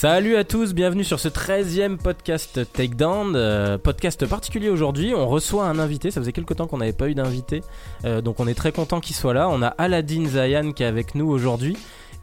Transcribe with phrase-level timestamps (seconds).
[0.00, 5.12] Salut à tous, bienvenue sur ce 13e podcast Takedown, euh, podcast particulier aujourd'hui.
[5.14, 7.60] On reçoit un invité, ça faisait quelques temps qu'on n'avait pas eu d'invité,
[8.06, 9.50] euh, donc on est très content qu'il soit là.
[9.50, 11.76] On a Aladdin Zayan qui est avec nous aujourd'hui.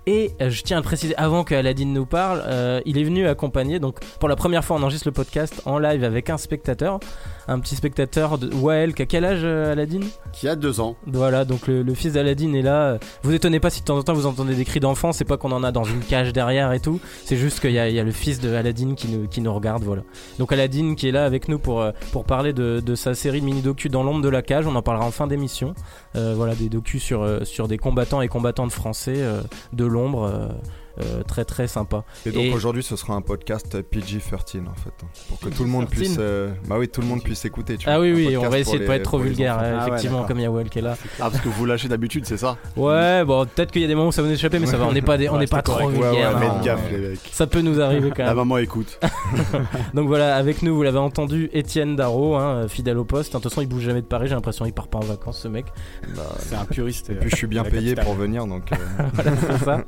[0.07, 3.03] Et euh, je tiens à le préciser avant que Aladdin nous parle, euh, il est
[3.03, 6.37] venu accompagner, donc pour la première fois on enregistre le podcast en live avec un
[6.37, 7.01] spectateur,
[7.47, 10.01] un petit spectateur de Wael, qui a quel âge euh, Aladdin?
[10.33, 10.95] Qui a deux ans.
[11.07, 12.97] Voilà, donc le, le fils d'Aladdin est là.
[13.23, 15.37] Vous étonnez pas si de temps en temps vous entendez des cris d'enfants, c'est pas
[15.37, 17.95] qu'on en a dans une cage derrière et tout, c'est juste qu'il y, a- il
[17.95, 20.03] y a le fils de Aladdin qui nous, qui nous regarde, voilà.
[20.39, 23.41] Donc Aladdin qui est là avec nous pour, euh, pour parler de, de sa série
[23.41, 25.73] de mini-docu dans l'ombre de la cage, on en parlera en fin d'émission.
[26.15, 29.41] Euh, voilà, des docus sur, euh, sur des combattants et combattantes français euh,
[29.73, 30.23] de l'ombre.
[30.23, 30.47] euh,
[31.01, 32.03] euh, très très sympa.
[32.25, 35.63] Et donc Et- aujourd'hui, ce sera un podcast PG-13 en fait, hein, pour que tout
[35.63, 35.95] le monde PG-13.
[35.97, 37.77] puisse, euh, bah oui, tout le monde puisse écouter.
[37.77, 39.83] Tu Ah vois, oui, oui, on va essayer de pas être trop vulgaire, euh, Ah
[39.83, 40.95] ouais, effectivement, comme Yawel qui est là.
[41.19, 43.95] Ah, parce que vous lâchez d'habitude, c'est ça Ouais, bon, peut-être qu'il y a des
[43.95, 45.39] moments où ça va nous échapper, mais ça va, on n'est pas, des- on Ouais,
[45.39, 45.89] n'est pas trop correct.
[45.91, 46.35] vulgaire.
[46.37, 46.61] Ouais, ouais, hein.
[46.63, 47.19] gaffe, les mecs.
[47.31, 48.37] Ça peut nous arriver quand La même.
[48.37, 48.99] maman écoute.
[49.93, 53.33] Donc voilà, avec nous, vous l'avez entendu, Étienne Darro, hein, fidèle au poste.
[53.33, 55.39] De toute façon, il bouge jamais de Paris, j'ai l'impression qu'il part pas en vacances,
[55.41, 55.65] ce mec.
[56.15, 57.09] Bah, C'est un puriste.
[57.09, 58.71] et puis je suis bien la payé pour venir, donc.
[58.71, 58.75] euh,
[59.13, 59.81] Voilà, c'est ça.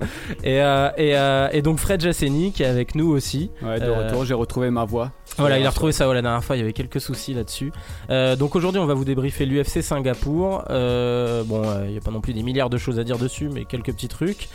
[0.43, 3.50] Et, euh, et, euh, et donc Fred Jasseni qui est avec nous aussi.
[3.61, 5.11] Ouais, de Euh, retour, j'ai retrouvé ma voix.
[5.38, 7.72] Voilà, il a retrouvé ça ouais, la dernière fois, il y avait quelques soucis là-dessus.
[8.09, 10.66] Euh, donc aujourd'hui, on va vous débriefer l'UFC Singapour.
[10.70, 13.17] Euh, bon, euh, il n'y a pas non plus des milliards de choses à dire
[13.17, 14.50] dessus, mais quelques petits trucs.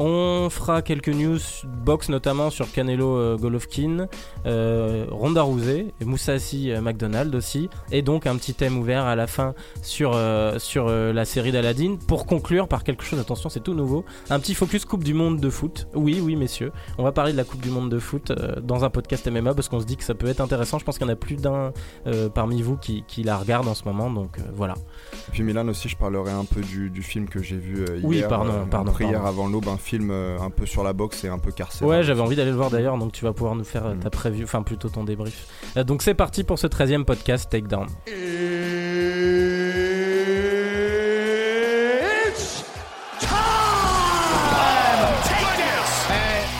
[0.00, 4.06] On fera quelques news box notamment sur Canelo euh, Golovkin,
[4.46, 9.26] euh, Ronda Rousey, Moussassi euh, McDonald aussi, et donc un petit thème ouvert à la
[9.26, 10.16] fin sur,
[10.58, 14.54] sur la série d'Aladdin pour conclure par quelque chose, attention c'est tout nouveau, un petit
[14.54, 15.88] focus Coupe du Monde de foot.
[15.94, 18.30] Oui, oui messieurs, on va parler de la Coupe du Monde de foot
[18.62, 20.78] dans un podcast MMA parce qu'on se dit que ça peut être intéressant.
[20.78, 21.72] Je pense qu'il y en a plus d'un
[22.34, 24.74] parmi vous qui, qui la regarde en ce moment, donc voilà.
[25.28, 28.04] Et puis Milan aussi, je parlerai un peu du, du film que j'ai vu hier.
[28.04, 29.26] Oui, pardon, pardon, hier pardon.
[29.26, 31.88] avant l'aube, un film euh, un peu sur la boxe et un peu carcéral.
[31.88, 34.10] Ouais, j'avais envie d'aller le voir d'ailleurs, donc tu vas pouvoir nous faire euh, ta
[34.10, 35.46] preview, enfin plutôt ton débrief.
[35.76, 37.88] Euh, donc c'est parti pour ce 13e podcast Takedown.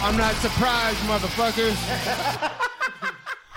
[0.04, 1.76] I'm not surprised, motherfuckers.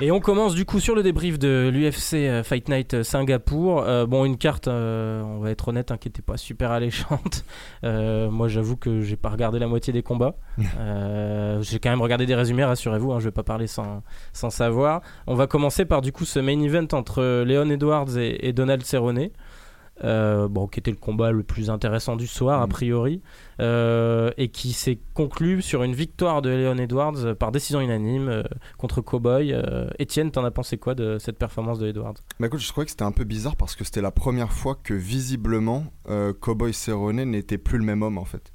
[0.04, 3.84] Et on commence du coup sur le débrief de l'UFC euh, Fight Night euh, Singapour.
[3.84, 7.46] Euh, bon, une carte, euh, on va être honnête, qui était pas super alléchante.
[7.84, 10.36] Euh, moi, j'avoue que j'ai pas regardé la moitié des combats.
[10.58, 14.04] J'ai quand même regardé des résumés, rassurez-vous, hein, je vais pas parler sans,
[14.34, 15.02] sans savoir.
[15.26, 18.84] On va commencer par du coup ce main event entre Léon Edwards et, et Donald
[18.84, 19.30] Cerrone.
[20.04, 22.70] Euh, bon, qui était le combat le plus intéressant du soir, a Mm.
[22.70, 23.22] priori,
[23.60, 28.44] euh, et qui s'est conclu sur une victoire de Léon Edwards par décision unanime euh,
[28.78, 29.56] contre Cowboy.
[30.00, 32.16] Étienne, t'en as pensé quoi de cette performance de Edwards?
[32.40, 34.76] Bah écoute, je trouvais que c'était un peu bizarre parce que c'était la première fois
[34.82, 35.86] que visiblement
[36.40, 38.52] Cowboy Cerrone n'était plus le même homme en fait.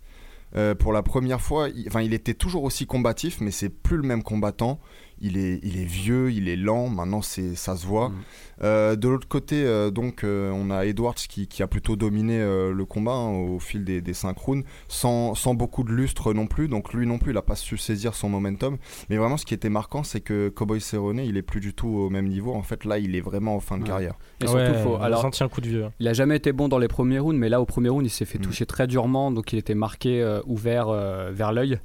[0.78, 4.02] Pour la première fois, il, enfin, il était toujours aussi combatif, mais c'est plus le
[4.04, 4.80] même combattant.
[5.20, 6.88] Il est, il est vieux, il est lent.
[6.90, 8.10] Maintenant, c'est, ça se voit.
[8.10, 8.14] Mm.
[8.62, 12.38] Euh, de l'autre côté, euh, donc, euh, on a Edwards qui, qui a plutôt dominé
[12.38, 16.34] euh, le combat hein, au fil des, des cinq rounds, sans, sans beaucoup de lustre
[16.34, 16.68] non plus.
[16.68, 18.76] Donc lui non plus, il n'a pas su saisir son momentum.
[19.08, 21.88] Mais vraiment, ce qui était marquant, c'est que Cowboy Cerrone, il est plus du tout
[21.88, 22.52] au même niveau.
[22.54, 23.88] En fait, là, il est vraiment en fin de Ouais.
[23.88, 24.14] carrière.
[24.42, 25.84] Et surtout, faut, on alors, senti un coup de vieux.
[25.84, 25.92] hein.
[26.00, 28.10] il a jamais été bon dans les premiers rounds, mais là, au premier round, il
[28.10, 28.42] s'est fait Mm.
[28.42, 31.78] toucher très durement, donc il était marqué euh, ouvert euh, vers l'œil.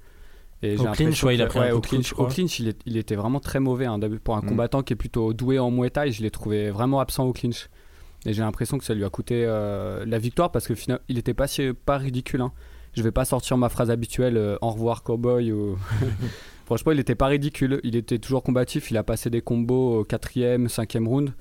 [0.63, 2.27] Et Au j'ai clinch, ouais, il a que- pris un coup au de clinch, au
[2.29, 3.85] il, est- il était vraiment très mauvais.
[3.85, 4.45] hein, pour un Mm.
[4.49, 7.67] combattant qui est plutôt doué en Muay Thai, je l'ai trouvé vraiment absent au clinch.
[8.25, 11.17] Et j'ai l'impression que ça lui a coûté euh, la victoire parce que finalement, il
[11.17, 12.41] était pas, si- pas ridicule.
[12.41, 12.51] hein.
[12.93, 15.77] Je vais pas sortir ma phrase habituelle euh, au revoir cowboy ou.
[16.65, 17.79] Franchement, il était pas ridicule.
[17.83, 18.91] Il était toujours combatif.
[18.91, 21.33] Il a passé des combos au quatrième, cinquième round,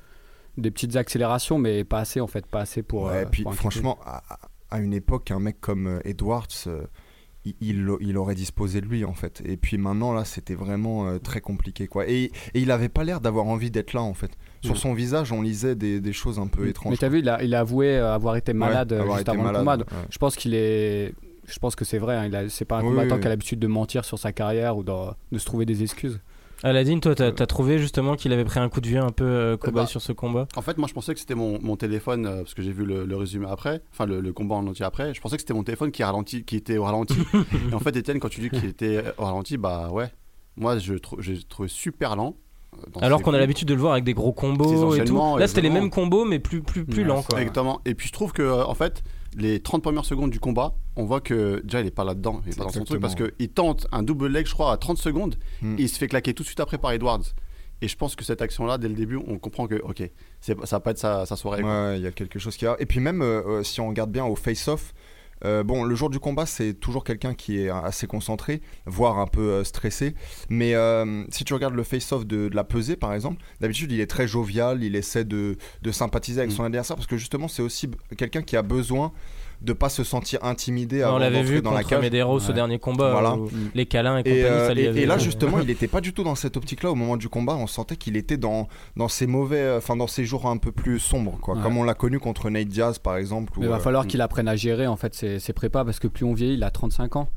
[0.56, 3.04] des petites accélérations, mais pas assez en fait, pas assez pour.
[3.04, 4.22] Ouais, euh, et puis pour franchement, à,
[4.70, 6.82] à une époque, un mec comme Edwards, euh,
[7.45, 7.55] il,
[8.01, 9.43] il, aurait disposé de lui en fait.
[9.47, 12.06] Et puis maintenant, là, c'était vraiment euh, très compliqué quoi.
[12.09, 14.31] Et, et il avait pas l'air d'avoir envie d'être là en fait.
[14.62, 14.77] Sur Mm.
[14.77, 16.91] son visage, on lisait des, des choses un peu étranges.
[16.93, 19.31] Mais t'as vu, il a, il a avoué avoir été malade Ouais, avoir juste été
[19.37, 19.97] avant malade, le combat.
[19.97, 20.06] ouais.
[20.11, 21.15] Je pense qu'il est.
[21.47, 22.15] Je pense que c'est vrai.
[22.17, 24.19] hein, il a- C'est pas un Oui, combattant oui, qui a l'habitude de mentir sur
[24.19, 24.93] sa carrière ou de,
[25.33, 26.21] de se trouver des excuses.
[26.62, 29.24] Aladdin, toi, t'as as trouvé justement qu'il avait pris un coup de vieux un peu
[29.24, 30.47] euh, Cowboy bah, sur ce combat?
[30.57, 32.84] En fait, moi, je pensais que c'était mon, mon téléphone, euh, parce que j'ai vu
[32.84, 35.15] le, le résumé après, enfin le, le combat en entier après.
[35.15, 37.15] Je pensais que c'était mon téléphone qui, ralenti, qui était au ralenti.
[37.71, 40.10] Et en fait, Étienne, quand tu dis qu'il était au ralenti, bah ouais.
[40.57, 42.36] Moi, je j'ai trouvé super lent.
[42.77, 45.18] euh, Alors qu'on a l'habitude de le voir avec des gros combos et tout.
[45.39, 47.39] Là, c'était les mêmes combos, mais plus, plus, plus Ouais, lents quoi.
[47.41, 47.80] Exactement.
[47.86, 49.03] Et puis je trouve que euh, en fait,
[49.36, 52.53] les 30 premières secondes du combat, on voit que déjà il est pas là-dedans, il
[52.53, 54.98] est pas dans son truc parce qu'il tente un double leg, je crois, à 30
[54.98, 55.77] secondes Hmm.
[55.78, 57.22] et il se fait claquer tout de suite après par Edwards.
[57.82, 60.03] Et je pense que cette action-là, dès le début, on comprend que, ok,
[60.41, 61.59] ça va pas être sa, sa soirée.
[61.62, 61.88] Ouais, quoi.
[61.88, 62.77] ouais, il y a quelque chose qui a.
[62.78, 64.92] Et puis même, euh, euh, si on regarde bien au face-off,
[65.45, 69.27] Euh, bon, le jour du combat, c'est toujours quelqu'un qui est assez concentré, voire un
[69.27, 70.15] peu euh, stressé.
[70.48, 74.01] Mais euh, si tu regardes le face-off de, de la pesée, par exemple, d'habitude, il
[74.01, 76.57] est très jovial, il essaie de, de sympathiser avec Mm.
[76.57, 79.13] son adversaire parce que justement, c'est aussi quelqu'un qui a besoin
[79.62, 82.01] de pas se sentir intimidé On avant l'avait d'entrer vu dans la cage.
[82.03, 82.54] Medeiros au Ouais.
[82.54, 83.36] dernier combat, Voilà.
[83.36, 85.66] où les câlins et Et, compagnie, euh, ça lui et- avait- et là justement, il
[85.66, 87.57] n'était pas du tout dans cette optique-là au moment du combat.
[87.57, 90.98] On sentait qu'il était dans dans ses mauvais, enfin dans ses jours un peu plus
[90.98, 91.54] sombres, quoi.
[91.57, 91.62] Ouais.
[91.62, 93.53] Comme on l'a connu contre Nate Diaz par exemple.
[93.59, 95.98] Mais il va euh, falloir qu'il apprenne à gérer en fait ses, ses prépas parce
[95.98, 97.28] que plus on vieillit, il a 35 ans,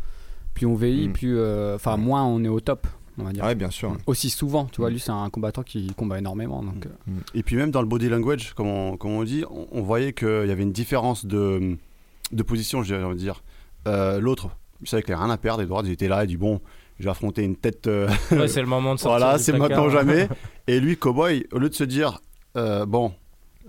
[0.53, 1.13] plus on vieillit, Mm.
[1.13, 2.87] plus euh, enfin moins on est au top,
[3.19, 3.43] on va dire.
[3.43, 3.97] ouais, bien sûr.
[4.07, 6.85] Aussi souvent, tu vois, lui c'est un combattant qui combat énormément donc.
[6.85, 9.81] euh, Et puis même dans le body language, comme on, comme on dit, on, on
[9.81, 11.77] voyait qu'il y avait une différence de,
[12.31, 13.43] de position, je dirais, on va dire.
[13.87, 14.49] Euh, L'autre,
[14.81, 16.61] il savait qu'il avait rien à perdre, Edward, il était là, il dit bon,
[16.99, 17.87] je vais affronter une tête.
[17.87, 19.19] euh, Ouais, c'est le moment de sortir.
[19.19, 20.27] voilà, c'est maintenant ou jamais.
[20.67, 22.19] Et lui, Cowboy, au lieu de se dire
[22.57, 23.13] euh, bon,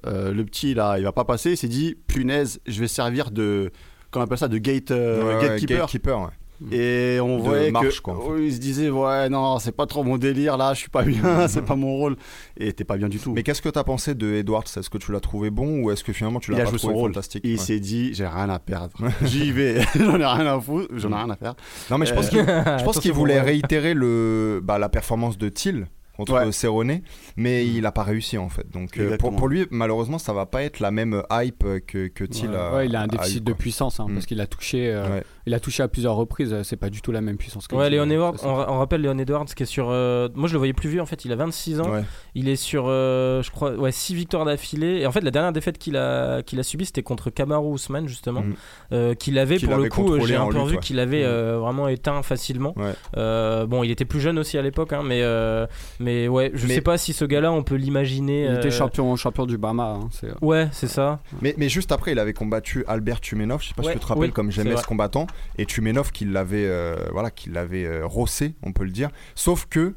[0.07, 3.31] euh, le petit là, il va pas passer, il s'est dit punaise, je vais servir
[3.31, 3.71] de.
[4.11, 5.79] Comment on appelle ça De gate, euh, Ouais, ouais, gatekeeper.
[5.79, 6.29] gatekeeper, ouais.
[6.73, 8.43] Et on De voyait marche, que quoi, en fait.
[8.47, 11.47] il se disait ouais non c'est pas trop mon délire là je suis pas bien
[11.49, 12.17] c'est pas mon rôle
[12.57, 13.33] et t'es pas bien du tout.
[13.33, 14.65] Mais qu'est-ce que t'as pensé de Edwards?
[14.77, 16.71] Est-ce que tu l'as trouvé bon ou est-ce que finalement tu Il l'as a pas
[16.71, 17.11] joué son rôle.
[17.13, 17.43] fantastique?
[17.45, 17.57] Il Ouais.
[17.59, 21.15] s'est dit j'ai rien à perdre j'y vais j'en ai rien à foutre j'en ai
[21.17, 21.55] rien à faire.
[21.91, 24.89] Non mais je pense Euh, qu'il je pense Attention, qu'il voulait réitérer le bah, la
[24.89, 26.53] performance de Thiel contre Ouais.
[26.53, 27.01] Cerrone,
[27.37, 28.71] mais il a pas réussi en fait.
[28.73, 32.51] Donc euh, pour, lui, malheureusement, ça va pas être la même hype que, que Thiel
[32.51, 32.75] ouais, a.
[32.77, 34.15] ouais, il a un a déficit eu, de puissance hein, Mm.
[34.15, 35.25] parce qu'il a touché, euh, Ouais.
[35.47, 36.53] Il a touché à plusieurs reprises.
[36.53, 37.67] euh, C'est pas du tout la même puissance.
[37.69, 39.89] que Ouais, Léon euh, Edwards, on, on rappelle Léon Edwards qui est sur.
[39.91, 41.91] euh, moi je le voyais plus vieux en fait, il a 26 ans.
[41.93, 42.03] Ouais.
[42.35, 45.01] Il est sur, euh, je crois, ouais, 6 victoires d'affilée.
[45.01, 48.09] Et en fait, la dernière défaite qu'il a, qu'il a subie, c'était contre Kamaru Ousmane,
[48.09, 48.41] justement.
[48.43, 48.55] Mm.
[48.93, 50.81] Euh, qu'il avait, Qu'il pour le coup, j'ai un peu lutte, vu ouais.
[50.81, 51.27] qu'il avait Mm.
[51.27, 52.73] euh, vraiment éteint facilement.
[52.77, 52.93] Ouais.
[53.17, 55.67] Euh, bon, il était plus jeune aussi à l'époque, hein, mais, euh,
[56.01, 58.47] mais ouais, je Mais- sais pas si ce gars-là, on peut l'imaginer.
[58.51, 59.99] Il était champion, champion du Bama.
[60.03, 61.21] hein, c'est- Ouais, c'est ça.
[61.41, 64.05] Mais, mais juste après, il avait combattu Albert Tumenov, je sais pas Ouais, si tu
[64.05, 65.27] te rappelles comme j'aimais ce combattant,
[65.59, 69.11] et Tumenov qui l'avait euh, voilà, qui l'avait euh, rossé, on peut le dire.
[69.35, 69.95] Sauf que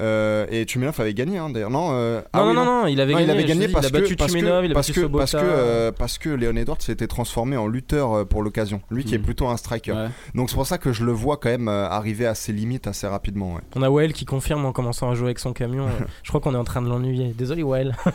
[0.00, 2.86] euh, et Tumenov avait gagné hein, d'ailleurs, non euh, ah non, oui, non, non, non,
[2.86, 3.32] il avait Non, gagné.
[3.32, 4.88] il avait gagné dis, parce il a battu que parce Tumenov, que il a parce
[4.88, 8.42] battu que parce que, euh, parce que Léon Edwards s'était transformé en lutteur euh, pour
[8.42, 8.80] l'occasion.
[8.90, 9.22] Lui qui est Mm.
[9.22, 9.92] plutôt un striker.
[9.92, 10.08] Ouais.
[10.34, 13.06] Donc c'est pour ça que je le vois quand même arriver à ses limites assez
[13.06, 13.54] rapidement.
[13.54, 13.60] ouais.
[13.74, 15.86] On a Wael qui confirme en commençant à jouer avec son camion.
[16.22, 17.32] Je crois qu'on est en train de l'ennuyer.
[17.36, 17.94] Désolé Wael.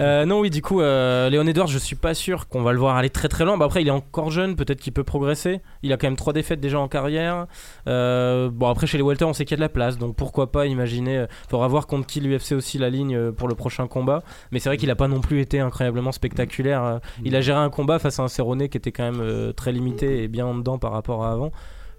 [0.00, 2.78] Euh, non, oui, du coup, euh, Léon Edwards, je suis pas sûr qu'on va le
[2.78, 3.56] voir aller très très loin.
[3.56, 5.60] Bah, après, il est encore jeune, peut-être qu'il peut progresser.
[5.82, 7.46] Il a quand même trois défaites déjà en carrière.
[7.88, 10.14] Euh, bon, après, chez les Welter, on sait qu'il y a de la place, donc
[10.14, 10.97] pourquoi pas imaginer.
[11.06, 14.22] Euh, faudra voir contre qui l'UFC aussi la ligne euh, pour le prochain combat.
[14.50, 16.82] Mais c'est vrai qu'il a pas non plus été incroyablement spectaculaire.
[16.82, 19.52] Euh, Il a géré un combat face à un Cerrone qui était quand même euh,
[19.52, 21.52] très limité et bien en dedans par rapport à avant.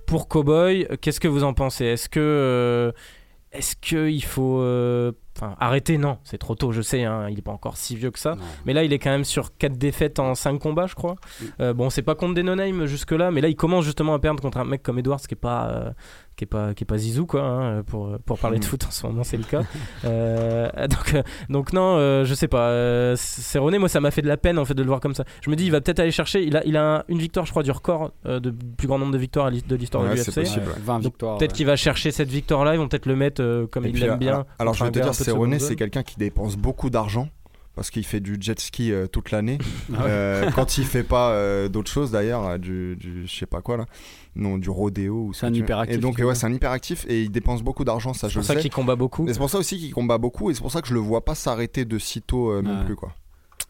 [0.05, 1.85] Pour Cowboy, euh, qu'est-ce que vous en pensez?
[1.85, 2.91] Est-ce que euh,
[3.51, 5.11] est-ce qu'il faut euh,
[5.59, 5.97] arrêter?
[5.97, 8.35] Non, c'est trop tôt, je sais, hein, il n'est pas encore si vieux que ça.
[8.35, 8.43] Non.
[8.65, 11.15] Mais là, il est quand même sur 4 défaites en 5 combats, je crois.
[11.15, 11.45] Mm.
[11.61, 14.39] Euh, bon, c'est pas contre des no-name jusque-là, mais là, il commence justement à perdre
[14.39, 15.91] contre un mec comme Edwards qui est pas, euh,
[16.39, 17.41] qui est pas, qui est pas Zizou, quoi.
[17.41, 18.67] hein, pour, pour parler de Mm.
[18.67, 19.61] foot en ce moment, c'est le cas.
[20.05, 22.69] Euh, donc, euh, donc, non, euh, je sais pas.
[22.69, 23.15] Euh,
[23.79, 25.23] moi, ça m'a fait de la peine en fait de le voir comme ça.
[25.41, 26.43] Je me dis, il va peut-être aller chercher.
[26.43, 28.97] Il a, il a un- une victoire, je crois, du record euh, de plus grand
[28.97, 30.41] nombre de victoires de l'histoire Ouais, de c'est l'UFC.
[30.47, 30.65] possible.
[30.67, 31.37] Ouais, 20 Donc, victoires.
[31.37, 31.57] Peut-être ouais.
[31.57, 34.17] qu'il va chercher cette victoire-là, ils vont peut-être le mettre euh, comme Et il l'aime
[34.17, 34.31] bien.
[34.33, 35.75] alors, alors, je vais te dire, c'est zone.
[35.75, 37.27] quelqu'un qui dépense beaucoup d'argent
[37.79, 39.57] parce qu'il fait du jet ski euh, toute l'année.
[39.93, 40.09] Ah ouais.
[40.09, 43.77] Euh, quand il fait pas euh, d'autres choses d'ailleurs, du, du je sais pas quoi
[43.77, 43.85] là,
[44.35, 46.39] non du rodéo ou C'est ce un hyperactif, Et donc le ouais, gars.
[46.39, 48.69] c'est un hyperactif et il dépense beaucoup d'argent, ça C'est je pour le ça qu'il
[48.69, 49.25] combat beaucoup.
[49.29, 51.23] C'est pour ça aussi qu'il combat beaucoup et c'est pour ça que je le vois
[51.23, 52.85] pas s'arrêter de sitôt non Ouais.
[52.85, 53.13] plus quoi.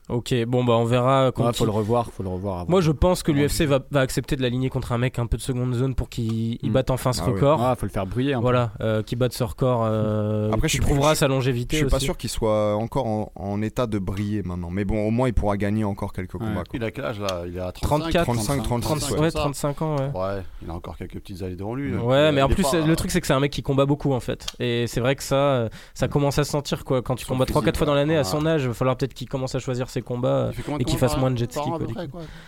[0.09, 1.31] Ok, bon, bah on verra.
[1.31, 2.59] contre Ouais, faut le revoir, faut le revoir.
[2.61, 2.69] avant.
[2.71, 5.37] Moi, je pense que l'UFC va, va accepter de l'aligner contre un mec un peu
[5.37, 6.73] de seconde zone pour qu'il il Mm.
[6.73, 7.61] batte enfin ce Ah record.
[7.61, 8.33] Ouais, faut le faire briller.
[8.33, 8.39] un.
[8.39, 9.83] Voilà, euh, qui batte ce record.
[9.85, 11.77] Euh, Après, qui je prouvera je- sa Je longévité.
[11.77, 15.11] suis pas sûr qu'il soit encore en, en état de briller maintenant, mais bon au
[15.11, 16.39] moins il pourra gagner encore quelques Ouais.
[16.39, 16.63] combats.
[16.63, 16.73] quoi.
[16.73, 17.43] Il a quel âge là?
[17.47, 19.19] Il est à 34, 35, 36, 35, ouais.
[19.21, 19.39] ouais, ça.
[19.39, 20.09] 35 ans, ouais.
[20.15, 21.95] Ouais, il a encore quelques petites années devant lui.
[21.95, 23.61] Ouais, Il- mais en il plus, pas- le truc, c'est que c'est un mec qui
[23.61, 24.47] combat beaucoup en fait.
[24.59, 27.01] Et c'est vrai que ça, euh, ça commence à se sentir quoi.
[27.03, 29.13] Quand tu combats 3-4 physique, fois dans l'année à son âge, il va falloir peut-être
[29.13, 30.51] qu'il commence à choisir ses combats.
[30.79, 31.61] Et qu'il fasse moins de jet ski,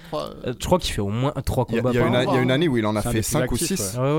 [0.10, 2.04] Trois- Euh, je crois qu'il fait au moins 3 Il y a, combats il y
[2.32, 3.98] a une, une année où il en a fait des 5 ou plus actifs, 6.
[3.98, 4.14] Ouais, ouais, ouais.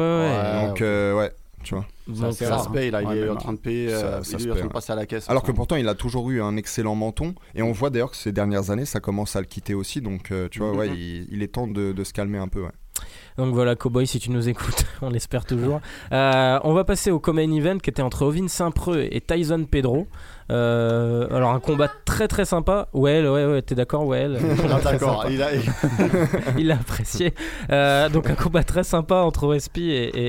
[0.55, 0.83] Ouais, Donc ok.
[0.83, 1.87] euh, ouais, tu vois.
[2.09, 3.39] Donc, Ça, euh, Ça se paye là, Ouais, il est mais en bon.
[3.41, 3.91] train de payer.
[3.91, 4.69] Ça- euh, ça il se est en paye, train de ouais.
[4.73, 5.29] passer à la caisse.
[5.31, 8.17] Alors que pourtant il a toujours eu un excellent menton et on voit d'ailleurs que
[8.17, 11.29] ces dernières années ça commence à le quitter aussi donc euh, tu vois ouais il,
[11.31, 12.71] il est temps de, de se calmer un peu ouais.
[13.39, 15.81] Donc voilà, Cowboy, si tu nous écoutes, on l'espère toujours.
[16.13, 20.07] Euh, on va passer au Common Event qui était entre Ovin Saint-Preux et Tyson Pedro.
[20.51, 22.89] Euh, alors un combat très très sympa.
[22.93, 24.29] Ouais, ouais, ouais, t'es d'accord, ouais.
[24.85, 25.49] D'accord, il a.
[26.59, 27.35] il apprécié.
[27.71, 29.83] Euh, donc un combat très sympa entre OSP et,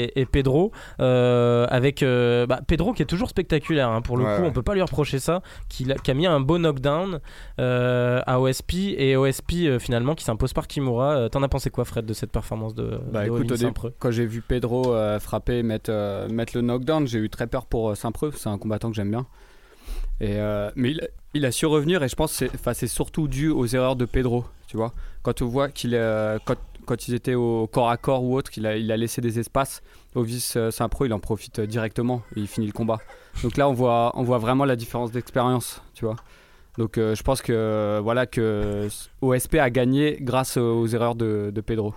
[0.03, 3.89] et- et Pedro, euh, avec euh, bah, Pedro qui est toujours spectaculaire.
[3.89, 4.47] hein, pour le Ouais, coup, ouais.
[4.47, 7.19] on peut pas lui reprocher ça, qui, a- qui a mis un beau knockdown
[7.59, 11.11] euh, à OSP et OSP euh, finalement qui s'impose par Kimura.
[11.15, 14.25] Euh, T'en as pensé quoi, Fred, de cette performance de, Bah de écoute, quand j'ai
[14.25, 18.31] vu Pedro euh, frapper, mettre, euh, mettre le knockdown, j'ai eu très peur pour Saint-Preux.
[18.35, 19.25] C'est un combattant que j'aime bien.
[20.23, 20.95] Euh, mais
[21.33, 24.45] il, a su revenir et je pense que c'est, surtout dû aux erreurs de Pedro.
[24.67, 28.23] Tu vois, quand on voit qu'il euh, quand, quand ils étaient au corps à corps
[28.23, 29.81] ou autre, qu'il a, il a laissé des espaces.
[30.15, 32.99] Ovis euh, Saint-Preux, il en profite euh, directement et il finit le combat.
[33.41, 35.81] Donc là, on voit, on voit vraiment la différence d'expérience.
[35.93, 36.15] Tu vois.
[36.77, 38.87] Donc euh, je pense que voilà que
[39.21, 41.93] OSP a gagné grâce aux erreurs de Pedro,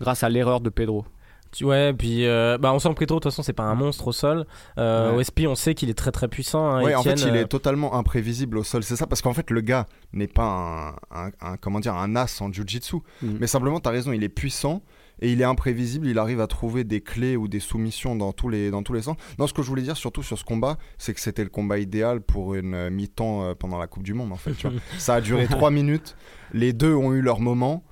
[0.00, 1.04] grâce à l'erreur de Pedro.
[1.52, 4.06] Tu- Ouais, puis euh, bah, on sent que de toute façon, c'est pas un monstre
[4.08, 4.46] au sol.
[4.78, 5.18] Euh, Ouais.
[5.18, 6.66] OSP, on sait qu'il est très très puissant.
[6.66, 8.82] hein, Ouais, en fait, il euh, est totalement imprévisible au sol.
[8.82, 12.16] C'est ça, parce qu'en fait, le gars n'est pas un, un- un- comment dire, un
[12.16, 12.96] as en jiu-jitsu.
[13.22, 13.36] Mm.
[13.40, 14.82] Mais simplement, tu as raison, il est puissant
[15.20, 16.06] et il est imprévisible.
[16.06, 19.02] Il arrive à trouver des clés ou des soumissions dans tous les, dans tous les
[19.02, 19.16] sens.
[19.38, 21.78] Non, ce que je voulais dire, surtout sur ce combat, c'est que c'était le combat
[21.78, 24.52] idéal pour une euh, mi-temps euh, pendant la Coupe du Monde, en fait.
[24.52, 24.78] tu vois.
[24.98, 26.14] ça a duré 3 minutes.
[26.52, 27.82] Les deux ont eu leur moment.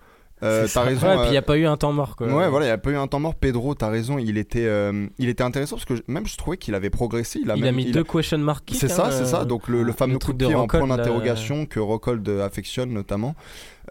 [0.42, 0.82] Euh, c'est t'as ça.
[0.82, 1.06] raison.
[1.06, 2.14] Ouais, puis il euh, n'y a pas eu un temps mort.
[2.14, 2.26] Quoi.
[2.26, 3.34] Ouais, voilà, il n'y a pas eu un temps mort.
[3.34, 6.74] Pedro, t'as raison, il était, euh, il était intéressant parce que même je trouvais qu'il
[6.74, 7.40] avait progressé.
[7.42, 9.24] Il a, il même- a mis il deux question mark kicks, c'est ça, hein, c'est
[9.24, 9.40] ça.
[9.40, 12.28] euh, Donc le, le fameux le coup de de pied en point d'interrogation que Rockhold
[12.44, 13.34] affectionne notamment.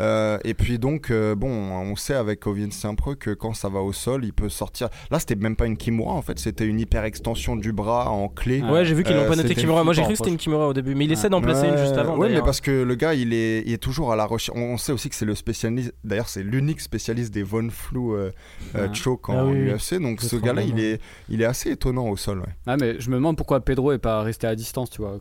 [0.02, 3.80] Euh, et puis donc, euh, bon, on sait avec Ovien Saint-Preux que quand ça va
[3.82, 4.90] au sol, il peut sortir.
[5.12, 8.28] Là, c'était même pas une Kimura en fait, c'était une hyper extension du bras en
[8.28, 8.62] clé.
[8.62, 9.84] Ouais, j'ai vu qu'ils Euh, n'ont pas noté c'était Kimura.
[9.84, 11.14] Moi, j'ai cru que c'était une Kimura au début, mais il Ouais.
[11.14, 12.18] essaie d'en placer une juste avant.
[12.18, 14.58] Ouais, mais parce que le gars, il est, il est toujours à la recherche.
[14.58, 15.94] On sait aussi que c'est le spécialiste.
[16.04, 18.32] D'ailleurs, c'est l'unique spécialiste des Von Flou euh,
[18.76, 18.94] euh, Ouais.
[18.94, 19.54] choke Ah en.
[19.54, 20.00] UFC.
[20.02, 21.00] Donc ce gars-là, il est,
[21.30, 22.40] il est assez étonnant au sol.
[22.40, 22.54] ouais.
[22.68, 25.20] Ah, mais je me demande pourquoi Pedro est pas resté à distance, tu vois,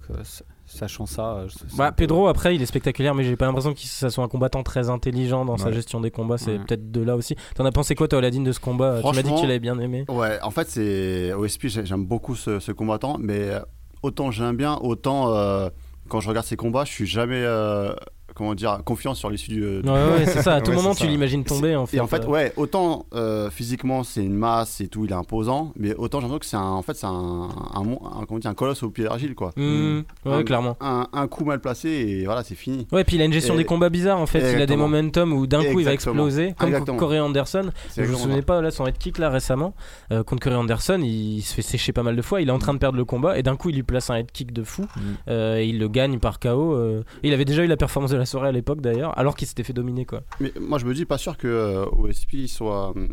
[0.74, 1.36] sachant ça.
[1.36, 4.24] euh, Bah, peu- Pedro, après, il est spectaculaire, mais j'ai pas l'impression que ça soit
[4.24, 6.38] un combattant très intelligent dans sa gestion des combats.
[6.38, 6.58] C'est Ouais.
[6.58, 7.36] peut-être de là aussi.
[7.54, 9.00] T'en as pensé quoi, toi, Aladine, de ce combat?
[9.00, 10.04] Tu m'as dit que tu l'avais bien aimé.
[10.08, 13.60] Ouais, en fait, c'est OSP, j'ai- j'aime beaucoup ce, ce combattant, mais euh,
[14.02, 15.68] autant j'aime bien, autant euh,
[16.08, 17.94] quand je regarde ses combats, je suis jamais, euh,
[18.34, 19.62] comment dire, confiant sur l'issue du.
[19.64, 20.54] Ouais, ouais, c'est ça.
[20.54, 21.96] À tout Ouais, moment, tu l'imagines tomber, en fait.
[21.96, 22.28] Et en fait, euh.
[22.28, 26.26] ouais, autant euh, physiquement c'est une masse et tout, il est imposant, mais autant j'ai
[26.26, 28.82] l'impression que c'est un, en fait, c'est un, un, mon- un- comment dire, un colosse
[28.82, 29.52] au pied d'argile, quoi.
[29.56, 30.76] Mmh, ouais, Un- clairement.
[30.80, 32.86] Un, coup mal placé et voilà, c'est fini.
[32.92, 34.52] Ouais, puis il a une gestion Et- des combats bizarres en fait.
[34.54, 36.98] Il a des momentum où d'un coup il va exploser, comme Exactement.
[36.98, 37.70] Corey Anderson.
[37.96, 38.42] Je souvenez ça.
[38.42, 39.74] pas là son head kick là récemment
[40.12, 42.40] euh, contre Corey Anderson, il se fait sécher pas mal de fois.
[42.40, 44.16] Il est en train de perdre le combat et d'un coup il lui place un
[44.16, 45.00] head kick de fou Mm.
[45.28, 46.76] euh, et il le gagne par KO.
[47.22, 49.62] Il avait déjà eu la performance de la soirée à l'époque d'ailleurs, alors qu'il s'était
[49.62, 50.22] fait dominer quoi.
[50.40, 53.08] Mais moi je me dis pas sûr que euh, OSP soit hum,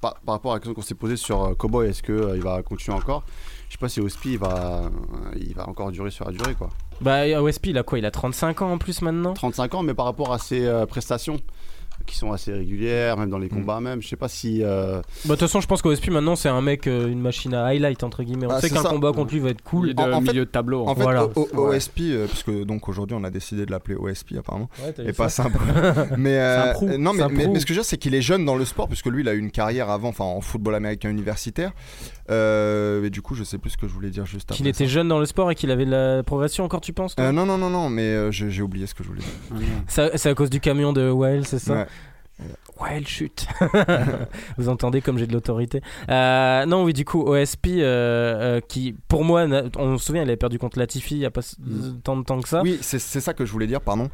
[0.00, 2.36] par, par rapport à la question qu'on s'est posée sur euh, Cowboy, est-ce que euh,
[2.36, 3.24] il va continuer encore?
[3.68, 4.88] Je sais pas si OSP il va, euh,
[5.36, 6.68] il va encore durer sur la durée quoi.
[7.00, 7.98] Bah OSP il a quoi?
[7.98, 9.34] Il a 35 ans en plus maintenant?
[9.34, 11.38] 35 ans, mais par rapport à ses prestations
[12.06, 15.02] qui sont assez régulières, même dans les combats même, je sais pas si euh, Bah
[15.24, 18.02] de toute façon je pense qu'OSP maintenant c'est un mec, euh, une machine à highlight
[18.04, 18.46] entre guillemets.
[18.46, 19.90] On Ah, sait qu'un combat contre lui va être Il cool.
[19.90, 20.86] est de En- en fait- milieu de tableau.
[20.86, 21.26] En fait, Voilà.
[21.34, 21.48] O-.
[21.54, 25.28] OSP, euh, puisque donc aujourd'hui on a décidé de l'appeler OSP apparemment, Ouais, et pas
[25.28, 25.58] ça simple.
[26.16, 26.86] mais euh, C'est un prou.
[26.98, 27.52] non, mais, un mais, prou.
[27.52, 29.22] mais ce que je veux dire, c'est qu'il est jeune dans le sport, puisque lui,
[29.22, 31.72] il a eu une carrière avant, enfin en football américain universitaire.
[32.28, 34.56] Euh, et du coup, je sais plus ce que je voulais dire juste après.
[34.56, 37.14] Qu'il était jeune dans le sport et qu'il avait de la progression encore, tu penses
[37.20, 39.66] Euh, non, non, non, non, mais euh, j'ai oublié ce que je voulais dire.
[39.88, 41.86] C'est à cause du camion de Well, c'est ça?
[42.38, 42.46] Ouais.
[42.78, 43.46] Ouais, chute.
[44.58, 45.80] Vous entendez comme j'ai de l'autorité.
[46.10, 47.80] Euh, non, oui, du coup, OSP, euh,
[48.58, 49.46] euh, qui, pour moi,
[49.78, 52.00] on se souvient, il avait perdu contre Latifi il n'y a pas Mm.
[52.02, 52.60] tant de temps que ça.
[52.62, 54.10] Oui, c'est ça que je voulais dire, pardon.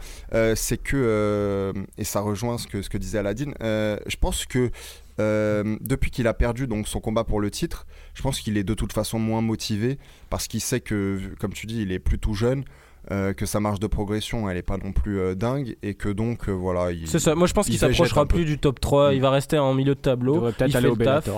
[0.55, 4.71] C'est que, et ça rejoint ce que, ce que disait Aladine, euh, je pense que
[5.19, 8.75] depuis qu'il a perdu donc, son combat pour le titre, je pense qu'il est de
[8.75, 9.99] toute façon moins motivé
[10.31, 12.65] parce qu'il sait que, comme tu dis, il est plus tout jeune.
[13.11, 16.09] Euh, que sa marge de progression elle est pas non plus euh, dingue et que
[16.09, 17.09] donc euh, voilà il...
[17.09, 17.35] C'est ça.
[17.35, 19.11] Moi, je pense il qu'il s'approchera plus du top 3.
[19.11, 19.15] Mm.
[19.15, 20.37] Il va rester en milieu de Il tableau.
[20.37, 21.29] Il peut-être fait aller au le taf.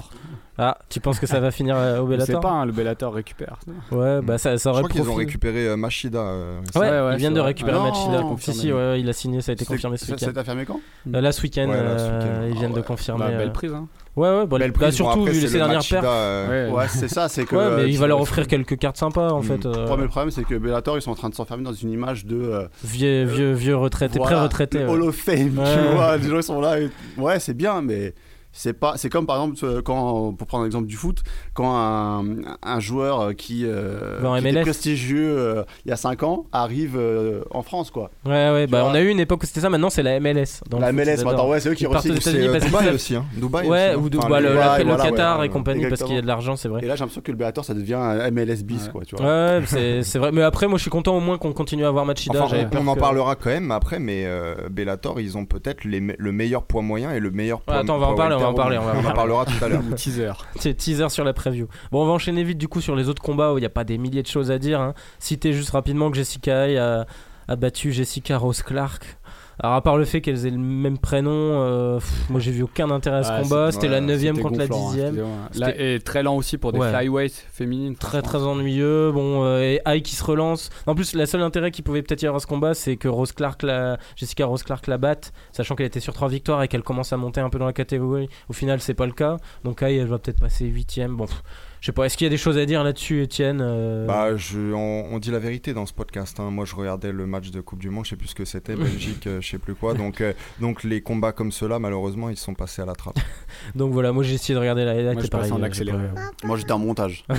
[0.57, 2.71] Ah, tu penses que ça va finir euh, au Je sais Bellator pas, hein, le
[2.73, 3.59] Bellator récupère.
[3.91, 6.91] Ouais, bah ça, ça je aurait crois qu'ils ont récupéré euh, Machida euh, Ouais, Ouais,
[6.91, 7.49] ouais, ils viennent c'est de vrai.
[7.49, 8.19] récupérer Non, Machida.
[8.19, 8.61] Si, confirmé.
[8.61, 10.27] si, ouais, ouais, il a signé, ça a été c'est- confirmé ce ça- week-end.
[10.27, 10.79] Ça t'a affirmé quand
[11.13, 12.43] Euh, Là, ce week-end, week-end.
[12.49, 12.87] ils viennent Ah de ouais.
[12.87, 13.25] confirmer.
[13.25, 13.73] Bah, belle prise.
[13.75, 13.89] Hein.
[14.15, 16.01] Ouais, ouais, bah, Belle bah, prise, bon, surtout après, vu c'est ses le dernières Machida,
[16.03, 16.13] pertes.
[16.13, 16.87] euh, Ouais.
[16.89, 17.57] C'est ça, c'est que.
[17.57, 19.43] Ouais, mais euh, il va leur offrir quelques cartes sympas en Mm.
[19.43, 19.67] fait.
[19.67, 21.91] euh, Le premier problème, c'est que Bellator, ils sont en train de s'enfermer dans une
[21.91, 22.37] image de.
[22.41, 24.85] euh, Vieux, vieux, vieux retraité, voilà, pré-retraité.
[24.85, 25.65] Hall of Fame, Ouais.
[25.75, 26.17] tu vois.
[26.17, 26.79] Les gens, ils sont là.
[26.81, 28.15] et- Ouais, c'est bien, mais
[28.57, 31.23] c'est pas c'est comme par exemple euh, quand pour prendre l'exemple du foot
[31.55, 32.25] quand un,
[32.63, 36.97] un joueur euh, qui, euh, qui était prestigieux euh, il y a 5 ans arrive
[36.97, 39.71] euh, en France quoi Ouais, ouais, bah on a eu une époque où c'était ça,
[39.71, 40.61] maintenant c'est la MLS.
[40.71, 43.25] dans la MLS attends ouais c'est eux qui États-Unis C'est euh, Dubaï aussi, hein.
[43.37, 44.11] Dubaï Ouais, aussi, ou hein.
[44.19, 46.27] Enfin, bah, le, Dubaï, le voilà, Qatar ouais, et compagnie parce qu'il y a de
[46.29, 46.81] l'argent, c'est vrai.
[46.85, 48.93] et là j'ai l'impression que le Bellator ça devient un MLS bis Ouais.
[48.93, 50.31] quoi tu vois Ouais, c'est c'est vrai.
[50.33, 52.45] Mais après, moi je suis content au moins qu'on continue à avoir Machida.
[52.45, 54.27] Enfin, on, en parlera quand même après, mais
[54.71, 57.77] Bellator, ils ont peut-être le meilleur poids moyen et le meilleur poids.
[57.77, 59.17] attends, on va en parler, va en parler, on va en en parler.
[59.17, 59.83] parlera tout à l'heure.
[59.97, 60.33] teaser.
[60.57, 61.69] C'est teaser sur la preview.
[61.91, 63.71] Bon, on va enchaîner vite du coup sur les autres combats où il n'y a
[63.71, 64.81] pas des milliers de choses à dire.
[64.81, 64.95] Hein.
[65.19, 67.07] Citer juste rapidement que Jessica Hay a,
[67.49, 69.19] a battu Jessica Rose Clark.
[69.61, 72.63] Alors, à part le fait qu'elles aient le même prénom, euh, pff, moi j'ai vu
[72.65, 73.71] aucun intérêt à ce Ouais, combat.
[73.73, 75.29] C'était la ouais, 9 C'était contre la gonflant, hein, 10 excusez-moi.
[75.55, 76.91] Là, et très lent aussi pour des Ouais.
[76.91, 77.95] flyweight féminines.
[77.97, 79.13] Très très ennuyeux.
[79.13, 80.71] Bon, euh, et Hay qui se relance.
[80.87, 83.09] En plus, la seule intérêt qui pouvait peut-être y avoir à ce combat, c'est que
[83.09, 83.99] Rose Clark la...
[84.17, 87.17] Jessica Rose Clark la batte, sachant qu'elle était sur 3 victoires et qu'elle commence à
[87.17, 88.29] monter un peu dans la catégorie.
[88.49, 89.37] Au final, c'est pas le cas.
[89.63, 91.15] Donc Hay, elle va peut-être passer 8ème.
[91.17, 91.43] Bon, pff,
[91.85, 92.07] je sais pas.
[92.07, 95.19] Est-ce qu'il y a des choses à dire là-dessus, Étienne Euh, Bah, je, on, on
[95.19, 96.41] dit la vérité dans ce podcast.
[96.41, 96.49] hein.
[96.51, 98.75] Moi, je regardais le match de Coupe du Monde, je sais plus ce que c'était,
[98.77, 99.93] Belgique, euh, je sais plus quoi.
[99.93, 103.19] Donc, euh, donc les combats comme ceux-là, malheureusement, ils sont passés à la trappe.
[103.75, 105.15] Donc voilà, moi j'ai essayé de regarder la highlight.
[105.19, 105.99] Moi, pareil, en accéléré.
[106.15, 107.37] pas- moi j'étais en montage Bah,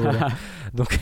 [0.00, 0.28] voilà.
[0.74, 0.98] Donc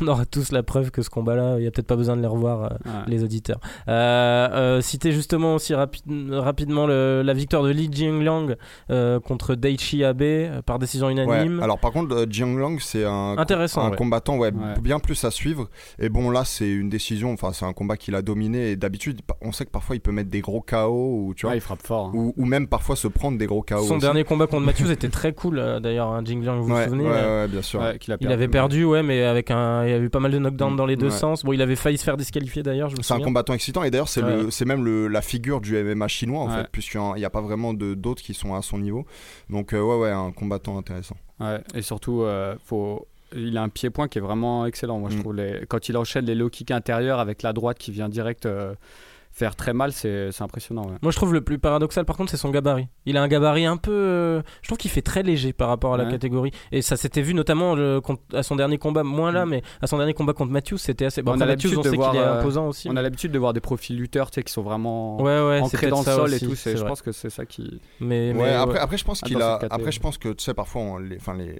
[0.00, 2.20] on aura tous la preuve que ce combat-là, il y a peut-être pas besoin de
[2.22, 2.64] les revoir.
[2.64, 2.92] euh, Ouais.
[3.08, 3.60] les auditeurs.
[3.88, 8.54] Euh, euh, citer justement aussi rapi- rapidement le- la victoire de Li Jingliang
[8.90, 11.12] euh, contre Daichi Abe par décision Ouais.
[11.12, 11.60] unanime.
[11.62, 13.96] Alors, par contre, euh, Jiang Lang, c'est un, Intéressant, un ouais.
[13.96, 14.80] combattant ouais, Ouais.
[14.80, 15.68] bien plus à suivre.
[15.98, 17.32] Et bon, là, c'est une décision.
[17.32, 18.70] Enfin, c'est un combat qu'il a dominé.
[18.72, 20.88] Et d'habitude, on sait que parfois, il peut mettre des gros KO
[21.28, 21.52] ou tu vois.
[21.52, 22.06] Ouais, il frappe fort.
[22.06, 22.12] hein.
[22.14, 23.78] Ou, ou même parfois se prendre des gros KO.
[23.84, 24.00] Son aussi.
[24.00, 27.04] dernier combat contre Matthews était très cool euh, d'ailleurs, hein, Jingliang, vous ouais, vous souvenez
[27.04, 27.80] ouais, euh, ouais, bien sûr.
[27.82, 30.38] A Il avait perdu, ouais, mais avec un, il y a eu pas mal de
[30.38, 31.10] knockdowns dans les deux ouais.
[31.12, 31.44] sens.
[31.44, 34.22] Bon, il avait failli se faire disqualifier d'ailleurs, C'est un combattant excitant et d'ailleurs c'est
[34.22, 34.36] Ouais.
[34.42, 36.56] le c'est même le, la figure du MMA chinois en Ouais.
[36.62, 39.06] fait puisqu'il n'y a pas vraiment de d'autres qui sont à son niveau
[39.48, 43.06] donc euh, ouais ouais un combattant intéressant Ouais, et surtout, euh, faut...
[43.34, 44.98] il a un pied-point qui est vraiment excellent.
[44.98, 45.20] Moi, je Mm.
[45.20, 45.64] trouve les...
[45.68, 48.74] quand il enchaîne les low kicks intérieurs avec la droite qui vient direct euh,
[49.32, 50.82] faire très mal, c'est impressionnant.
[50.86, 50.96] ouais.
[51.02, 52.88] Moi, je trouve le plus paradoxal, par contre, c'est son gabarit.
[53.06, 53.90] Il a un gabarit un peu.
[53.92, 56.10] euh, je trouve qu'il fait très léger par rapport à la Ouais.
[56.10, 56.50] catégorie.
[56.72, 59.50] Et ça s'était vu notamment le- contre- à son dernier combat, moins là, Mm.
[59.50, 61.22] mais à son dernier combat contre Matthews, c'était assez.
[61.22, 62.88] Bon, On après, a Matthews, l'habitude on de sait voir, qu'il est euh, imposant aussi.
[62.90, 65.88] On a l'habitude de voir des profils lutteurs tu sais, qui sont vraiment Ouais, ancrés
[65.88, 66.54] dans le sol aussi, et tout.
[66.54, 67.80] Je pense que c'est ça qui.
[68.00, 68.42] Mais, après,
[68.74, 68.78] ouais.
[68.78, 71.16] après je pense Ah, qu'il a après je pense que tu sais parfois on- les
[71.16, 71.56] enfin les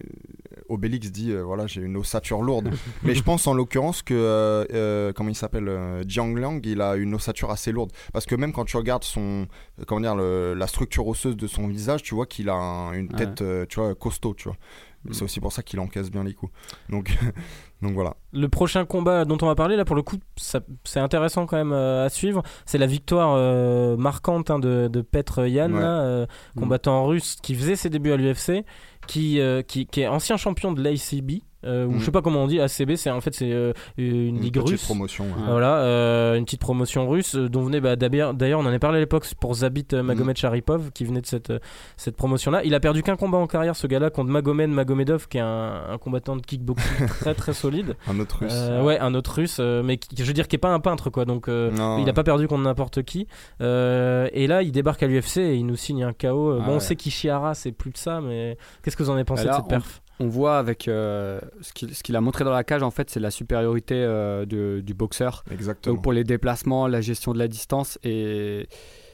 [0.69, 2.71] Obélix dit euh, voilà j'ai une ossature lourde
[3.03, 6.81] mais je pense en l'occurrence que euh, euh, comment il s'appelle euh, Jiang Liang il
[6.81, 9.47] a une ossature assez lourde parce que même quand tu regardes son
[9.79, 12.93] euh, comment dire le- la structure osseuse de son visage tu vois qu'il a un-
[12.95, 13.17] une Ouais.
[13.19, 14.57] tête euh, tu vois costaud tu vois
[15.05, 15.13] Mm.
[15.15, 16.53] c'est aussi pour ça qu'il encaisse bien les coups
[16.91, 17.07] donc
[17.81, 21.01] donc voilà Le prochain combat dont on va parler, là, pour le coup, ça- c'est
[21.01, 22.43] intéressant quand même euh, à suivre.
[22.67, 25.81] C'est la victoire euh, marquante hein, de, de Petr Yan, Ouais.
[25.83, 26.61] euh, Mm.
[26.61, 28.67] combattant russe qui faisait ses débuts à l'UFC,
[29.07, 31.41] qui, euh, qui, qui est ancien champion de l'ACB.
[31.65, 34.41] Euh, ou je sais pas comment on dit, ACB, c'est en fait c'est euh, une,
[34.41, 34.85] ligue petite russe.
[34.85, 35.31] promotion ouais.
[35.33, 35.51] Ouais.
[35.51, 38.99] Voilà, euh, une petite promotion russe euh, dont venait bah, d'ailleurs, on en a parlé
[38.99, 41.59] à l'époque pour Zabit euh, Magomed Sharipov qui venait de cette, euh,
[41.97, 42.63] cette promotion-là.
[42.65, 45.83] Il a perdu qu'un combat en carrière, ce gars-là, contre Magomed Magomedov, qui est un,
[45.91, 47.97] un combattant de kickboxing très très solide.
[48.09, 50.57] un autre russe Euh, ouais, un autre russe, euh, mais qui, je veux dire qui
[50.57, 51.25] est pas un peintre quoi.
[51.25, 51.71] Donc euh,
[52.01, 53.27] il a pas perdu contre n'importe qui.
[53.61, 56.51] Euh, et là, il débarque à l'UFC et il nous signe un KO.
[56.53, 59.15] Euh, Ah bon, on sait qu'Ishihara c'est plus de ça, mais qu'est-ce que vous en
[59.15, 60.01] avez pensé là, de cette perf?
[60.07, 63.31] On voit avec euh, ce qu'il a montré dans la cage, en fait, c'est la
[63.31, 65.45] supériorité euh, de- du boxeur.
[65.51, 68.69] exactement Donc pour les déplacements, la gestion de la distance et,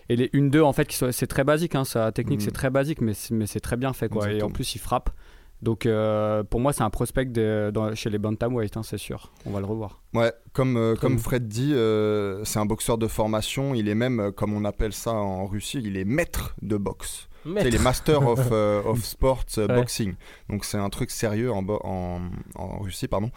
[0.09, 1.75] et les 1-2, en fait, c'est très basique.
[1.75, 2.45] Hein, sa technique, Mm.
[2.45, 4.09] c'est très basique, mais c'est mais c'est très bien fait.
[4.09, 4.31] Quoi.
[4.33, 5.11] Et en plus, il frappe.
[5.63, 9.33] Donc euh, pour moi, c'est un prospect de- dans- chez les bantamweight, hein, c'est sûr.
[9.47, 10.03] On va le revoir.
[10.17, 13.75] Ouais, comme, euh, Comme- comme Fred dit, euh, c'est un boxeur de formation.
[13.75, 17.29] Il est même, euh, comme on appelle ça en Russie, il est maître de boxe.
[17.59, 19.69] C'est les Master of, euh, of Sports Ouais.
[19.69, 20.15] Boxing.
[20.49, 22.21] Donc c'est un truc sérieux en, en,
[22.57, 23.31] en Russie, pardon.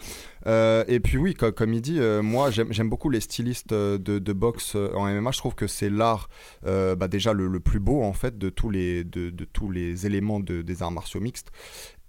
[0.48, 3.98] Euh, et puis oui, co- comme il dit, euh, moi j'aime beaucoup les stylistes de,
[3.98, 5.30] de boxe en MMA.
[5.32, 6.28] Je trouve que c'est l'art
[6.66, 10.08] bah, déjà le, le plus beau en fait de tous les, de, de tous les
[10.08, 11.52] éléments de- des arts martiaux mixtes.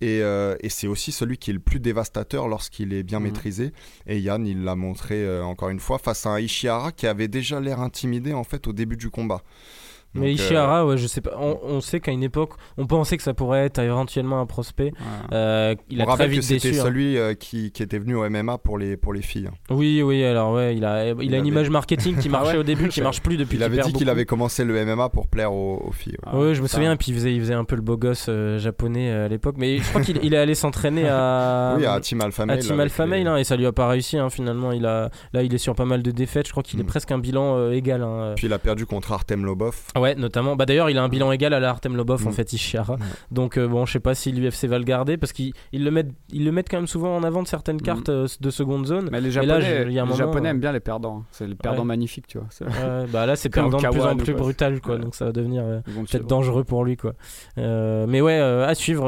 [0.03, 3.25] Et, et c'est aussi celui qui est le plus dévastateur lorsqu'il est bien Mhm.
[3.27, 3.73] maîtrisé.
[4.07, 7.29] Et Yann, il l'a montré euh, encore une fois face à un Ishihara qui avait
[7.29, 9.43] déjà l'air intimidé en fait au début du combat.
[10.15, 11.33] Mais Donc, euh, Ishihara, ouais, je sais pas.
[11.39, 14.93] On, on sait qu'à une époque, on pensait que ça pourrait être éventuellement un prospect.
[15.33, 16.83] Euh, il on a très vite que c'était hein.
[16.83, 19.49] celui euh, qui, qui était venu au MMA pour les, pour les filles.
[19.71, 20.25] Oui, oui.
[20.25, 22.63] Alors ouais, il a, il, Il a une image marketing qui marchait Ah ouais au
[22.65, 23.57] début, qui marche plus depuis.
[23.57, 26.17] Il avait dit qu'il avait commencé le MMA pour plaire aux, aux filles.
[26.25, 26.31] ouais.
[26.33, 28.27] Ah, Ouais, je me souviens, puis il faisait, il faisait un peu le beau gosse
[28.29, 29.57] euh, japonais euh, à l'époque.
[29.59, 32.59] Mais je crois qu'il il est allé s'entraîner à, oui, à Team Alpha à Male.
[32.61, 34.19] Team avec Alpha les- Male, hein, et ça lui a pas réussi.
[34.19, 36.47] hein, finalement, il a, là, il est sur pas mal de défaites.
[36.47, 36.87] Je crois qu'il est Mm.
[36.87, 38.03] presque un bilan euh, égal.
[38.03, 38.33] hein.
[38.37, 39.77] Puis il a perdu contre Artem Lobov.
[40.01, 40.57] Ah Ouais, notamment.
[40.57, 42.33] Bah d'ailleurs, il a un bilan égal à la Artem Lobov en Mm.
[42.33, 42.95] fait, Ishihara.
[42.95, 43.01] Ouais.
[43.31, 45.91] Donc euh, bon, je sais pas si l'UFC va le garder parce qu'ils ils le
[45.91, 48.87] mettent, ils le mettent quand même souvent en avant de certaines cartes euh, de seconde
[48.87, 49.09] zone.
[49.13, 51.19] Mais les là, Japonais, les moment, Japonais euh, aiment bien les perdants.
[51.21, 51.27] hein.
[51.31, 51.85] C'est le perdant Ouais.
[51.87, 52.49] magnifique, tu vois.
[52.61, 54.43] Ouais, bah là, c'est perdant de plus en plus quoi.
[54.43, 54.95] brutal, quoi.
[54.97, 55.01] Ouais.
[55.01, 57.15] Donc ça va devenir peut-être dangereux pour lui, quoi.
[57.57, 59.05] Mais ouais, à suivre,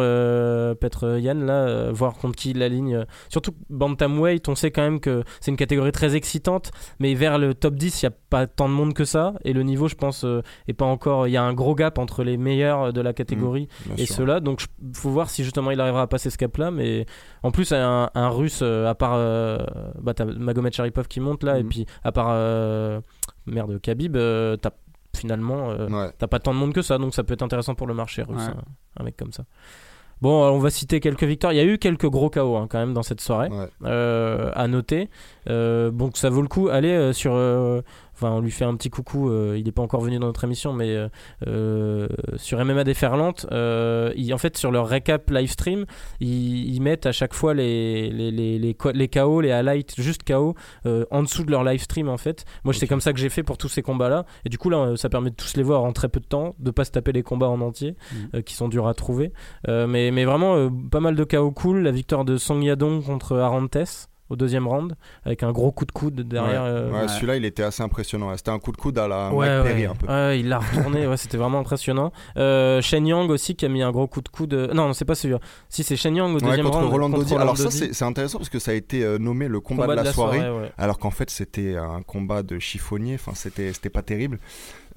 [0.75, 3.05] peut-être Yann là, voir contre qui la ligne.
[3.29, 7.55] Surtout bantamweight, on sait quand même que c'est une catégorie très excitante, mais vers le
[7.55, 9.95] top 10, il y a pas tant de monde que ça, et le niveau, je
[9.95, 10.25] pense,
[10.69, 11.27] est pas encore.
[11.29, 14.41] Il y a un gros gap entre les meilleurs de la catégorie Bien et ceux-là.
[14.41, 16.71] Donc, il faut voir si justement il arrivera à passer ce cap-là.
[16.71, 17.07] Mais
[17.43, 19.59] en plus, un, un russe, euh, à part euh,
[20.01, 21.69] bah, t'as Magomed Sharipov qui monte là, et Mhm.
[21.69, 23.01] puis à part euh,
[23.47, 24.17] merde, Khabib,
[24.61, 24.71] t'as
[25.17, 26.11] finalement euh, Ouais.
[26.19, 26.99] t'as pas tant de monde que ça.
[26.99, 28.55] Donc, ça peut être intéressant pour le marché russe, Ouais.
[28.99, 29.45] un, un mec comme ça.
[30.21, 31.53] Bon, on va citer quelques victoires.
[31.53, 33.67] Il y a eu quelques gros KO hein, quand même dans cette soirée Ouais.
[33.85, 35.11] euh, à noter.
[35.51, 36.69] Euh, donc ça vaut le coup.
[36.69, 37.33] Allez euh, sur.
[38.23, 39.29] Enfin, on lui fait un petit coucou.
[39.31, 41.09] euh, il n'est pas encore venu dans notre émission, mais euh,
[41.49, 45.87] euh, sur MMA Déferlante, ils- en fait, sur leur récap live stream,
[46.21, 50.55] ils, ils mettent à chaque fois les, les, les, les, KO, les highlights, juste KO,
[51.11, 52.45] en dessous de leur live stream en fait.
[52.65, 54.25] Moi, c'est comme ça que j'ai fait pour tous ces combats-là.
[54.45, 56.55] Et du coup, là, ça permet de tous les voir en très peu de temps,
[56.59, 57.97] de pas se taper les combats en entier,
[58.35, 59.33] euh, qui sont durs à trouver.
[59.69, 61.81] Mais, mais vraiment, pas mal de KO cool.
[61.83, 65.93] La victoire de Song Yadong contre Arantes au deuxième round, avec un gros coup de
[65.93, 66.63] coude derrière.
[66.63, 66.69] Ouais.
[66.69, 67.09] euh, Ouais, Ouais.
[67.09, 68.31] Celui-là, il était assez impressionnant.
[68.31, 68.37] ouais.
[68.37, 69.87] C'était un coup de coude à la Ouais, Mike Perry ouais.
[69.87, 70.07] un peu.
[70.07, 72.13] Ouais, il l'a retourné, ouais, c'était vraiment impressionnant.
[72.37, 74.55] Euh, Shen Yang aussi qui a mis un gros coup de coude.
[74.55, 75.41] Non, non, c'est pas celui-là.
[75.69, 76.91] Si, c'est Shen Yang au Ouais, deuxième contre round.
[76.91, 77.33] Roland contre Dodi.
[77.35, 79.93] Roland Alors ça, c'est intéressant parce que ça a été euh, nommé le combat, de
[79.93, 80.73] la, soirée, ouais.
[80.79, 83.15] alors qu'en fait, c'était un combat de chiffonnier.
[83.15, 84.39] Enfin, c'était c'était pas terrible.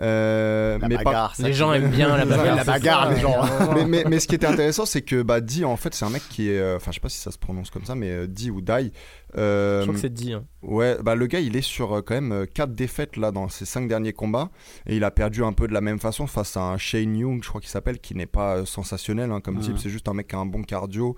[0.01, 2.25] Euh, La mais bagarre, Les gens aiment bien la
[2.63, 3.09] bagarre.
[3.09, 3.41] la les gens.
[3.41, 3.75] ouais.
[3.75, 6.09] mais, mais, mais ce qui était intéressant, c'est que bah, Di, en fait, c'est un
[6.09, 6.59] mec qui est.
[6.59, 8.61] euh, Enfin, je sais pas si ça se prononce comme ça, mais euh, Di ou
[8.61, 8.91] Dai.
[9.37, 10.33] euh, Je crois que c'est dit.
[10.33, 10.43] hein.
[10.61, 13.87] Ouais, bah le gars il est sur quand même 4 défaites là dans ses 5
[13.87, 14.49] derniers combats
[14.87, 17.43] et il a perdu un peu de la même façon face à un Shane Young,
[17.43, 20.27] je crois qu'il s'appelle, qui n'est pas sensationnel hein, comme type, c'est juste un mec
[20.27, 21.15] qui a un bon cardio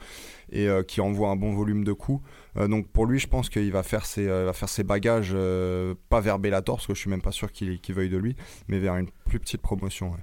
[0.52, 2.24] et euh, qui envoie un bon volume de coups.
[2.58, 5.36] Euh, donc pour lui, je pense qu'il va faire ses, euh, va faire ses bagages
[6.10, 8.36] pas vers Bellator parce que je suis même pas sûr qu'il qu'il veuille de lui,
[8.68, 10.12] mais vers une plus petite promotion.
[10.12, 10.18] ouais.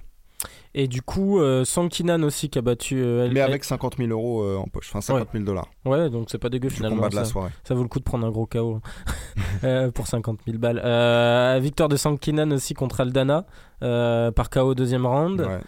[0.77, 3.01] Et du coup, euh, Sankinan aussi qui a battu.
[3.01, 6.29] euh, Mais avec 50 000 euros euh, en poche, enfin 50 000 dollars Ouais, donc
[6.29, 6.97] c'est pas dégueu finalement.
[6.97, 7.31] combat de la ça.
[7.31, 7.51] soirée.
[7.63, 8.81] Ça vaut le coup de prendre un gros KO
[9.63, 11.61] euh, pour 50 000 balles.
[11.61, 13.45] Victoire de Sankinan aussi contre Aldana
[13.79, 15.39] par KO deuxième round.
[15.41, 15.61] Ouais.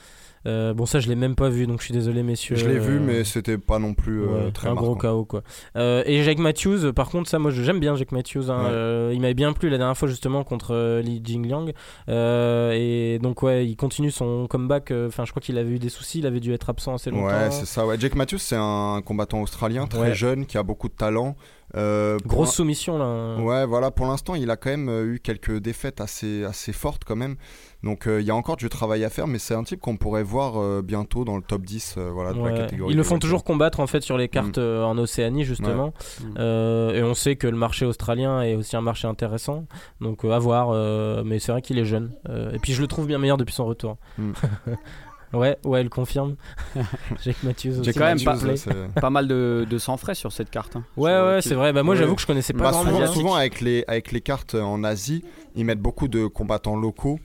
[0.48, 2.56] Euh, bon, ça je l'ai même pas vu, donc je suis désolé messieurs.
[2.56, 5.18] Je l'ai vu, Euh, mais c'était pas non plus euh, ouais, très un gros marquant.
[5.20, 5.42] KO quoi.
[5.76, 8.50] Euh, et Jake Matthews, par contre, ça moi j'aime bien Jake Matthews.
[8.50, 8.64] hein.
[9.10, 9.16] Ouais.
[9.16, 11.72] Il m'avait bien plu la dernière fois justement contre Li Jingliang.
[12.74, 14.92] Et donc ouais, il continue son comeback.
[15.08, 17.28] Enfin, je crois qu'il avait eu des soucis, il avait dû être absent assez longtemps.
[17.28, 17.86] Ouais, c'est ça.
[17.86, 17.98] Ouais.
[18.00, 20.16] Jake Matthews, c'est un combattant australien très Ouais.
[20.16, 21.36] jeune qui a beaucoup de talent.
[21.76, 23.04] Euh, Grosse soumission là.
[23.06, 23.42] hein.
[23.42, 23.92] Ouais, voilà.
[23.92, 27.36] Pour l'instant, il a quand même eu quelques défaites assez, assez fortes quand même.
[27.84, 29.98] Donc, euh, il y a encore du travail à faire, mais c'est un type qu'on
[29.98, 32.52] pourrait voir euh, bientôt dans le top 10 euh, voilà, de Ouais.
[32.52, 32.92] la catégorie.
[32.94, 35.86] Ils le font toujours combattre en fait sur les cartes euh, en Océanie justement.
[36.22, 36.26] Ouais.
[36.40, 39.66] Euh, et on sait que le marché australien est aussi un marché intéressant.
[40.02, 40.70] Donc euh, à voir.
[40.72, 42.12] euh, mais c'est vrai qu'il est jeune.
[42.30, 43.98] Euh, et puis je le trouve bien meilleur depuis son retour.
[44.18, 44.32] Mm.
[45.34, 46.36] ouais, ouais, elle confirme.
[47.24, 47.84] Jake Matthews.
[47.84, 48.20] J'ai quand même
[49.00, 50.76] pas- mal de, de sang frais sur cette carte.
[50.76, 50.84] hein.
[50.98, 51.74] Ouais, Sur- ouais, qui- c'est vrai.
[51.74, 52.00] Bah moi Ouais.
[52.00, 53.08] j'avoue que je connaissais pas Bah, grand souvent, monde.
[53.10, 55.24] souvent avec, les, avec les cartes en Asie,
[55.56, 57.20] ils mettent beaucoup de combattants locaux.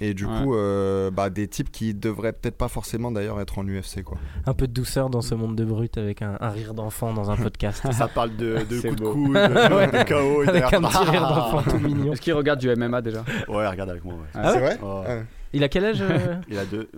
[0.00, 0.42] Et du Ouais.
[0.42, 4.02] coup, euh, bah, des types qui devraient peut-être pas forcément d'ailleurs être en UFC.
[4.04, 4.18] Quoi.
[4.44, 7.30] Un peu de douceur dans ce monde de brut avec un, un rire d'enfant dans
[7.30, 7.82] un podcast.
[7.92, 9.12] Ça parle de, de coups de beau.
[9.12, 9.86] coude, de, Ouais.
[9.86, 10.42] de KO.
[10.44, 12.12] et avec un petit rire d'enfant tout mignon.
[12.12, 13.24] Est-ce qu'il regarde du MMA déjà?
[13.48, 14.14] Ouais, regarde avec moi.
[14.14, 14.20] Ouais.
[14.34, 15.24] Ah c'est vrai?
[15.52, 16.90] Il a quel âge euh, Il a deux.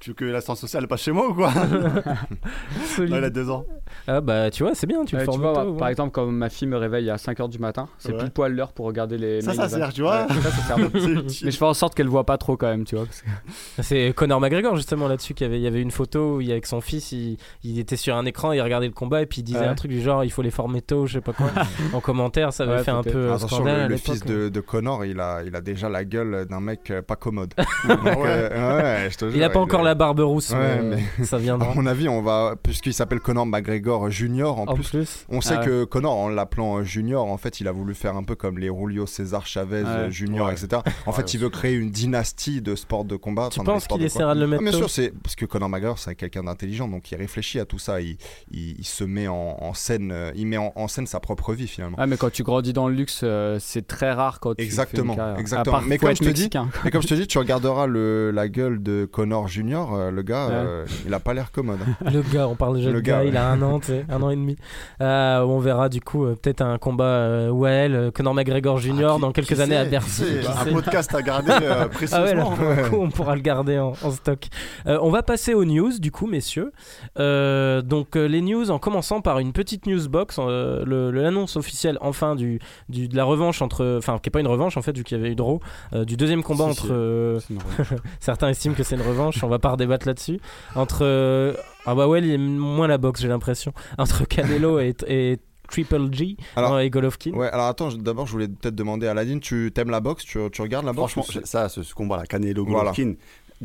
[0.00, 1.52] Tu veux que l'assistance sociale passe chez moi ou quoi
[2.98, 3.66] Non, il a deux ans.
[4.06, 5.90] Ah bah tu vois, c'est bien, tu le Ouais, tu formes vois, tôt, par ouais.
[5.90, 8.18] exemple, quand ma fille me réveille à 5h du matin, c'est Ouais.
[8.18, 9.40] pile poil l'heure pour regarder les.
[9.40, 10.26] Ça, ça sert, tu vois.
[10.26, 11.46] Ouais, ça, ça sert de- C'est utile.
[11.46, 13.06] Mais je fais en sorte qu'elle voit pas trop quand même, tu vois.
[13.06, 13.28] parce que-
[13.82, 16.50] C'est Conor McGregor justement là-dessus qu'il y avait, il y avait une photo où il,
[16.52, 19.40] avec son fils, il, il était sur un écran, il regardait le combat et puis
[19.40, 19.66] il disait Ouais.
[19.66, 21.50] un truc du genre il faut les former tôt, je sais pas quoi.
[21.92, 23.88] en commentaire, ça avait Ouais, fait un peu euh, Attention, scandale.
[23.90, 27.02] le, fils de, de Connor, il a, il a déjà la gueule d'un mec euh,
[27.02, 27.54] pas commode.
[27.88, 31.24] Donc, euh, ouais, je te Il a pas encore la barbe rousse, Ouais, mais, mais-
[31.24, 31.72] ça À viendra.
[31.74, 35.54] mon avis, on va, puisqu'il s'appelle Connor McGregor Junior, en, En plus, plus, on sait
[35.56, 35.66] Ah ouais.
[35.66, 38.68] que Connor, en l'appelant Junior, en fait, il a voulu faire un peu comme les
[38.68, 39.88] Julio César Chavez Ouais.
[39.88, 40.52] euh, Junior, Ouais.
[40.54, 40.82] etc.
[41.06, 43.48] En Ouais, fait, il veut créer une dynastie de sport de combat.
[43.50, 44.16] tu penses sports qu'il de combat.
[44.24, 46.44] essaiera de le Ah, mettre bien tôt sûr, c'est parce que Conor McGregor, c'est quelqu'un
[46.44, 48.00] d'intelligent, donc il réfléchit à tout ça.
[48.00, 48.16] Il,
[48.50, 51.52] il, il se met en, en scène, euh, il met en, en scène sa propre
[51.54, 51.96] vie finalement.
[52.00, 54.56] Ah, mais quand tu grandis dans le luxe, euh, c'est très rare quand tu.
[54.56, 55.76] fais une Exactement, exactement.
[55.76, 56.50] À Mais comme je te dis-.
[56.84, 60.22] Et comme je te dis, tu regarderas le, la gueule de Connor Junior, euh, le
[60.22, 60.52] gars, Ouais.
[60.54, 61.78] euh, il a pas l'air commode.
[62.12, 64.30] Le gars, on parle déjà Le de gars, gars, il a un an, un an
[64.30, 64.56] et demi.
[65.00, 69.12] Euh, on verra du coup peut-être un combat euh, Conor McGregor Jr.
[69.14, 70.24] Ah, dans quelques années à sait, Bercy.
[70.42, 72.50] qui Un sait podcast à garder euh, Ah ouais, précieusement.
[72.50, 74.46] là, pour le coup, on pourra le garder en, en stock.
[74.86, 76.72] On va passer aux news, du coup, messieurs.
[77.16, 83.08] Donc, les news, en commençant par une petite news box, l'annonce officielle, enfin, du, du-
[83.08, 83.96] de la revanche entre.
[83.98, 85.60] Enfin, qui n'est pas une revanche, en fait, vu qu'il y avait eu draw,
[85.92, 87.38] du deuxième combat Si, entre.
[87.46, 87.58] si.
[88.20, 90.40] certains estiment que c'est une revanche, on va pas redébattre là-dessus.
[90.74, 90.98] Entre.
[91.02, 91.52] euh,
[91.86, 93.72] ah bah ouais, il aime moins la boxe, j'ai l'impression.
[93.98, 95.38] Entre Canelo et, et
[95.70, 97.32] Triple G Alors- euh, et Golovkin.
[97.32, 100.38] Ouais, alors attends, d'abord je voulais peut-être demander à Aladine, tu t'aimes la boxe tu,
[100.52, 102.92] tu regardes la boxe Franchement, ça, ce, ce combat-là, Canelo Voilà.
[102.92, 103.14] Golovkin,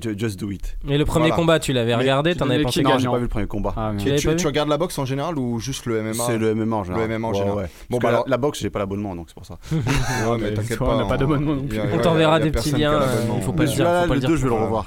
[0.02, 0.78] ju- just do it.
[0.88, 1.36] Et le premier Voilà.
[1.36, 3.48] combat, tu l'avais Mais regardé, tu t'en avais pensé Non, j'ai pas vu le premier
[3.48, 3.74] combat.
[3.76, 6.84] Ah, Tu regardes la boxe en général ou juste le MMA C'est le MMA en
[6.86, 7.10] général.
[7.10, 7.58] Le MMA en Ouais, général.
[7.60, 7.70] ouais.
[7.90, 9.58] Bon, bah la- alors- la, boxe, j'ai pas l'abonnement, donc c'est pour ça.
[9.72, 10.86] Ouais, mais mais t'inquiète pas.
[10.86, 11.80] on n'a pas en- d'abonnement non plus.
[11.94, 13.36] On t'enverra des petits liens, l'abonnement.
[13.38, 14.38] il faut pas Mais le dire, celui-là, faut pas le le 2, dire.
[14.38, 14.86] je vais le revoir.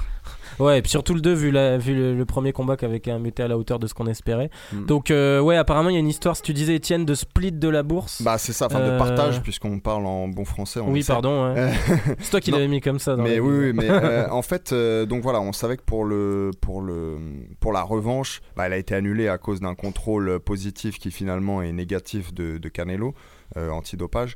[0.59, 2.99] Ouais, et puis surtout le 2, vu, la, vu le, le premier combat qui avait
[2.99, 4.49] quand même été à la hauteur de ce qu'on espérait.
[4.71, 4.85] Mm.
[4.85, 7.51] Donc, euh, ouais, apparemment, il y a une histoire, si tu disais, Étienne, de split
[7.51, 8.21] de la bourse.
[8.21, 10.79] Bah c'est ça, enfin Euh, de partage puisqu'on parle en bon français.
[10.79, 11.53] on oui, pardon.
[11.53, 11.71] ouais.
[12.19, 13.15] C'est toi qui l'avais mis comme ça.
[13.15, 16.51] Dans Mais oui, mais euh, en fait, euh, donc voilà, on savait que pour le
[16.61, 17.17] pour le
[17.59, 21.61] pour la revanche, bah, elle a été annulée à cause d'un contrôle positif qui finalement
[21.61, 24.35] est négatif de, de Canelo euh, antidopage.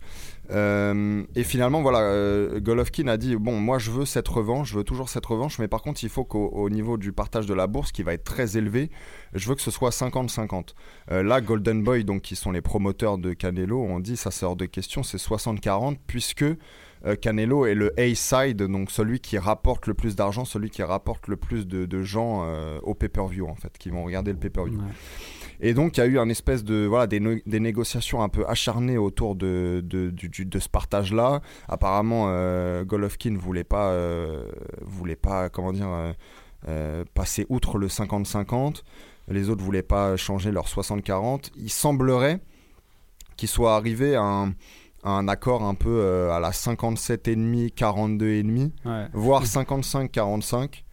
[0.51, 4.77] Euh, et finalement, voilà, euh, Golovkin a dit bon, moi je veux cette revanche, je
[4.77, 7.53] veux toujours cette revanche, mais par contre, il faut qu'au au niveau du partage de
[7.53, 8.89] la bourse, qui va être très élevé,
[9.33, 10.69] je veux que ce soit 50-50.
[11.11, 14.55] Euh, là, Golden Boy, donc qui sont les promoteurs de Canelo, ont dit ça sort
[14.55, 16.45] de question, c'est 60-40 puisque
[17.05, 21.27] euh, Canelo est le A-side, donc celui qui rapporte le plus d'argent, celui qui rapporte
[21.27, 24.79] le plus de, gens euh, au pay-per-view en fait, qui vont regarder le pay-per-view.
[25.59, 28.29] Et donc il y a eu un espèce de voilà des, no- des négociations un
[28.29, 31.41] peu acharnées autour de de, du- du- de ce partage-là.
[31.67, 34.43] Apparemment, euh, Golovkin voulait pas euh,
[34.81, 36.13] voulait pas comment dire
[36.67, 38.83] euh, passer outre le 50-50.
[39.29, 41.49] Les autres voulaient pas changer leur 60-40.
[41.57, 42.39] Il semblerait
[43.35, 44.45] qu'il soit arrivé à
[45.03, 49.07] un, accord un peu euh, à la 57,5, 42,5 Ouais.
[49.13, 50.83] voire 55-45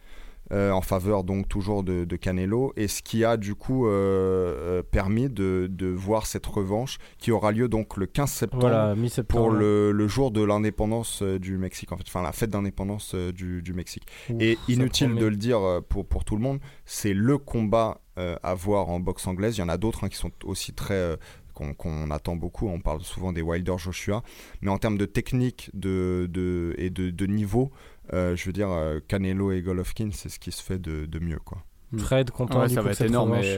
[0.51, 3.91] euh, en faveur donc toujours de, de Canelo et ce qui a du coup euh,
[3.91, 8.95] euh, permis de, de voir cette revanche qui aura lieu donc le 15 septembre Voilà,
[9.27, 12.03] pour le, le jour de l'indépendance du Mexique en fait.
[12.07, 14.05] Enfin la fête d'indépendance du, du Mexique.
[14.29, 18.37] Ouf, et inutile de le dire pour, pour tout le monde c'est le combat euh,
[18.43, 19.57] à voir en boxe anglaise.
[19.57, 21.17] Il y en a d'autres hein, qui sont aussi très
[21.55, 24.23] qu'on attend beaucoup, on parle souvent des Wilder Joshua,
[24.61, 27.71] mais en termes de technique de, de, et de, de niveau,
[28.13, 31.19] euh, je veux dire, euh, Canelo et Golovkin, c'est ce qui se fait de, de
[31.19, 31.39] mieux.
[31.43, 31.59] Quoi.
[31.97, 33.57] Fred, content Ouais, du ça coup va être énorme, mais-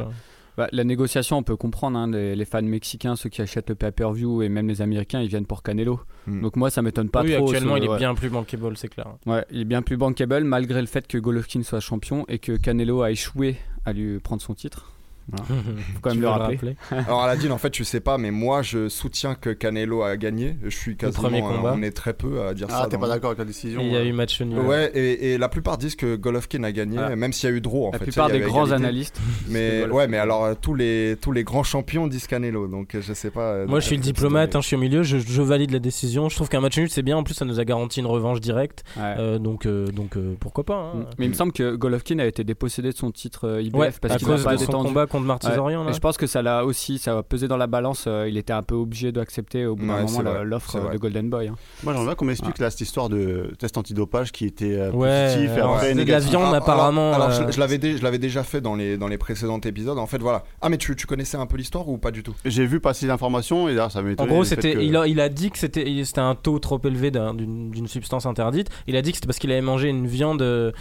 [0.58, 2.00] Bah, la négociation, on peut comprendre.
[2.00, 5.28] hein, les, les fans mexicains, ceux qui achètent le pay-per-view et même les Américains, ils
[5.28, 6.00] viennent pour Canelo.
[6.26, 6.42] Hmm.
[6.42, 7.46] Donc moi, ça m'étonne pas oui, trop.
[7.46, 7.98] actuellement, ce- il est ouais.
[7.98, 9.08] bien plus bankable, c'est clair.
[9.28, 12.58] Ouais, il est bien plus bankable malgré le fait que Golovkin soit champion et que
[12.58, 14.94] Canelo a échoué à lui prendre son titre.
[15.38, 15.54] Faut
[16.02, 16.76] quand même le veux rappeler.
[16.92, 20.56] Alors Aladine, en fait, tu sais pas, mais moi, je soutiens que Canelo a gagné.
[20.64, 21.74] Je suis quasiment, premier euh, combat.
[21.76, 22.82] on est très peu à dire ça.
[22.84, 24.60] Ah, t'es dans pas le- d'accord avec la décision Il y a eu match nul.
[24.60, 27.16] Ouais, et, et la plupart disent que Golovkin a gagné, Ah.
[27.16, 28.06] même s'il y a eu draw en La fait.
[28.06, 28.86] plupart des grands égalité.
[28.86, 29.22] analystes.
[29.50, 33.02] Mais ouais, mais alors euh, tous les tous les grands champions disent Canelo, donc euh,
[33.02, 33.66] je sais pas.
[33.66, 36.30] Moi, je suis le diplomate, hein, je suis au milieu, je, je valide la décision.
[36.30, 37.18] Je trouve qu'un match nul, c'est bien.
[37.18, 38.84] En plus, ça nous a garanti une revanche directe.
[38.96, 39.16] Ouais.
[39.20, 41.06] Euh, donc, euh, donc euh, pourquoi pas hein.
[41.18, 44.18] Mais il me semble que Golovkin a été dépossédé de son titre IBF Ouais, parce
[44.18, 44.88] qu'il n'a pas de son détendu.
[44.90, 45.84] combat contre Martizorian.
[45.86, 45.92] Ouais.
[45.92, 48.06] Et je pense que ça l'a aussi, ça a pesé dans la balance.
[48.08, 50.98] euh, il était un peu obligé d'accepter au bout d'un Ouais, moment l'offre euh, de
[50.98, 51.48] Golden Boy.
[51.48, 51.56] hein.
[51.84, 55.28] Moi, j'aimerais bien qu'on m'explique là cette histoire de test antidopage qui était euh, Ouais,
[55.34, 57.14] positif et après c'est de la viande, apparemment.
[57.14, 59.60] Alors, euh, je, je l'avais dé- je l'avais déjà fait dans les dans les précédents
[59.60, 59.98] épisodes.
[59.98, 60.44] En fait, voilà.
[60.62, 62.34] Ah, mais tu, tu connaissais un peu l'histoire ou pas du tout?
[62.46, 65.20] J'ai vu passer l'information et là, ça m'a En gros, c'était, que- il, a, il
[65.20, 65.84] a dit que c'était,
[66.18, 68.70] un taux trop élevé d'un- d'une, substance interdite.
[68.88, 70.72] Il a dit que c'était parce qu'il avait mangé une viande euh,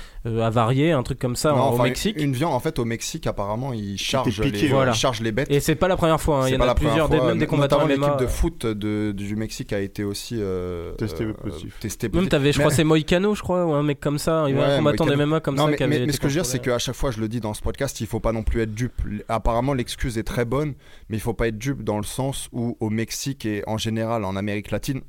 [0.43, 2.17] avariée, un truc comme ça, Non, en- au enfin, Mexique.
[2.21, 4.93] Une viande, en fait, au Mexique, apparemment, ils chargent piqué, les, voilà.
[4.93, 5.51] ils chargent les bêtes.
[5.51, 6.39] Et c'est pas la première fois.
[6.39, 6.43] hein.
[6.43, 8.19] Il C'est y en pas a la première plusieurs, des- fois, même des combattants l'équipe
[8.19, 11.79] de foot de- du Mexique a été aussi euh, Testé euh, positif.
[11.81, 12.31] testé Même positif.
[12.31, 14.45] t'avais, je Mais- crois, c'est Moïcano, je crois, ou un mec comme ça.
[14.49, 15.11] Il y avait Ouais, un combattant Moïcano.
[15.25, 16.47] de MMA comme non, ça mais, qui avait mais- mais ce que je veux dire,
[16.51, 18.61] c'est qu'à chaque fois, je le dis dans ce podcast, il faut pas non plus
[18.63, 19.03] être dupe.
[19.29, 20.75] Apparemment, l'excuse est très bonne,
[21.09, 24.25] mais il faut pas être dupe dans le sens où au Mexique et en général
[24.25, 25.01] en Amérique latine,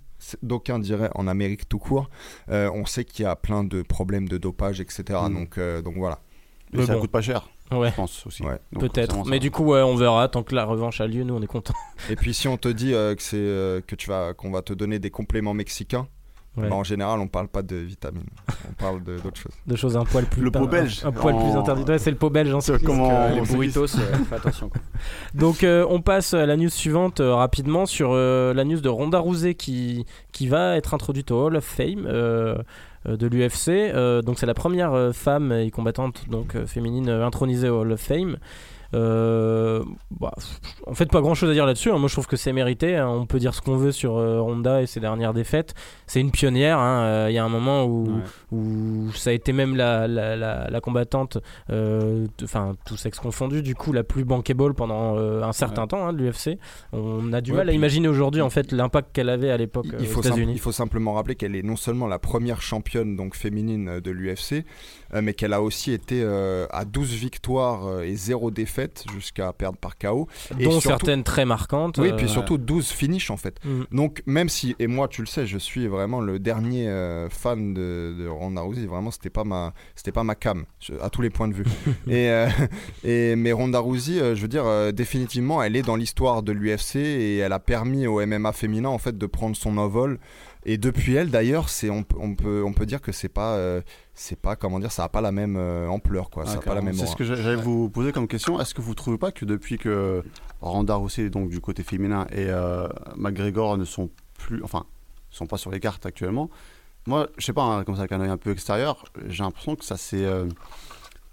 [0.42, 2.10] d'aucuns diraient en Amérique tout court,
[2.50, 5.04] euh, on sait qu'il y a plein de problèmes de dopage, etc.
[5.30, 5.34] Mm.
[5.34, 6.20] Donc, euh, donc voilà.
[6.74, 7.02] Mais ça bon.
[7.02, 8.44] coûte pas cher, Ouais, je pense aussi.
[8.44, 8.58] Ouais.
[8.80, 9.26] Peut-être.
[9.28, 10.28] Mais du coup, ouais, on verra.
[10.30, 11.74] Tant que la revanche a lieu, nous, on est contents.
[12.10, 14.62] Et puis si on te dit euh, que c'est euh, que tu vas qu'on va
[14.62, 16.08] te donner des compléments mexicains,
[16.60, 16.70] Ouais.
[16.70, 18.24] Bah, en général, on parle pas de vitamines,
[18.68, 19.52] on parle de- d'autres choses.
[19.68, 20.42] De choses un poil plus.
[20.42, 21.02] Le pot belge.
[21.06, 21.84] Un, poil plus En- interdit.
[21.84, 22.84] Ouais, c'est le pot belge cyclisme.
[22.84, 24.70] comment- Euh, les burritos, euh, fais attention.
[24.70, 24.82] quoi.
[25.36, 28.90] Donc euh, on passe à la news suivante euh, rapidement sur euh, la news de
[28.90, 32.08] Ronda Rousey qui, qui va être introduite au Hall of Fame
[33.16, 33.70] de l'UFC.
[33.70, 37.82] Euh, donc c'est la première euh, femme et combattante donc euh, féminine euh, intronisée au
[37.82, 38.38] Hall of Fame.
[38.94, 39.84] Euh,
[40.20, 40.32] bah,
[40.86, 41.92] en fait, pas grand chose à dire là-dessus.
[41.92, 41.98] hein.
[41.98, 42.96] Moi, je trouve que c'est mérité.
[42.96, 43.08] hein.
[43.10, 45.74] On peut dire ce qu'on veut sur euh, Ronda et ses dernières défaites.
[46.06, 46.80] C'est une pionnière.
[46.80, 47.04] hein.
[47.04, 48.14] Euh, Il y a un moment où, Ouais.
[48.52, 51.38] où ça a été même la, la, la, la combattante,
[51.70, 55.88] euh, enfin tout sexe confondu, du coup la plus bankable pendant un certain Ouais.
[55.88, 56.58] temps de l'UFC.
[56.94, 59.88] On a du Ouais, mal à imaginer aujourd'hui en fait l'impact qu'elle avait à l'époque
[60.00, 63.36] Il faut, aux il faut simplement rappeler qu'elle est non seulement la première championne donc
[63.36, 64.64] féminine de l'UFC,
[65.14, 66.24] mais qu'elle a aussi été
[66.72, 68.77] à 12 victoires et 0 défaites
[69.14, 70.28] jusqu'à perdre par KO.
[70.60, 71.98] et dont surtout- certaines très marquantes.
[71.98, 73.60] Oui, euh, puis surtout 12 finishes en fait.
[73.66, 73.84] mm.
[73.92, 77.74] Donc même si, et moi tu le sais, je suis vraiment le dernier euh, fan
[77.74, 80.66] de, de Ronda Rousey, vraiment c'était pas ma, c'était pas ma cam,
[81.02, 81.66] à tous les points de vue.
[82.08, 82.48] et, euh,
[83.04, 86.52] et, mais Ronda Rousey, euh, je veux dire, euh, définitivement, elle est dans l'histoire de
[86.52, 90.20] l'UFC et elle a permis au MMA féminin en fait de prendre son envol.
[90.70, 93.54] Et depuis elle d'ailleurs, c'est, on, peut- on, peut, on peut dire que c'est pas,
[93.56, 93.82] euh,
[94.14, 96.62] c'est pas, comment dire, ça a pas la même euh, ampleur quoi, Ah, ça a
[96.62, 96.86] pas la carrément.
[96.88, 98.60] même C'est ce que j'a- j'allais vous poser comme question.
[98.60, 100.24] Est-ce que vous trouvez pas que depuis que
[100.62, 104.84] Ronda Rousey, donc du côté féminin, et euh, McGregor ne sont plus, enfin,
[105.30, 106.50] sont pas sur les cartes actuellement,
[107.08, 109.76] moi, je sais pas, hein, comme ça, avec un œil un peu extérieur, j'ai l'impression
[109.78, 110.26] que ça c'est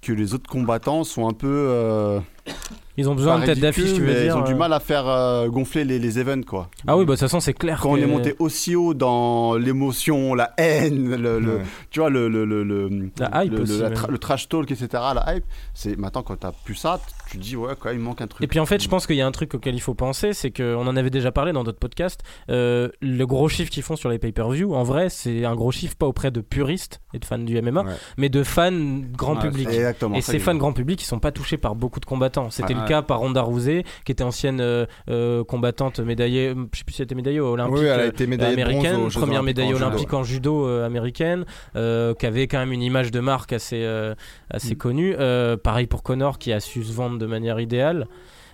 [0.00, 2.20] que les autres combattants sont un peu
[2.96, 4.56] Ils ont besoin de tête d'affiche, tu veux mais dire Ils ont du euh.
[4.56, 6.68] mal à faire euh, gonfler les, les events, quoi.
[6.86, 7.80] Ah oui, bah de toute façon c'est clair.
[7.82, 11.62] Quand on que- est monté aussi haut dans l'émotion, la haine, le, le- Ouais.
[11.90, 14.70] tu vois, le, le, le, le, La hype le, aussi, la tra- le trash talk,
[14.70, 17.00] etc., la hype, c'est maintenant quand t'as plus ça,
[17.32, 18.44] tu te dis, ouais, quand même, il manque un truc.
[18.44, 20.32] Et puis en fait, je pense qu'il y a un truc auquel il faut penser,
[20.32, 22.20] c'est qu'on en avait déjà parlé dans d'autres podcasts.
[22.48, 25.96] euh, le gros chiffre qu'ils font sur les pay-per-view, en vrai, c'est un gros chiffre
[25.96, 27.92] pas auprès de puristes et de fans du MMA, Ouais.
[28.18, 28.70] mais de fans
[29.16, 29.66] grand Ouais, public.
[29.68, 30.14] Exactement.
[30.14, 32.33] Et ces fans grand public, ils sont pas touchés par beaucoup de combattants.
[32.50, 36.78] C'était le cas par Ronda Rousey, qui était ancienne euh, euh, combattante médaillée, euh, je
[36.78, 37.74] sais plus si elle était médaillée olympique.
[37.76, 41.44] Oui, elle a été médaillée bronze américaine, aux première judo, olympique en judo euh, américaine,
[41.76, 44.14] euh, qui avait quand même une image de marque assez, euh,
[44.50, 44.78] assez Mm.
[44.78, 45.14] connue.
[45.18, 48.06] Euh, pareil pour Connor, qui a su se vendre de manière idéale.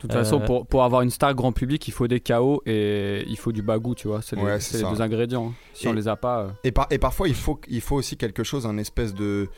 [0.03, 2.63] De toute façon, Euh, pour, pour avoir une star grand public, il faut des KO
[2.65, 4.23] et il faut du bagou, tu vois.
[4.23, 4.91] C'est les, Ouais, c'est c'est les ça.
[4.91, 5.53] deux ingrédients.
[5.75, 6.41] Si Et- on les a pas.
[6.41, 9.49] euh, Et, par- et parfois, il faut, il faut aussi quelque chose, un espèce de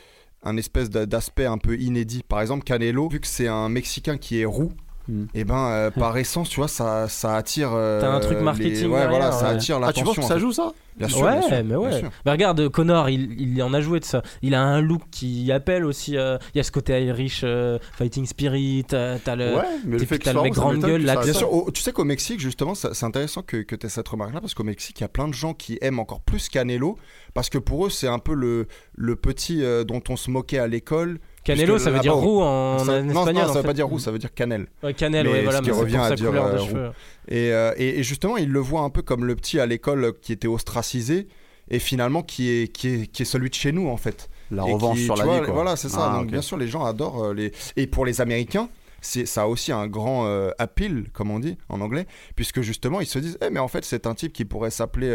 [0.43, 2.23] un espèce d'a- d'aspect un peu inédit.
[2.27, 4.71] Par exemple, Canelo, vu que c'est un Mexicain qui est roux,
[5.09, 5.25] Hmm.
[5.33, 7.71] et ben euh, par essence, tu vois, ça, ça attire.
[7.73, 9.55] euh, T'as un truc les- marketing Ouais, voilà, ça ouais.
[9.55, 10.05] attire Ah, tu l'attention.
[10.05, 10.39] penses que ça fait.
[10.39, 10.71] joue, ça?
[10.95, 11.99] Bien sûr, ouais, bien sûr, mais bien ouais.
[11.99, 12.09] sûr.
[12.23, 14.21] Bah regarde, Connor, il, il en a joué de ça.
[14.43, 16.17] Il a un look qui appelle aussi.
[16.17, 18.85] euh, Il y a ce côté Irish euh, fighting spirit.
[18.93, 19.55] euh, T'as le.
[19.55, 21.23] Ouais, mais le t'es- fait que t'as ce le mec grande gueule, l'accent.
[21.23, 24.07] Bien sûr, au- tu sais qu'au Mexique, justement, c'est intéressant que, que tu aies cette
[24.07, 26.95] remarque-là, parce qu'au Mexique, il y a plein de gens qui aiment encore plus Canelo,
[27.33, 30.59] parce que pour eux, c'est un peu le, le petit euh, dont on se moquait
[30.59, 31.19] à l'école.
[31.43, 33.33] Canelo, ça veut dire là-bas, roux en, Ça- en non, espagnol.
[33.35, 33.67] non, en ça veut fait.
[33.67, 34.67] pas dire roux, ça veut dire cannelle.
[34.81, 36.55] Ouais, Cannelle, ouais, ce voilà, qui mais c'est revient pour à sa dire, couleur de
[36.57, 36.91] euh, cheveux.
[37.27, 40.13] Et, euh, et, et justement, il le voit un peu comme le petit à l'école
[40.21, 41.27] qui était ostracisé,
[41.69, 44.29] et finalement qui est, qui est, qui est celui de chez nous, en fait.
[44.51, 45.53] La Et revanche qui, sur la vois, vie, quoi.
[45.53, 46.11] Voilà, c'est ça.
[46.13, 47.51] Ah, Donc, bien sûr, les gens adorent euh, les.
[47.77, 48.69] Et pour les Américains,
[49.01, 53.01] c'est ça a aussi un grand euh, appeal, comme on dit en anglais, puisque justement,
[53.01, 55.09] ils se disent, eh, mais en fait, c'est un type qui pourrait s'appeler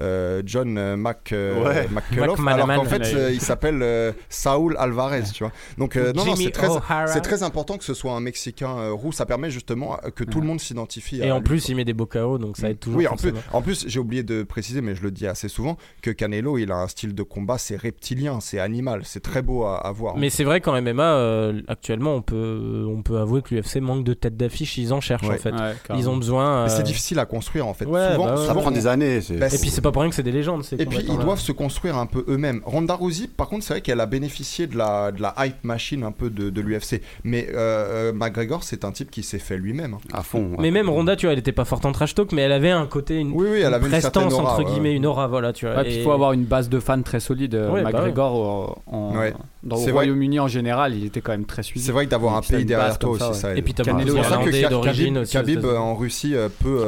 [0.00, 1.88] euh, John euh, Mac, euh, Ouais.
[1.90, 5.52] McCullough, alors qu'en fait, euh, il s'appelle euh, Saul Alvarez, tu vois.
[5.78, 7.06] Donc, euh, non, c'est très, O'Hara.
[7.06, 9.12] c'est très important que ce soit un Mexicain euh, roux.
[9.12, 11.20] Ça permet justement que tout le monde s'identifie.
[11.20, 11.72] Et à en lui, plus, quoi.
[11.72, 12.98] il met des beaux KO, donc ça aide toujours.
[12.98, 15.76] Oui, en plus, en plus j'ai oublié de préciser, mais je le dis assez souvent,
[16.02, 19.64] que Canelo, il a un style de combat, c'est reptilien, c'est animal, c'est très beau
[19.64, 20.16] à, à voir.
[20.16, 24.04] Mais c'est vrai qu'en MMA, euh, actuellement, on peut, on peut avouer que l'UFC manque
[24.04, 24.78] de tête d'affiche.
[24.78, 25.34] Ils en cherchent Ouais.
[25.34, 25.50] en fait.
[25.52, 26.64] ouais, Ils ont besoin.
[26.64, 27.84] Mais euh, c'est difficile à construire en fait.
[27.84, 28.36] Ouais, souvent, bah ouais.
[28.40, 29.20] Ça souvent, prend des années.
[29.38, 30.64] Bah, Et puis c'est pas pour rien que c'est des légendes.
[30.64, 32.60] Ces Et puis ils doivent se construire un peu eux-mêmes.
[32.64, 36.02] Ronda Rousey, par contre, c'est vrai qu'elle a bénéficié de la, de la hype machine
[36.04, 37.00] un peu de, de l'UFC.
[37.24, 39.94] Mais euh, euh, McGregor, c'est un type qui s'est fait lui-même.
[39.94, 39.98] hein.
[40.12, 40.50] À fond.
[40.50, 40.56] ouais.
[40.58, 42.70] Mais même Ronda, tu vois, elle était pas forte en trash talk, mais elle avait
[42.70, 44.52] un côté, une, Oui, oui, elle une avait une certaine prestance aura.
[44.54, 44.70] entre ouais.
[44.72, 45.76] guillemets, une aura, voilà, tu vois.
[45.76, 47.54] Ouais, puis il Et- faut avoir une base de fans très solide.
[47.54, 49.34] Euh, Ouais, bah McGregor, euh, en, Ouais.
[49.62, 49.92] dans le.
[49.92, 51.84] Royaume-Uni en général, il était quand même très suivi.
[51.84, 53.54] C'est vrai que d'avoir un pays derrière toi aussi, ça.
[53.56, 55.32] Et puis t'as d'origine Khabib, aussi.
[55.32, 56.86] Khabib, en Russie peut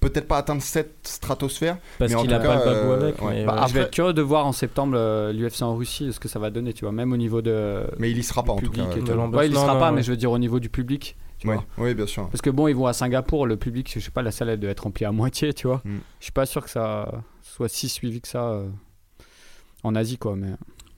[0.00, 1.76] peut-être pas atteindre cette stratosphère.
[2.00, 3.22] mais en pas le euh, avec.
[3.22, 3.34] ouais.
[3.34, 3.64] mais Bah.
[3.68, 6.38] Je vais être curieux de voir en septembre euh, l'UFC en Russie ce que ça
[6.38, 8.70] va donner, tu vois, même au niveau de Mais il y sera pas en tout
[8.70, 9.14] public cas.
[9.14, 11.16] Ouais, il y sera non, pas, mais je veux dire au niveau du public.
[11.44, 12.28] Oui, oui, bien sûr.
[12.28, 14.60] Parce que bon, ils vont à Singapour, le public, je sais pas, la salle elle
[14.60, 15.80] doit être remplie à moitié, tu vois.
[15.84, 15.98] Mm.
[16.18, 18.68] Je suis pas sûr que ça soit si suivi que ça euh,
[19.82, 20.36] en Asie, quoi.
[20.36, 20.50] Mais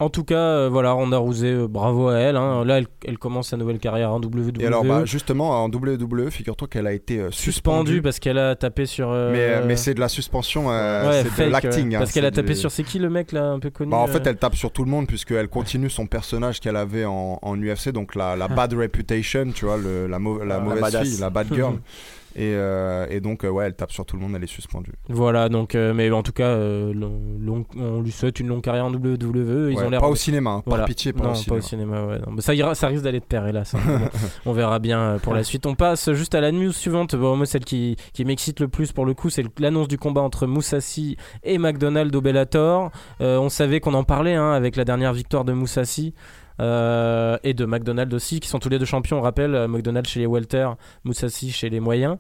[0.05, 2.37] En tout cas, euh, voilà, Ronda Rousey, euh, bravo à elle.
[2.37, 2.65] hein.
[2.65, 4.61] Là, elle, elle commence sa nouvelle carrière en WWE.
[4.61, 7.53] Et alors, bah, justement, en WWE, figure-toi qu'elle a été euh, suspendue
[7.89, 8.03] suspendue.
[8.03, 9.11] parce qu'elle a tapé sur.
[9.11, 11.95] euh, Mais, euh, mais c'est de la suspension, euh, ouais, c'est de l'acting.
[11.95, 13.91] hein, parce qu'elle a tapé du- sur c'est qui le mec là un peu connu
[13.91, 16.77] Bah, en euh, fait, elle tape sur tout le monde puisqu'elle continue son personnage qu'elle
[16.77, 20.57] avait en, en UFC, donc la, la bad reputation, tu vois, le- la, mau- la
[20.57, 21.75] Ah, la mauvaise fille, la bad girl.
[22.37, 24.93] et, euh, et donc, euh, ouais, elle tape sur tout le monde, elle est suspendue.
[25.09, 28.87] Voilà, donc, euh, mais en tout cas, long- long- on lui souhaite une longue carrière
[28.87, 29.71] en WWE.
[29.71, 30.01] Ils Ouais, ont l'air.
[30.01, 30.83] pas au cinéma, hein, Voilà.
[30.83, 31.55] par pitié, pas non, au cinéma.
[31.55, 32.05] pas au cinéma.
[32.07, 32.41] ouais, non.
[32.41, 33.75] Ça, ira, ça risque d'aller de pair, hélas.
[33.75, 33.79] hein.
[34.47, 35.67] On verra bien pour la suite.
[35.67, 37.15] On passe juste à la news suivante.
[37.17, 40.21] Bon, moi, celle qui, qui m'excite le plus pour le coup, c'est l'annonce du combat
[40.23, 42.91] entre Moussassi et McDonald au Bellator.
[43.21, 46.15] On savait qu'on en parlait hein, avec la dernière victoire de Moussassi.
[46.61, 50.07] Euh, et de McDonald aussi, qui sont tous les deux champions, on rappelle, euh, McDonald
[50.07, 50.69] chez les Welter,
[51.05, 52.17] Moussassi chez les moyens.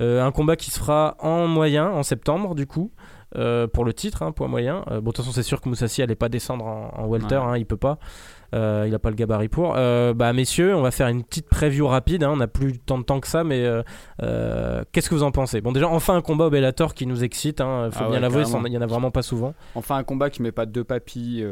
[0.00, 2.90] Euh, un combat qui se fera en moyen en septembre, du coup,
[3.36, 4.84] euh, pour le titre, hein, poids moyen.
[4.88, 7.42] Bon, de toute façon, c'est sûr que Moussassi allait pas descendre en, en welter, Ouais.
[7.44, 7.98] hein, il peut pas.
[8.54, 9.74] Euh, il a pas le gabarit pour.
[9.76, 12.22] Euh, bah, messieurs, on va faire une petite preview rapide.
[12.22, 13.64] hein, on n'a plus tant de temps que ça, mais
[14.22, 15.60] euh, qu'est-ce que vous en pensez?
[15.60, 17.60] Bon, déjà, enfin un combat au Bellator qui nous excite.
[17.60, 19.54] Hein, faut Ah bien ouais, l'avouer, il y en a vraiment pas souvent.
[19.74, 21.46] Enfin, un combat qui met pas deux papilles.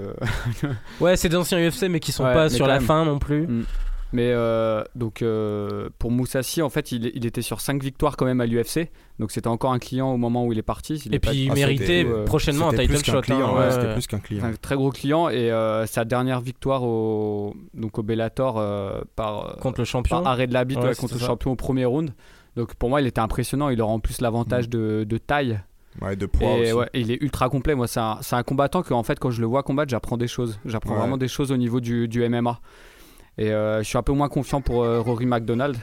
[1.00, 2.82] Ouais, c'est des anciens UFC, mais qui sont Ouais, pas sur la même.
[2.82, 3.46] fin non plus.
[3.46, 3.64] Mm.
[4.12, 8.26] Mais euh, donc euh, pour Moussassi, en fait, il, il était sur 5 victoires quand
[8.26, 8.90] même à l'UFC.
[9.18, 11.02] Donc c'était encore un client au moment où il est parti.
[11.06, 13.20] Il est Et puis, il Ah, méritait euh, prochainement un title shot.
[13.22, 14.44] client, hein, ouais, ouais, c'était plus qu'un client.
[14.44, 19.56] un très gros client et euh, sa dernière victoire au donc au Bellator euh, par,
[19.60, 20.22] Contre le champion.
[20.22, 21.26] par arrêt de la bite Ouais, ouais, c'était contre le ça.
[21.26, 22.12] champion au premier round.
[22.56, 23.70] Donc pour moi, il était impressionnant.
[23.70, 25.58] Il aura en plus l'avantage de, de taille.
[26.00, 26.72] Ouais, de poids Et aussi.
[26.72, 27.74] ouais, il est ultra complet.
[27.74, 30.58] Moi, c'est un, combattant que en fait, quand je le vois combattre, j'apprends des choses.
[30.66, 30.98] J'apprends Ouais.
[31.00, 32.60] vraiment des choses au niveau du, du MMA.
[33.38, 35.76] Et euh, je suis un peu moins confiant pour euh, Rory McDonald.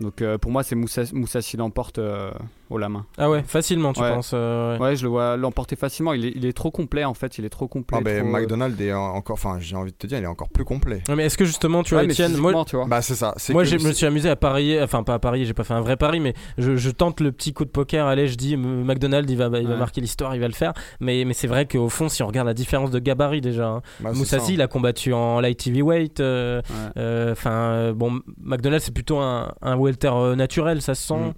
[0.00, 2.30] Donc euh, pour moi, c'est Moussa, Moussassi l'emporte euh,
[2.70, 3.04] haut la main.
[3.18, 4.10] Ah ouais, facilement, tu Ouais.
[4.10, 4.82] penses euh, ouais.
[4.86, 6.12] Ouais, je le vois l'emporter facilement.
[6.12, 7.36] Il est, il est trop complet en fait.
[7.38, 7.98] Il est trop complet.
[8.00, 10.28] Ah, ben, trop, euh, McDonald est encore, enfin, j'ai envie de te dire, il est
[10.28, 11.02] encore plus complet.
[11.08, 12.86] Ouais, mais est-ce que justement, tu vois, Étienne, moi, physiquement, tu vois.
[12.86, 13.34] Bah, c'est ça.
[13.36, 15.74] c'est Moi, je me suis amusé à parier, enfin pas à parier, j'ai pas fait
[15.74, 18.06] un vrai pari, mais je, je tente le petit coup de poker.
[18.06, 20.72] Allez, je dis M- McDonald, il va, il va marquer l'histoire, il va le faire.
[21.00, 23.82] Mais, mais c'est vrai qu'au fond, si on regarde la différence de gabarit déjà, hein,
[24.00, 24.52] bah, Moussassi, ça.
[24.52, 26.20] il a combattu en light heavyweight.
[26.20, 26.62] euh,
[26.96, 31.14] euh, Enfin, euh, bon, McDonald, c'est plutôt un, un welter naturel, ça se sent.
[31.14, 31.32] Mm.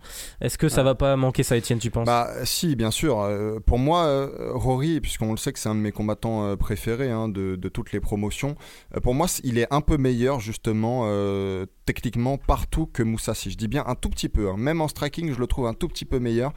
[0.44, 2.04] Est-ce que ça va pas manquer ça, Étienne, tu penses?
[2.06, 3.20] Bah si, bien sûr.
[3.20, 6.56] Euh, pour moi, euh, Rory, puisqu'on le sait que c'est un de mes combattants euh,
[6.56, 8.56] préférés hein, de, toutes les promotions,
[9.02, 11.08] pour moi, il est un peu meilleur justement
[11.86, 13.50] techniquement partout que Moussassi.
[13.50, 14.50] Je dis bien un tout petit peu.
[14.50, 14.56] hein.
[14.58, 16.52] Même en striking, je le trouve un tout petit peu meilleur.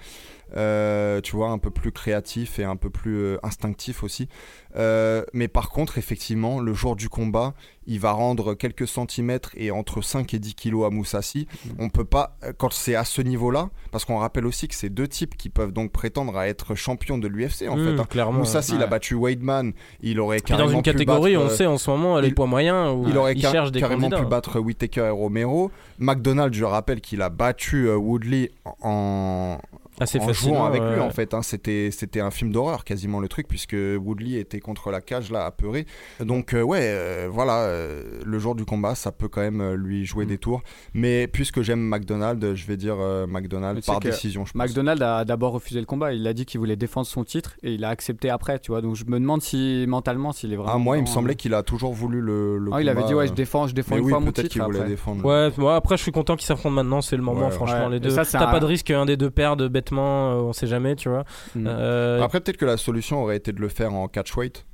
[0.55, 4.29] Euh, tu vois, un peu plus créatif et un peu plus euh, instinctif aussi.
[4.77, 7.53] Euh, mais par contre, effectivement, le jour du combat,
[7.87, 11.47] il va rendre quelques centimètres et entre 5 et 10 kilos à Moussassi.
[11.79, 15.07] On peut pas, quand c'est à ce niveau-là, parce qu'on rappelle aussi que c'est deux
[15.07, 17.99] types qui peuvent donc prétendre à être champions de l'UFC en Mm, fait.
[18.01, 18.05] hein.
[18.09, 18.39] clairement.
[18.39, 18.87] Moussassi, il a ouais.
[18.89, 21.89] battu Weidman, il aurait Puis dans carrément une pu catégorie, battre, on sait en ce
[21.89, 24.19] moment, les il- poids moyens, où il aurait car- des carrément candidats.
[24.23, 25.71] pu battre Whitaker et Romero.
[25.99, 29.57] McDonald, je rappelle qu'il a battu Woodley en,
[29.99, 31.33] Assez en jouant avec lui en fait.
[31.33, 31.41] hein.
[31.41, 35.45] C'était c'était un film d'horreur quasiment le truc puisque Woodley était contre la cage là
[35.45, 35.85] apeuré.
[36.19, 40.05] Donc euh, ouais, euh, voilà, euh, le jour du combat, ça peut quand même lui
[40.05, 40.29] jouer Mm.
[40.29, 40.61] des tours.
[40.93, 44.45] Mais puisque j'aime McDonald, je vais dire euh, McDonald par décision.
[44.45, 44.61] Je pense.
[44.61, 46.13] McDonald a d'abord refusé le combat.
[46.13, 48.81] Il a dit qu'il voulait défendre son titre et il a accepté après, tu vois.
[48.81, 50.73] Donc je me demande si mentalement, s'il est vraiment.
[50.73, 52.57] Ah moi, il me semblait qu'il a toujours voulu le.
[52.57, 54.19] le Ah, il avait combat, dit ouais, je défends, je défends Mais une oui, fois
[54.19, 54.49] mon titre.
[54.49, 54.89] qu'il voulait après.
[54.89, 55.25] défendre.
[55.25, 57.51] Ouais, moi après je suis content qu'ils s'affrontent maintenant, c'est le moment Ouais.
[57.51, 57.91] franchement Ouais.
[57.93, 58.13] les deux.
[58.13, 61.23] T'as un- pas de risque qu'un des deux perde euh, on sait jamais, tu vois.
[61.55, 61.65] Mm.
[61.67, 64.65] Euh, Après, peut-être que la solution aurait été de le faire en catchweight.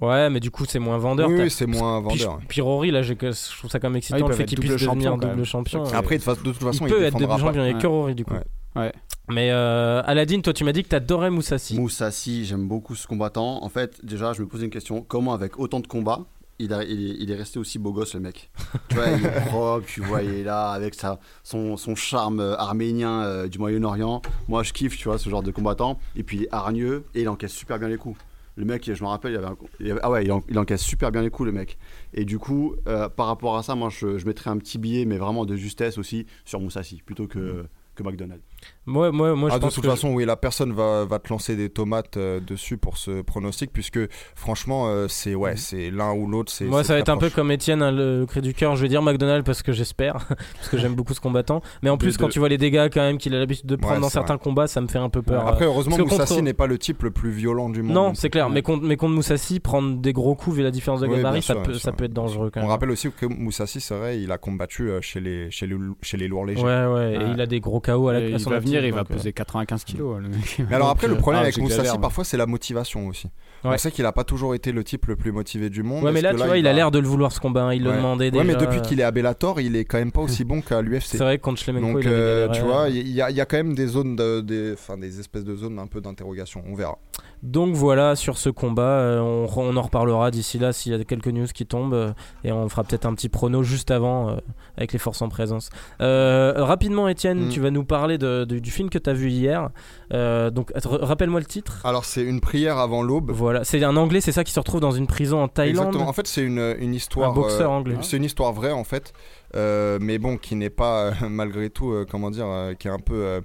[0.00, 1.28] ouais, mais du coup c'est moins vendeur.
[1.28, 2.38] oui, c'est moins vendeur.
[2.48, 5.16] puis Rory là, je trouve ça quand même excitant Ah, le fait qu'il puisse devenir
[5.16, 5.82] double champion.
[5.84, 5.90] Ouais.
[5.90, 5.96] ouais.
[5.96, 7.74] Après, de fa- de toute façon, il il, peut être double champion, il n'y a
[7.74, 7.80] Ouais.
[7.82, 8.34] que Rory du coup.
[8.34, 8.44] Ouais.
[8.76, 8.92] Ouais.
[9.28, 11.80] Mais euh, Aladdin, toi tu m'as dit que t'adorais Moussassi.
[11.80, 13.64] Moussassi, j'aime beaucoup ce combattant.
[13.64, 16.20] En fait, déjà, je me posais une question comment, avec autant de combats,
[16.58, 18.50] il, a- il est, il est resté aussi beau gosse, le mec
[18.88, 22.40] Tu vois, il est propre, tu vois, il est là avec sa, son, son charme
[22.40, 24.22] euh, arménien euh, du Moyen-Orient.
[24.48, 25.98] Moi, je kiffe, tu vois, ce genre de combattant.
[26.16, 28.18] Et puis, il est hargneux et il encaisse super bien les coups.
[28.58, 30.58] Le mec, je me rappelle, il avait un- il avait- ah ouais, il, en- il
[30.58, 31.76] encaisse super bien les coups, le mec.
[32.14, 35.04] Et du coup, euh, par rapport à ça, moi, je, je mettrais un petit billet,
[35.04, 38.42] mais vraiment de justesse aussi, sur Moussassi, plutôt que, que McDonald's.
[38.88, 41.18] Moi, moi, moi je Ah, de pense toute que façon, oui, la personne va, va
[41.18, 43.98] te lancer des tomates euh, dessus pour ce pronostic, puisque
[44.36, 45.56] franchement, euh, c'est ouais, Mhm.
[45.56, 46.52] c'est l'un ou l'autre.
[46.52, 48.76] c'est Moi, c'est ça va être un peu comme Étienne, hein, le cri du cœur.
[48.76, 50.14] Je vais dire McDonald's parce que j'espère,
[50.54, 51.62] parce que j'aime beaucoup ce combattant.
[51.82, 53.66] Mais en plus, De- quand de- tu vois les dégâts quand même qu'il a l'habitude
[53.66, 55.46] de prendre Ouais, dans certains combats, ça me fait un peu peur.
[55.48, 57.92] Après, heureusement, Moussassi contre- n'est pas le type le plus violent du monde.
[57.92, 58.48] non, c'est clair.
[58.50, 61.54] Mais contre, mais contre Moussassi, prendre des gros coups vu la différence de gabarit, ça
[61.54, 62.70] sûr, peut, ça peut être dangereux quand On même.
[62.70, 66.16] rappelle aussi que Moussassi, c'est vrai, il a combattu euh, chez les, chez les, chez
[66.16, 66.62] les lourds légers.
[66.62, 68.20] Ouais, ouais, et il a des gros KO à la
[68.58, 70.18] va venir, il va euh, peser 95 kilos.
[70.20, 70.60] le mec.
[70.68, 73.28] Mais alors après, le problème ah, avec Moussassi, mais- parfois, c'est la motivation aussi.
[73.64, 76.04] On sait qu'il a pas toujours été le type le plus motivé du monde.
[76.04, 77.64] Ouais, mais là, tu vois, il a l'air de le vouloir ce combat.
[77.64, 77.74] hein.
[77.74, 77.96] Il le Ouais.
[77.96, 78.44] demandait déjà.
[78.44, 80.82] Ouais, mais depuis qu'il est à Bellator, il est quand même pas aussi bon qu'à
[80.82, 81.02] l'UFC.
[81.16, 83.56] C'est vrai contre Schlemenko, Donc, euh, tu vois, il y, a- il y a quand
[83.56, 86.62] même des zones, de, des, enfin, des espèces de zones un peu d'interrogation.
[86.68, 86.98] On verra.
[87.42, 91.04] Donc voilà sur ce combat, euh, on, on en reparlera d'ici là s'il y a
[91.04, 92.12] quelques news qui tombent euh,
[92.44, 94.36] et on fera peut-être un petit prono juste avant euh,
[94.78, 95.68] avec les forces en présence.
[96.00, 97.48] Euh, rapidement Étienne, Mm.
[97.50, 99.70] tu vas nous parler de- du film que tu as vu hier.
[100.12, 101.80] Euh, donc rappelle-moi le titre.
[101.84, 103.30] Alors, c'est une prière avant l'aube.
[103.30, 105.86] Voilà, c'est un anglais, c'est ça qui se retrouve dans une prison en Thaïlande.
[105.86, 106.08] Exactement.
[106.08, 107.30] En fait, c'est une, une histoire.
[107.30, 107.96] Un boxeur euh, anglais.
[108.02, 109.12] C'est une histoire vraie, en fait.
[109.54, 112.46] Euh, mais bon, qui n'est pas, malgré tout, comment dire,
[112.78, 113.42] qui est un peu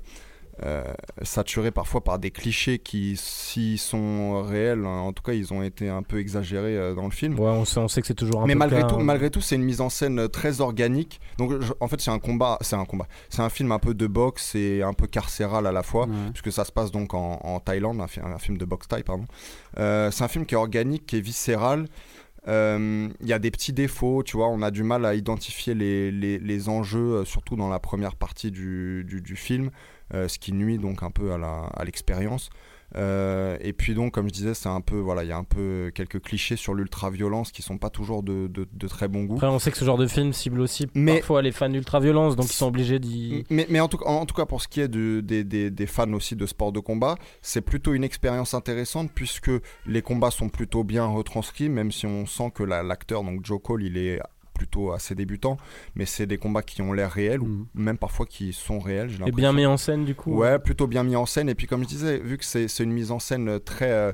[0.63, 0.93] euh, euh,
[1.23, 5.61] saturé parfois par des clichés qui, s'ils sont réels, hein, en tout cas, ils ont
[5.63, 7.39] été un peu exagérés euh, dans le film.
[7.39, 9.03] Ouais, on sait, on sait que c'est toujours un Mais peu malgré cas, tout, hein.
[9.03, 11.19] malgré tout, c'est une mise en scène euh, très organique.
[11.37, 13.93] Donc, je- en fait, c'est un combat, c'est un combat, c'est un film un peu
[13.93, 16.15] de boxe et un peu carcéral à la fois Ouais.
[16.33, 19.03] puisque ça se passe donc en, en Thaïlande, un, fi- un film de boxe thaï,
[19.03, 19.25] pardon.
[19.77, 21.87] Euh, c'est un film qui est organique, qui est viscéral.
[22.47, 25.75] Euh, Il y a des petits défauts, tu vois, on a du mal à identifier
[25.75, 29.69] les, les, les enjeux, surtout dans la première partie du, du, du film, euh,
[30.13, 32.49] ce qui nuit donc un peu à l'expérience.
[32.97, 35.45] Euh, et puis donc, comme je disais, c'est un peu, voilà, il y a un
[35.45, 39.35] peu quelques clichés sur l'ultra-violence qui sont pas toujours de, de, de très bon goût.
[39.35, 42.35] Après, on sait que ce genre de film cible aussi Mais- parfois les fans d'ultra-violence,
[42.35, 43.45] donc ils sont obligés d'y.
[43.49, 45.71] Mais, mais en, tout, en, en tout cas, pour ce qui est du- des, des-
[45.71, 49.51] des fans aussi de sport de combat, c'est plutôt une expérience intéressante puisque
[49.85, 53.61] les combats sont plutôt bien retranscrits, même si on sent que la- l'acteur, donc Joe
[53.63, 54.19] Cole, il est
[54.61, 55.57] plutôt assez débutant,
[55.95, 57.65] mais c'est des combats qui ont l'air réels, ou Mhm.
[57.73, 59.09] même parfois qui sont réels.
[59.25, 60.35] Et bien mis en scène du coup.
[60.35, 61.49] Ouais, plutôt bien mis en scène.
[61.49, 64.11] Et puis, comme je disais, vu que c'est une mise en scène très, euh,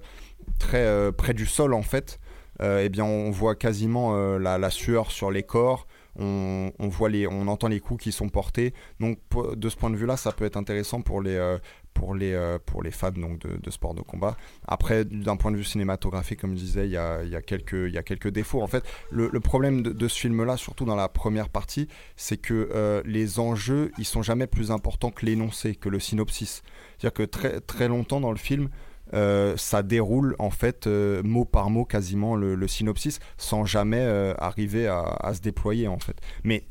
[0.57, 2.19] très euh, près du sol, en fait,
[2.61, 5.85] euh, eh bien, on voit quasiment euh, la, la sueur sur les corps.
[6.20, 8.74] On, voit les, on entend les coups qui sont portés.
[8.99, 9.20] Donc,
[9.55, 11.57] de ce point de vue-là, ça peut être intéressant pour les, euh,
[11.93, 14.38] pour les, euh, pour les fans donc, de, sport de combat.
[14.68, 17.91] Après, d'un point de vue cinématographique, comme je disais, il y a, y a quelques,
[17.91, 18.61] y a quelques défauts.
[18.61, 22.70] En fait, le, problème de, de ce film-là, surtout dans la première partie, c'est que
[22.74, 26.61] euh, les enjeux, ils sont jamais plus importants que l'énoncé, que le synopsis.
[26.97, 28.70] C'est-à-dire que très, très longtemps dans le film,
[29.13, 34.33] euh, ça déroule en fait euh, mot par mot quasiment le, synopsis sans jamais euh,
[34.37, 36.17] arriver à, à se déployer en fait.
[36.43, 36.63] Mais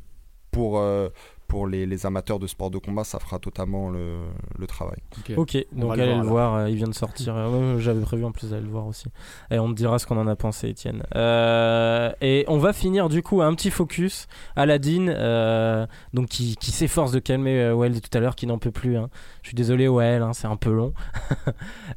[0.51, 0.81] pour,
[1.47, 4.17] pour les, les amateurs de sport de combat, ça fera totalement le,
[4.57, 4.97] le travail.
[5.35, 7.35] Ok, On donc le allez voir, le voir, euh, il vient de sortir.
[7.37, 9.05] Euh, ouais, J'avais prévu en plus d'aller le voir aussi.
[9.51, 11.03] Et on te dira ce qu'on en a pensé, Étienne.
[11.15, 14.27] Euh, et on va finir du coup un petit focus.
[14.55, 18.57] Aladdin, euh, donc qui, qui s'efforce de calmer euh, Well tout à l'heure, qui n'en
[18.57, 18.97] peut plus.
[18.97, 19.09] hein.
[19.43, 20.93] Je suis désolé, Well, hein, c'est un peu long.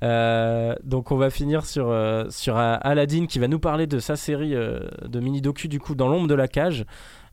[0.02, 4.16] Euh, donc on va finir sur, euh, sur Aladdin qui va nous parler de sa
[4.16, 6.86] série euh, de mini-docu du coup dans l'ombre de la cage.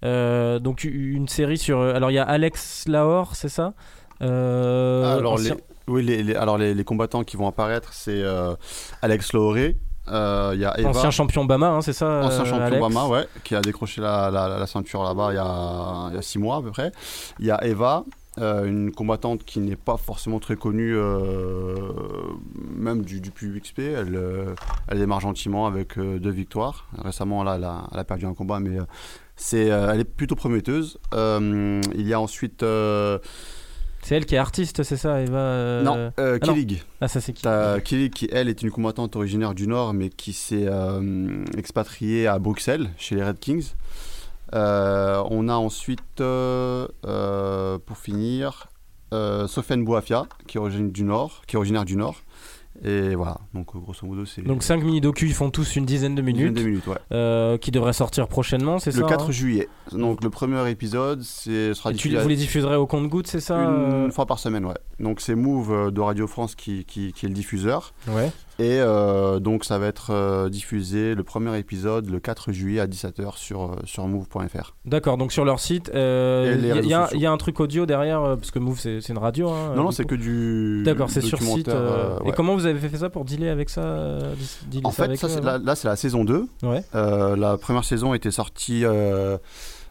[0.05, 1.81] Euh, donc une série sur...
[1.81, 3.73] Alors il y a Alex Lahore, c'est ça?
[4.21, 8.21] Euh, alors, ancien- les, oui, les, les- alors les, les combattants qui vont apparaître, c'est
[8.23, 8.55] euh,
[9.01, 9.77] Alex Lauré,
[10.09, 12.81] euh, y a Eva, Ancien champion Bama, hein, c'est ça ancien euh, champion Alex?
[12.81, 16.39] Bama, ouais, qui a décroché la, la- la ceinture là-bas il y y a six
[16.39, 16.91] mois à peu près.
[17.39, 18.05] Il y a Eva,
[18.39, 21.75] euh, une combattante qui n'est pas forcément très connue, euh,
[22.75, 23.79] même du, du public XP.
[23.79, 24.53] Elle, euh,
[24.87, 26.87] elle démarre gentiment avec euh, deux victoires.
[26.97, 28.83] Récemment, là, elle a, elle a perdu un combat, mais euh,
[29.37, 30.97] c'est, euh, elle est plutôt prometteuse.
[31.13, 32.63] Euh, il y a ensuite.
[32.63, 33.19] euh,
[34.01, 36.53] C'est elle qui est artiste, c'est ça, Eva non, ah non.
[36.53, 36.83] Killig.
[36.99, 40.33] Ah, ça c'est T'as Kelly qui, elle, est une combattante originaire du Nord, mais qui
[40.33, 40.67] s'est
[41.55, 43.73] expatriée à Bruxelles, chez les Red Kings.
[44.53, 48.67] On a ensuite, pour finir,
[49.11, 51.43] Sofiane Bouafia, qui est originaire du Nord.
[51.45, 52.21] Qui est originaire du Nord.
[52.83, 56.13] Et voilà, donc euh, grosso modo, c'est Donc 5 mini-docu, ils font tous une dizaine
[56.13, 56.87] de une dizaine minutes, de minutes.
[56.87, 56.97] Ouais.
[57.11, 59.69] euh, qui devraient sortir prochainement, c'est ça Le 4 hein juillet.
[59.91, 63.57] Donc le premier épisode, c'est sera Et tu, Vous les diffuserez au compte-goutte, c'est ça
[63.57, 64.77] euh une fois par semaine, ouais.
[64.99, 67.93] Donc c'est Move euh, de Radio France qui, qui, qui est le diffuseur.
[68.07, 68.31] Ouais.
[68.59, 72.87] Et euh, donc ça va être euh, diffusé le premier épisode le 4 juillet à
[72.87, 74.73] 17h sur, euh, sur move.fr.
[74.85, 77.85] D'accord, donc sur leur site, euh, il les y, y y a un truc audio
[77.85, 79.49] derrière, euh, parce que Move c'est une radio.
[79.49, 80.09] hein, non, non, c'est coup.
[80.09, 80.81] que du.
[80.83, 81.67] D'accord, c'est sur site.
[81.69, 84.33] euh, euh, Et comment vous avez fait ça pour dealer avec ça euh,
[84.67, 86.47] dealer En ça fait, avec ça, eux, la- là, c'est la saison 2.
[86.63, 86.83] Ouais.
[86.95, 89.37] Euh, la première saison était sortie euh,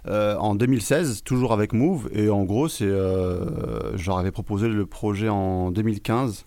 [0.08, 2.08] euh, en 2016, toujours avec Move.
[2.12, 6.46] Et en gros, c'est, euh, je leur avais proposé le projet en 2015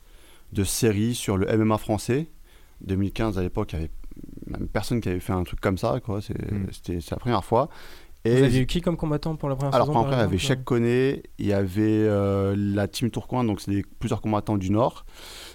[0.53, 2.27] de série sur le MMA français.
[2.81, 3.91] 2015, à l'époque, il n'y avait
[4.47, 5.99] même personne qui avait fait un truc comme ça.
[6.03, 6.21] Quoi.
[6.21, 6.67] C'est, Mm.
[6.71, 7.69] c'était, la première fois.
[8.25, 10.23] Vous Et avez eu qui comme combattant pour la première Alors, saison par exemple, il
[10.23, 14.19] y avait Cheikh Koné, il y avait euh, la team Tourcoing, donc c'est des- plusieurs
[14.21, 15.05] combattants du Nord.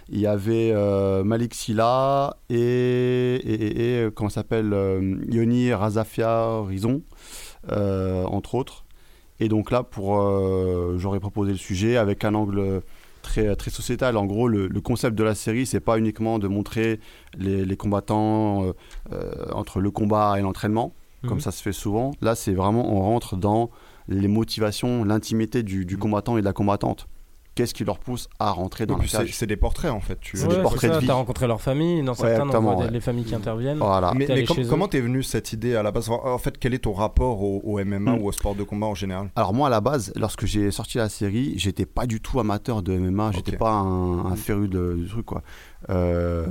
[0.08, 6.62] Il y avait euh, Malik Silla et, et, et- et, comment s'appelle euh, Yoni Razafia
[6.62, 7.02] Rizon,
[7.70, 8.86] euh, entre autres.
[9.40, 12.80] Et donc là, pour, euh, j'aurais proposé le sujet avec un angle
[13.24, 14.16] très, très sociétal.
[14.16, 17.00] En gros, le, le concept de la série, c'est pas uniquement de montrer
[17.36, 18.72] les, les combattants euh,
[19.12, 21.40] euh, entre le combat et l'entraînement, comme Mhm.
[21.40, 22.12] ça se fait souvent.
[22.20, 23.70] Là, c'est vraiment, on rentre dans
[24.08, 25.84] les motivations, l'intimité du, Mhm.
[25.86, 27.08] du combattant et de la combattante.
[27.54, 30.00] Qu'est-ce qui leur pousse à rentrer dans Et la c'est cage c'est des portraits en
[30.00, 30.18] fait.
[30.20, 30.36] Tu...
[30.36, 31.06] C'est Ouais, des portraits ça, de vie.
[31.06, 32.90] T'as rencontré leur famille, dans Ouais, certains, on voit des- ouais.
[32.90, 33.78] les familles qui interviennent.
[33.78, 34.12] Voilà.
[34.14, 36.08] Mais, com- comment t'es venu cette idée à la base?
[36.10, 38.20] En fait, quel est ton rapport au, au MMA Mm.
[38.22, 39.30] ou au sport de combat en général?
[39.36, 42.82] Alors moi à la base, lorsque j'ai sorti la série, j'étais pas du tout amateur
[42.82, 43.58] de MMA, j'étais Ok.
[43.58, 44.36] pas un, un Mm.
[44.36, 45.42] féru de, du truc quoi.
[45.90, 46.46] Euh,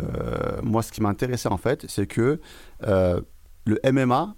[0.64, 2.40] moi ce qui m'intéressait en fait, c'est que
[2.88, 3.20] euh,
[3.66, 4.36] le MMA,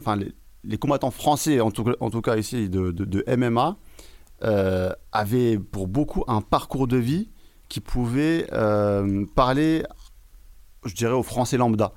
[0.00, 0.32] enfin les,
[0.64, 3.76] les combattants français en tout, en tout cas ici de, de- de MMA,
[4.44, 7.30] euh, avaient pour beaucoup un parcours de vie
[7.68, 9.82] qui pouvait euh, parler,
[10.84, 11.92] je dirais, aux Français lambda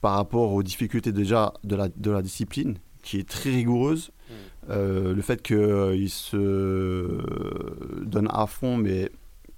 [0.00, 4.10] par rapport aux difficultés déjà de la, de la discipline qui est très rigoureuse.
[4.70, 9.10] Euh, le fait qu'ils se donnent à fond, mais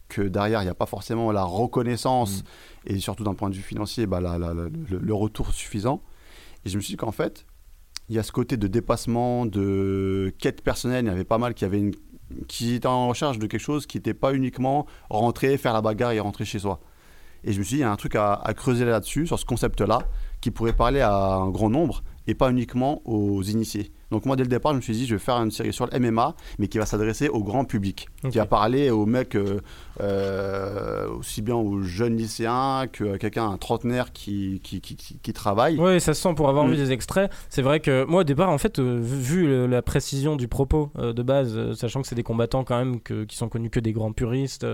[0.09, 2.45] que derrière, il n'y a pas forcément la reconnaissance
[2.87, 6.03] et surtout d'un point de vue financier, bah, la- la- la- le, le retour suffisant.
[6.65, 7.45] Et je me suis dit qu'en fait,
[8.09, 11.05] il y a ce côté de dépassement, de quête personnelle.
[11.05, 11.95] Il y avait pas mal qui, avaient une-
[12.49, 16.13] qui étaient en recherche de quelque chose qui n'était pas uniquement rentrer, faire la bagarre
[16.13, 16.81] et rentrer chez soi.
[17.45, 19.39] Et je me suis dit, il y a un truc à, à creuser là-dessus, sur
[19.39, 20.01] ce concept-là,
[20.41, 23.93] qui pourrait parler à un grand nombre et pas uniquement aux initiés.
[24.11, 25.87] Donc moi, dès le départ, je me suis dit, je vais faire une série sur
[25.91, 29.61] le MMA, mais qui va s'adresser au grand public, qui va parler aux mecs euh,
[30.01, 35.77] euh, aussi bien aux jeunes lycéens que quelqu'un, un trentenaire qui, qui, qui, travaille.
[35.79, 36.71] Oui, ça se sent pour avoir Mm.
[36.71, 37.31] vu des extraits.
[37.51, 41.13] C'est vrai que moi, au départ, en fait, euh, vu la précision du propos euh,
[41.13, 43.93] de base, sachant que c'est des combattants quand même que- qui sont connus que des
[43.93, 44.67] grands puristes,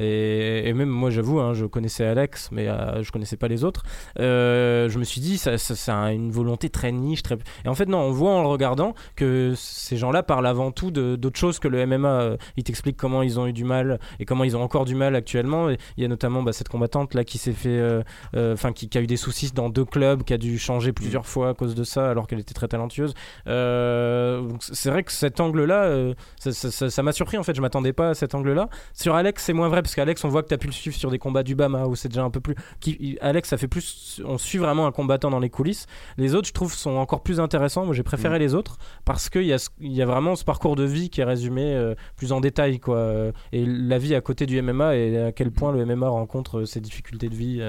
[0.00, 2.66] et, et même moi, j'avoue, hein, je connaissais Alex, mais
[3.02, 3.82] je connaissais pas les autres.
[4.16, 7.22] je me suis dit, ça, ça, ça a une volonté très niche.
[7.22, 7.36] Très...
[7.64, 8.77] Et en fait, non, on voit en le regardant
[9.16, 12.36] que ces gens-là parlent avant tout de- d'autre chose que le MMA.
[12.56, 15.14] Ils t'expliquent comment ils ont eu du mal et comment ils ont encore du mal
[15.14, 15.70] actuellement.
[15.70, 17.68] Et il y a notamment bah, cette combattante là qui s'est fait.
[17.78, 18.02] euh,
[18.36, 20.92] euh, enfin qui, qui a eu des soucis dans deux clubs, qui a dû changer
[20.92, 23.14] plusieurs fois à cause de ça, alors qu'elle était très talentueuse.
[23.46, 28.10] Euh, c'est vrai que cet angle-là, euh, ça- m'a surpris en fait, je m'attendais pas
[28.10, 28.68] à cet angle-là.
[28.94, 30.96] Sur Alex, c'est moins vrai, parce qu'Alex, on voit que tu as pu le suivre
[30.96, 32.54] sur des combats du Bama, où c'est déjà un peu plus.
[32.80, 34.20] Qui, Alex, ça fait plus.
[34.24, 35.86] On suit vraiment un combattant dans les coulisses.
[36.16, 37.84] Les autres, je trouve, sont encore plus intéressants.
[37.84, 38.67] Moi, j'ai préféré les autres,
[39.04, 42.32] parce qu'il y, a y vraiment ce parcours de vie qui est résumé euh, plus
[42.32, 42.96] en détail, quoi.
[42.96, 46.58] Euh, Et la vie à côté du MMA, et à quel point le MMA rencontre
[46.60, 47.62] euh, ces difficultés de vie.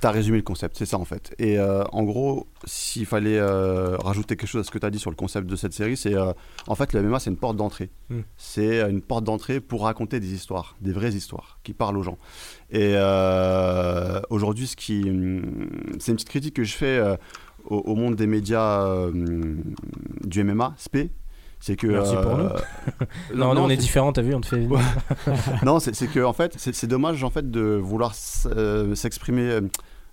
[0.00, 1.34] Tu as résumé le concept, c'est ça en fait.
[1.38, 4.90] Et euh, en gros, s'il fallait euh, rajouter quelque chose à ce que tu as
[4.90, 6.14] dit sur le concept de cette série, c'est
[6.66, 7.90] en fait le MMA c'est une porte d'entrée.
[8.08, 8.20] Mm.
[8.36, 12.18] C'est une porte d'entrée pour raconter des histoires, des vraies histoires qui parlent aux gens.
[12.70, 12.94] Et
[14.30, 17.00] aujourd'hui, ce qui, hum, c'est une petite critique que je fais
[17.64, 19.12] au, au monde des médias euh,
[20.24, 20.96] du MMA, SP.
[21.62, 22.48] C'est que Merci pour nous.
[23.36, 24.66] Non, nous, on est différents, t'as vu, on te fait.
[25.64, 28.14] Non, c'est que en fait, c'est dommage en fait de vouloir
[28.46, 29.60] euh, s'exprimer, euh,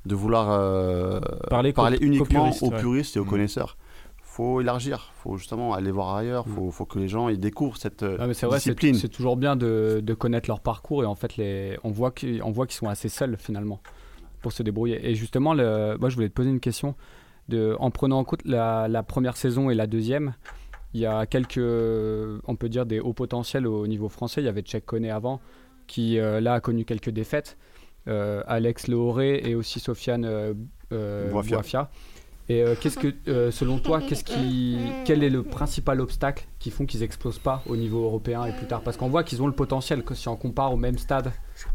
[0.05, 2.79] de vouloir euh, Parler qu'aux uniquement puristes, aux ouais.
[2.79, 3.29] puristes et aux Mm.
[3.29, 3.77] connaisseurs.
[4.23, 8.03] Faut élargir, faut justement aller voir ailleurs, faut, faut que les gens ils découvrent cette
[8.03, 8.93] euh, Ah, mais c'est vrai, c'est discipline.
[8.95, 12.43] c'est toujours bien de, de connaître leur parcours et en fait, les, on voit qu'ils
[12.43, 13.79] on voit qu'ils sont assez seuls finalement
[14.41, 14.99] pour se débrouiller.
[15.09, 16.93] Et justement, le, moi je voulais te poser une question.
[17.49, 20.33] De, en prenant en compte la, la première saison et la deuxième,
[20.93, 24.41] il y a quelques, on peut dire, des hauts potentiels au niveau français.
[24.41, 25.39] Il y avait Tchèque Koné avant,
[25.85, 27.57] qui euh, là a connu quelques défaites.
[28.07, 30.53] Euh, Alex Lehoré et aussi Sofiane euh,
[30.93, 31.29] euh.
[32.49, 36.71] Et euh, qu'est-ce que, euh, selon toi, qu'est-ce qui, quel est le principal obstacle qui
[36.71, 38.81] font qu'ils explosent pas au niveau européen et plus tard?
[38.81, 41.33] Parce qu'on voit qu'ils ont le potentiel, si on compare au même stade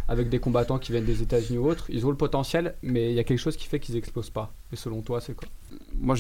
[0.09, 3.15] avec des combattants qui viennent des États-Unis ou autres, ils ont le potentiel, mais il
[3.15, 4.55] y a quelque chose qui fait qu'ils explosent pas.
[4.73, 5.47] Et selon toi, c'est quoi?
[5.95, 6.17] Moi,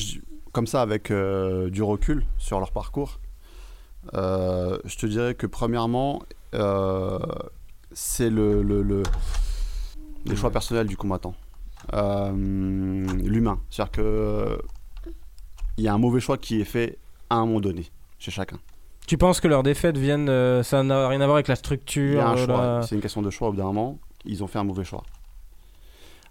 [0.52, 3.20] comme ça, avec euh, du recul sur leur parcours,
[4.12, 6.22] je te dirais que premièrement,
[7.92, 9.02] c'est le, le-
[10.36, 11.34] choix personnels du combattant.
[11.94, 12.32] Euh,
[13.24, 13.60] L'humain.
[13.70, 14.56] C'est-à-dire que euh,
[15.78, 16.98] il y a un mauvais choix qui est fait
[17.30, 17.86] à un moment donné
[18.18, 18.58] chez chacun.
[19.06, 20.28] Tu penses que leurs défaites viennent.
[20.28, 23.30] euh, ça n'a rien à voir avec la structure un la- C'est une question de
[23.30, 23.98] choix au bout d'un moment.
[24.24, 25.02] Ils ont fait un mauvais choix.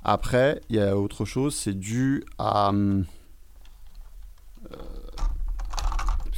[0.03, 2.69] Après, il y a autre chose, c'est dû à.
[2.69, 3.05] hum,
[4.71, 4.75] euh,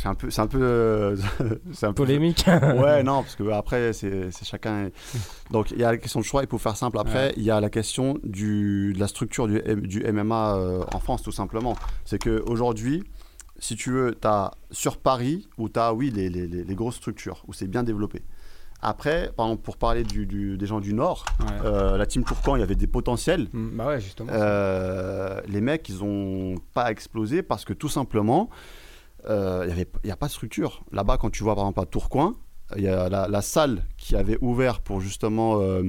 [0.04, 0.30] c'est un peu.
[0.30, 0.60] C'est un peu.
[0.62, 1.16] euh,
[1.74, 2.46] c'est un peu Polémique.
[2.76, 4.90] Ouais, non, parce que après, c'est chacun.
[5.52, 7.52] Donc, il y a la question de choix, et pour faire simple, après, il y
[7.52, 11.76] a la question du, de la structure du, du MMA euh, en France, tout simplement.
[12.06, 13.04] C'est qu'aujourd'hui,
[13.60, 16.96] si tu veux, tu as sur Paris, où tu as, oui, les, les- les- grosses
[16.98, 18.22] structures, où c'est bien développé.
[18.82, 21.46] Après, par exemple, pour parler du- du- des gens du Nord, Ouais.
[21.64, 23.48] euh, la team Tourcan, il y avait des potentiels.
[23.54, 24.30] Mm, Bah ouais, justement.
[25.48, 28.50] Les mecs, ils ont pas explosé parce que tout simplement,
[29.28, 30.84] il n'y a pas de structure.
[30.92, 32.36] Là-bas, quand tu vois par exemple à Tourcoing,
[32.76, 35.82] il y a la, la salle qui avait ouvert pour justement euh,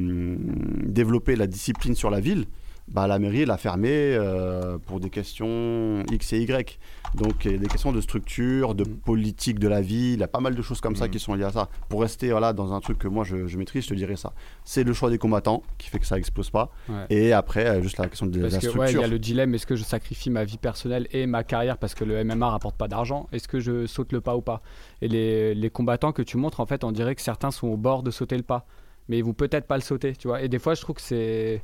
[0.83, 2.47] développer la discipline sur la ville.
[2.87, 6.79] Bah, la mairie l'a fermé euh, pour des questions X et Y.
[7.15, 8.97] Donc, il y a des questions de structure, de Mm.
[8.99, 11.11] politique de la ville, il y a pas mal de choses comme ça Mm.
[11.11, 11.69] qui sont liées à ça.
[11.89, 14.33] Pour rester voilà, dans un truc que moi je, je maîtrise, je te dirais ça.
[14.65, 16.71] C'est le choix des combattants qui fait que ça explose pas.
[16.91, 17.07] Ouais.
[17.09, 19.01] Et après, euh, juste la question de Parce la que ouais, il structure.
[19.01, 21.95] y a le dilemme est-ce que je sacrifie ma vie personnelle et ma carrière parce
[21.95, 23.29] que le MMA rapporte pas d'argent?
[23.33, 24.61] Est-ce que je saute le pas ou pas?
[25.01, 27.77] Et les, les combattants que tu montres, en fait, on dirait que certains sont au
[27.79, 28.67] bord de sauter le pas,
[29.09, 30.43] mais ils vont peut-être pas le sauter, tu vois?
[30.43, 31.63] Et des fois, je trouve que c'est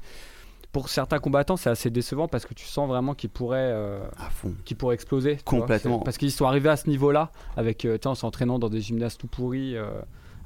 [0.72, 4.00] pour certains combattants, c'est assez décevant parce que tu sens vraiment qu'ils pourraient, euh,
[4.78, 5.34] pourraient exploser.
[5.34, 5.60] vois.
[5.60, 5.98] Complètement.
[6.00, 9.26] Parce qu'ils sont arrivés à ce niveau-là avec, euh, en s'entraînant dans des gymnases tout
[9.26, 9.76] pourris.
[9.76, 9.88] euh,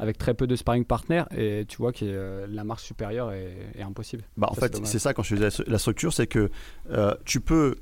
[0.01, 3.83] avec très peu de sparring partners et tu vois que la marche supérieure est, est
[3.83, 4.25] impossible.
[4.37, 6.51] Bah, en Ça, fait, c'est ça quand je disais la structure, c'est que
[7.25, 7.77] tu peux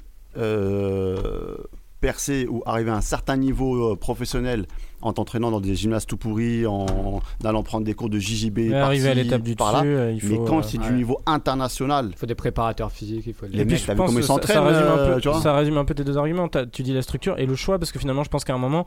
[2.02, 4.66] percer ou arriver à un certain niveau euh, professionnel
[5.00, 8.58] en t'entraînant dans des gymnases tout pourris, en, en allant prendre des cours de JJB,
[8.58, 9.80] Mais arriver à l'étape du par là.
[9.82, 10.44] dessus, il Mais faut.
[10.44, 10.86] quand euh, c'est ouais.
[10.88, 13.92] du niveau international, Il faut des préparateurs physiques, il faut Les Et puis mecs, je
[13.92, 16.04] pense ça- s'entraînent, ça, résume un euh, peu, tu vois ça résume un peu tes
[16.04, 16.48] deux arguments.
[16.72, 18.84] Tu dis la structure et le choix, parce que finalement, je pense qu'à un moment,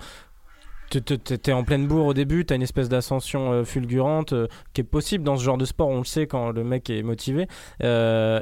[0.89, 0.99] tu
[1.49, 4.81] es en pleine bourre au début, tu as une espèce d'ascension euh, fulgurante euh, qui
[4.81, 7.47] est possible dans ce genre de sport, on le sait quand le mec est motivé.
[7.83, 8.39] Euh,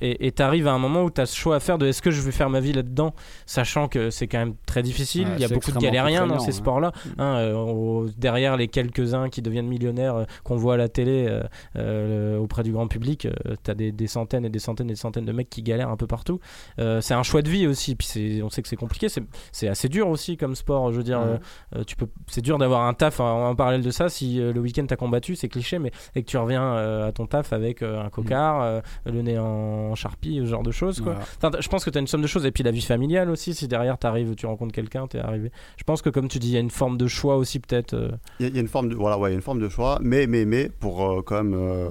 [0.00, 2.02] et tu arrives à un moment où tu as ce choix à faire de est-ce
[2.02, 3.14] que je vais faire ma vie là-dedans,
[3.46, 5.26] sachant que c'est quand même très difficile.
[5.28, 6.92] Ouais, Il y a beaucoup de galériens dans ces sports-là.
[7.18, 11.26] hein, euh, au- derrière les quelques-uns qui deviennent millionnaires euh, qu'on voit à la télé
[11.28, 11.42] euh,
[11.76, 13.26] euh, auprès du grand public,
[13.64, 15.90] tu as des, des centaines et des centaines et des centaines de mecs qui galèrent
[15.90, 16.40] un peu partout.
[16.78, 19.22] Euh, c'est un choix de vie aussi, puis on sait que c'est compliqué, c'est-
[19.52, 20.92] c'est assez dur aussi comme sport.
[20.92, 21.38] Je veux dire, Ouais.
[21.76, 24.08] Euh, tu peux, c'est dur d'avoir un taf en, en parallèle de ça.
[24.08, 27.12] Si euh, le week-end t'as combattu, c'est cliché, mais et que tu reviens euh, à
[27.12, 31.00] ton taf avec un cocard, euh, le nez en charpie, ce genre de choses.
[31.00, 31.12] Quoi.
[31.14, 31.26] Voilà.
[31.38, 32.46] Enfin, t- je pense que tu as une somme de choses.
[32.46, 35.52] Et puis la vie familiale aussi, si derrière t'arrives, tu rencontres quelqu'un, t'es arrivé.
[35.76, 37.94] Je pense que comme tu dis, il y a une forme de choix aussi peut-être.
[38.40, 39.60] il y, a- il y a une forme de voilà, ouais, y a une forme
[39.60, 39.98] de choix.
[40.02, 41.88] Mais mais mais pour quand même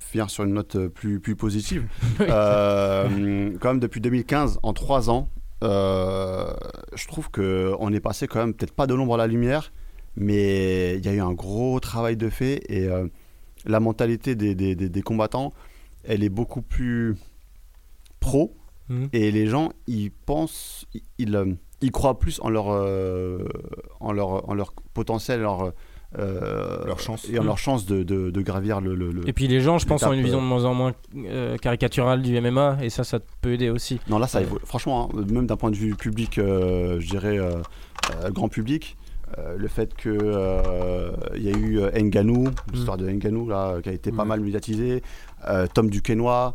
[0.00, 1.86] finir sur une note plus plus positive,
[2.20, 5.28] euh, quand même depuis 2015, en trois ans,
[5.62, 9.72] je trouve que on est passé quand même peut-être pas de l'ombre à la lumière,
[10.16, 13.06] mais il y a eu un gros travail de fait et euh,
[13.64, 15.52] la mentalité des, des, des- des combattants,
[16.04, 17.16] elle est beaucoup plus
[18.20, 18.54] pro
[18.88, 19.08] Mhm.
[19.12, 23.44] et les gens ils pensent, ils, ils, euh, ils croient plus en leur, euh,
[23.98, 25.72] en leur, en leur potentiel, leur,
[26.18, 27.26] euh, Leur chance.
[27.30, 27.46] et en Mhm.
[27.46, 30.02] leur chance de, de, de gravir le, le- le- Et puis les gens, je pense,
[30.04, 33.52] ont une vision de moins en moins euh, caricaturale du MMA, et ça, ça peut
[33.52, 34.00] aider aussi.
[34.08, 34.62] Non, là, ça évolue.
[34.64, 37.56] Franchement, hein, même d'un point de vue public, euh, je dirais euh,
[38.22, 38.96] euh, grand public,
[39.38, 40.12] euh, le fait qu'il
[41.42, 44.28] y a eu euh, Nganou, l'histoire de Nganou, là, euh, qui a été pas Ouais.
[44.28, 45.02] mal médiatisée,
[45.48, 46.52] euh, Tom Duquesnoy,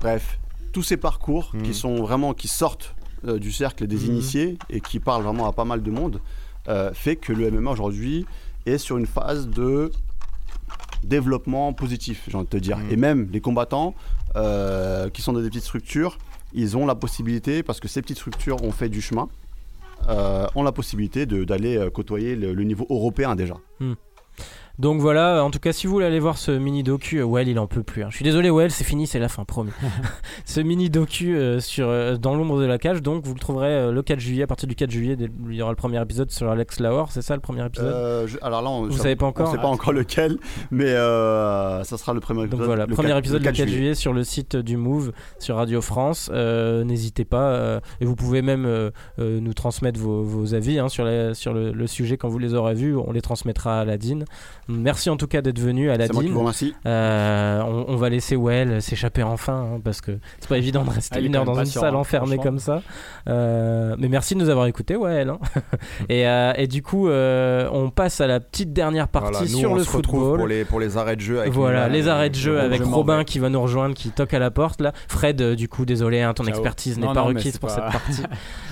[0.00, 0.38] bref,
[0.72, 2.94] tous ces parcours qui sont vraiment, qui sortent
[3.26, 6.20] euh, du cercle des initiés et qui parlent vraiment à pas mal de monde,
[6.68, 8.26] euh, fait que le MMA aujourd'hui
[8.66, 9.90] est sur une phase de
[11.04, 12.78] développement positif, j'ai envie de te dire.
[12.78, 12.90] Mhm.
[12.90, 13.94] Et même les combattants
[14.36, 16.18] euh, qui sont dans des petites structures,
[16.52, 19.28] ils ont la possibilité, parce que ces petites structures ont fait du chemin,
[20.08, 23.54] euh, ont la possibilité d'aller euh, côtoyer le, le niveau européen déjà.
[24.80, 27.46] Donc voilà, en tout cas, si vous voulez aller voir ce mini docu, euh, Well,
[27.48, 28.02] il en peut plus.
[28.02, 28.06] hein.
[28.08, 29.72] Je suis désolé, Well, c'est fini, c'est la fin, promis.
[30.46, 33.68] ce mini docu euh, sur euh, dans l'ombre de la cage, donc vous le trouverez
[33.68, 34.44] euh, le 4 juillet.
[34.44, 37.12] À partir du 4 juillet, dès- il y aura le premier épisode sur Alex Lahore,
[37.12, 37.92] c'est ça le premier épisode?
[37.92, 40.38] Euh, je- alors là, on, Vous ça- savez pas on encore sait pas encore lequel,
[40.70, 42.60] mais euh, ça sera le premier épisode.
[42.60, 43.94] Donc voilà, le premier 4 épisode le 4 juillet.
[43.94, 46.30] sur le site du Move, sur Radio France.
[46.32, 50.78] Euh, N'hésitez pas, euh, et vous pouvez même euh, euh, nous transmettre vos, vos avis
[50.78, 52.96] hein, sur, la- sur le, le sujet quand vous les aurez vus.
[52.96, 54.24] On les transmettra à Aladine.
[54.70, 56.32] Merci en tout cas d'être venu, C'est moi qui Aladine.
[56.32, 56.74] vous remercie.
[56.86, 60.90] Euh, on, on va laisser Well s'échapper enfin hein, parce que c'est pas évident de
[60.90, 62.82] rester Ah, une heure dans une salle hein, enfermée comme ça.
[63.28, 65.30] Euh, mais merci de nous avoir écoutés, Well.
[65.30, 65.38] hein.
[66.08, 69.58] et, euh, et du coup, euh, on passe à la petite dernière partie Voilà, nous,
[69.58, 70.38] sur on le se football.
[70.38, 71.40] pour les, pour les arrêts de jeu.
[71.40, 74.38] Avec Voilà, les arrêts de jeu avec Robin qui va nous rejoindre, qui toque à
[74.38, 74.92] la porte là.
[75.08, 76.50] Fred, du coup, désolé, hein, ton Ciao.
[76.54, 78.22] expertise n'est Non, pas requise pour pas- cette partie.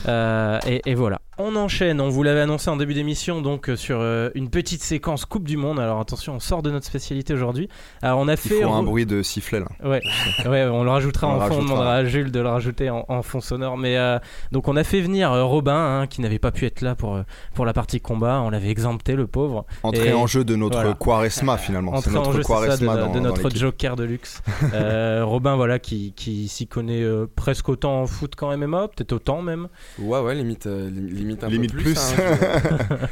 [0.07, 1.18] Euh, et, et voilà.
[1.41, 4.82] On enchaîne, on vous l'avait annoncé en début d'émission, donc euh, sur euh, une petite
[4.82, 5.78] séquence Coupe du Monde.
[5.78, 7.68] Alors attention, on sort de notre spécialité aujourd'hui.
[8.03, 8.61] Alors on a Il fait.
[8.62, 9.66] faut un bruit de sifflet là.
[9.84, 10.01] Ouais,
[10.49, 11.59] ouais, on le rajoutera On en le fond.
[11.61, 13.76] On demandera à Jules de le rajouter en, en fond sonore.
[13.78, 14.18] Mais euh,
[14.51, 17.20] donc on a fait venir euh, Robin, hein, qui n'avait pas pu être là pour,
[17.55, 18.41] pour la partie combat.
[18.45, 19.64] On l'avait exempté, le pauvre.
[19.84, 20.95] Entrer Et en jeu de notre voilà.
[20.99, 21.93] Quaresma finalement.
[22.01, 24.43] C'est Entrer en notre jeu, ça, de, dans, notre joker de luxe.
[24.74, 29.12] Euh, Robin, voilà, qui, qui s'y connaît euh, presque autant en foot qu'en MMA, peut-être
[29.12, 29.68] autant même.
[29.99, 31.92] Ouais, ouais, limite, euh, lim- limite limite un Limite peu plus.
[31.94, 31.98] plus.
[31.98, 32.98] hein,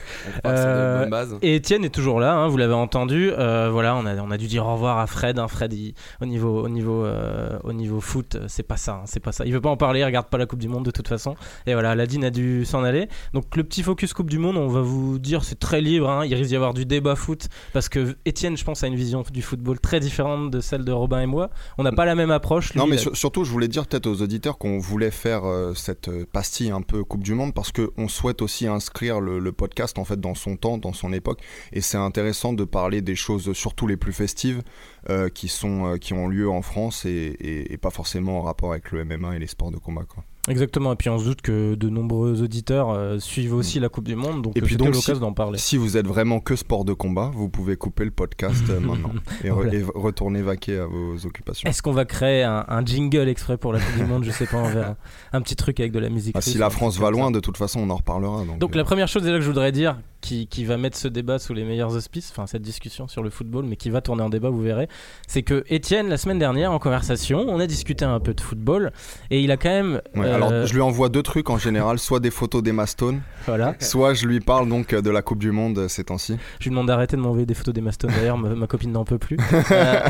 [0.47, 1.09] Euh.
[1.43, 3.31] Et Étienne est toujours là, hein, vous l'avez entendu.
[3.31, 5.39] Euh, voilà, on a, on a dû dire au revoir à Fred.
[5.39, 5.49] hein.
[5.49, 9.21] Fred, il- au niveau, au niveau, euh, au niveau foot, c'est pas ça, hein, c'est
[9.21, 9.45] pas ça.
[9.45, 11.37] Il veut pas en parler, il regarde pas la Coupe du Monde de toute façon.
[11.67, 13.09] Et voilà, Aladine a dû s'en aller.
[13.33, 16.09] Donc le petit focus Coupe du Monde, on va vous dire, c'est très libre.
[16.11, 16.25] hein.
[16.27, 19.25] Il risque d'y avoir du débat foot parce que Étienne, je pense, a une vision
[19.33, 21.51] du football très différente de celle de Robin et moi.
[21.79, 22.73] On n'a pas la même approche.
[22.73, 25.73] Lui, Non, mais a- surtout, je voulais dire peut-être aux auditeurs qu'on voulait faire euh,
[25.75, 27.73] cette pastille un peu Coupe du Monde parce
[28.07, 31.41] qu'on souhaite aussi inscrire le, podcast en fait dans son temps, dans son époque.
[31.73, 34.63] Et c'est intéressant de parler des choses surtout les plus festives
[35.11, 38.93] euh, qui, sont, euh, qui ont lieu en France et, pas forcément en rapport avec
[38.93, 40.05] le MMA et les sports de combat.
[40.49, 40.93] Exactement.
[40.93, 44.15] Et puis on se doute que de nombreux auditeurs euh, suivent aussi la Coupe du
[44.17, 44.43] Monde.
[44.43, 45.59] Donc Et euh, puis donc, l'occasion si- d'en parler.
[45.59, 49.11] Si vous êtes vraiment que sport de combat, vous pouvez couper le podcast euh, maintenant
[49.43, 49.75] et, re- Voilà.
[49.75, 51.69] et retourner vaquer à vos occupations.
[51.69, 54.25] Est-ce qu'on va créer un, un jingle exprès pour la Coupe du Monde?
[54.25, 54.97] Je sais pas, on verra.
[55.33, 56.35] Un petit truc avec de la musique.
[56.37, 58.45] Ah, si la France va loin, de toute façon, on en reparlera.
[58.45, 60.99] Donc, Donc euh, la première chose déjà que je voudrais dire, qui, qui va mettre
[60.99, 64.01] ce débat sous les meilleurs auspices, enfin cette discussion sur le football, mais qui va
[64.01, 64.89] tourner en débat, vous verrez,
[65.29, 68.91] c'est que Étienne, la semaine dernière, en conversation, on a discuté un peu de football,
[69.31, 70.01] et il a quand même...
[70.17, 73.21] Ouais, euh, Alors, je lui envoie deux trucs en général, soit des photos d'Emma Stone,
[73.47, 73.77] Voilà.
[73.79, 76.37] soit je lui parle donc de la Coupe du Monde euh, ces temps-ci.
[76.59, 79.05] Je lui demande d'arrêter de m'envoyer des photos des Maston d'ailleurs, ma, ma copine n'en
[79.05, 79.37] peut plus.
[79.71, 80.01] Euh,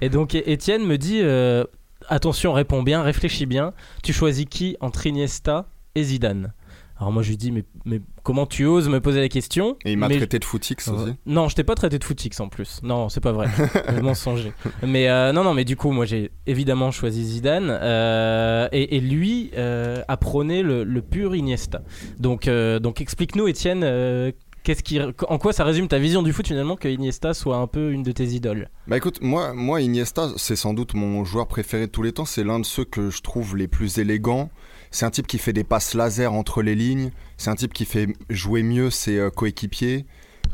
[0.00, 1.64] et donc Étienne me dit euh,
[2.08, 3.72] attention, réponds bien, réfléchis bien.
[4.02, 6.52] Tu choisis qui entre Iniesta et Zidane?
[6.98, 9.92] Alors moi je lui dis mais, mais comment tu oses me poser la question Et
[9.92, 11.12] il m'a traité de footix aussi.
[11.26, 12.80] Non, je t'ai pas traité de footix en plus.
[12.82, 13.48] Non, c'est pas vrai.
[14.02, 14.52] Mensonger.
[14.82, 19.00] Mais euh, non, non, mais du coup, moi j'ai évidemment choisi Zidane euh, et, et
[19.00, 21.82] lui euh, a prôné le, le pur Iniesta.
[22.18, 24.32] Donc, euh, donc explique-nous, Étienne, euh,
[24.64, 27.68] qu'est-ce qui, en quoi ça résume ta vision du foot finalement que Iniesta soit un
[27.68, 28.68] peu une de tes idoles?
[28.88, 32.24] Bah écoute, moi, moi Iniesta, c'est sans doute mon joueur préféré de tous les temps.
[32.24, 34.50] C'est l'un de ceux que je trouve les plus élégants.
[34.90, 37.10] C'est un type qui fait des passes laser entre les lignes.
[37.36, 40.06] C'est un type qui fait jouer mieux ses euh, coéquipiers.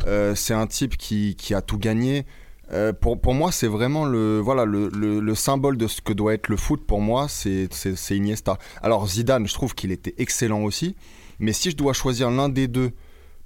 [0.07, 2.27] Euh, c'est un type qui, qui a tout gagné.
[2.73, 6.13] Euh, pour, pour moi, c'est vraiment le, voilà, le, le, le symbole de ce que
[6.13, 6.85] doit être le foot.
[6.87, 7.69] Pour moi, c'est
[8.11, 8.59] Iniesta.
[8.83, 10.97] Alors Zidane, je trouve qu'il était excellent aussi.
[11.39, 12.93] Mais si je dois choisir l'un des deux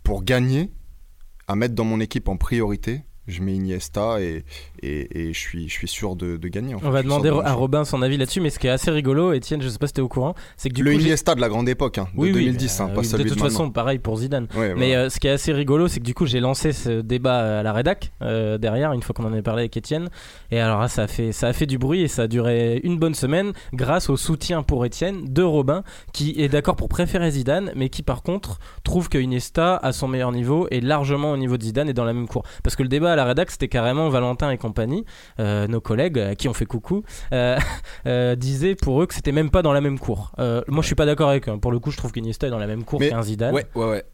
[0.02, 0.70] pour gagner,
[1.48, 4.44] à mettre dans mon équipe en priorité, je mets Iniesta et,
[4.82, 6.74] et, et je, suis, je suis sûr de, de gagner.
[6.74, 6.86] en fait.
[6.86, 7.52] On va demander de à.
[7.52, 9.94] Robin son avis là-dessus, mais ce qui est assez rigolo, Étienne, je sais pas si
[9.94, 12.20] t'es au courant, c'est que du le coup, Iniesta de la grande époque, hein, de
[12.20, 14.46] oui, oui, 2010, hein, euh, pas celui de toute façon, pareil pour Zidane.
[14.76, 17.58] Mais euh, ce qui est assez rigolo, c'est que du coup, j'ai lancé ce débat
[17.58, 20.08] à la rédac euh, derrière, une fois qu'on en avait parlé avec Étienne.
[20.50, 22.80] Et alors là, ça a, fait, ça a fait du bruit et ça a duré
[22.84, 27.30] une bonne semaine grâce au soutien pour Étienne de Robin, qui est d'accord pour préférer
[27.30, 31.36] Zidane, mais qui par contre trouve que Iniesta, à son meilleur niveau, est largement au
[31.36, 32.44] niveau de Zidane et dans la même cour.
[32.62, 35.04] Parce que le débat à la rédac, c'était carrément Valentin et compagnie,
[35.40, 37.02] euh, nos collègues à qui on fait coucou,
[37.32, 37.58] euh,
[38.06, 40.32] euh, disaient pour eux que c'était même pas dans la même cour.
[40.38, 41.58] Moi, je suis pas d'accord avec eux.
[41.58, 43.54] Pour le coup, je trouve qu'Iniesta est dans la même cour qu'un Zidane.
[43.54, 44.04] Ouais, ouais, ouais.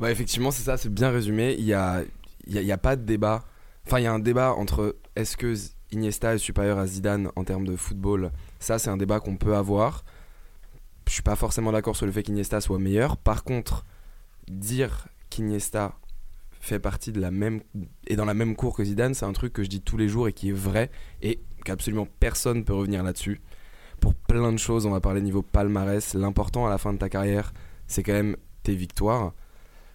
[0.00, 1.54] Ouais, effectivement, c'est ça, c'est bien résumé.
[1.58, 2.02] Il y a,
[2.46, 3.44] il y a, il y a pas de débat.
[3.86, 5.54] Enfin, il y a un débat entre est-ce que
[5.92, 8.32] Iniesta est supérieur à Zidane en termes de football?
[8.58, 10.04] Ça, c'est un débat qu'on peut avoir.
[11.06, 13.16] Je suis pas forcément d'accord sur le fait qu'Iniesta soit meilleur.
[13.16, 13.84] Par contre,
[14.48, 15.94] dire qu'Iniesta
[16.62, 17.60] fait partie de la même
[18.06, 20.08] et dans la même cour que Zidane, c'est un truc que je dis tous les
[20.08, 20.90] jours et qui est vrai
[21.20, 23.40] et qu'absolument personne peut revenir là-dessus.
[24.00, 26.14] Pour plein de choses, on va parler niveau palmarès.
[26.14, 27.52] L'important à la fin de ta carrière,
[27.88, 29.34] c'est quand même tes victoires.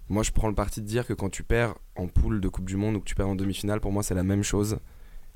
[0.10, 2.66] Moi, je prends le parti de dire que quand tu perds en poule de Coupe
[2.66, 4.80] du Monde ou que tu perds en demi-finale, pour moi, c'est la même chose.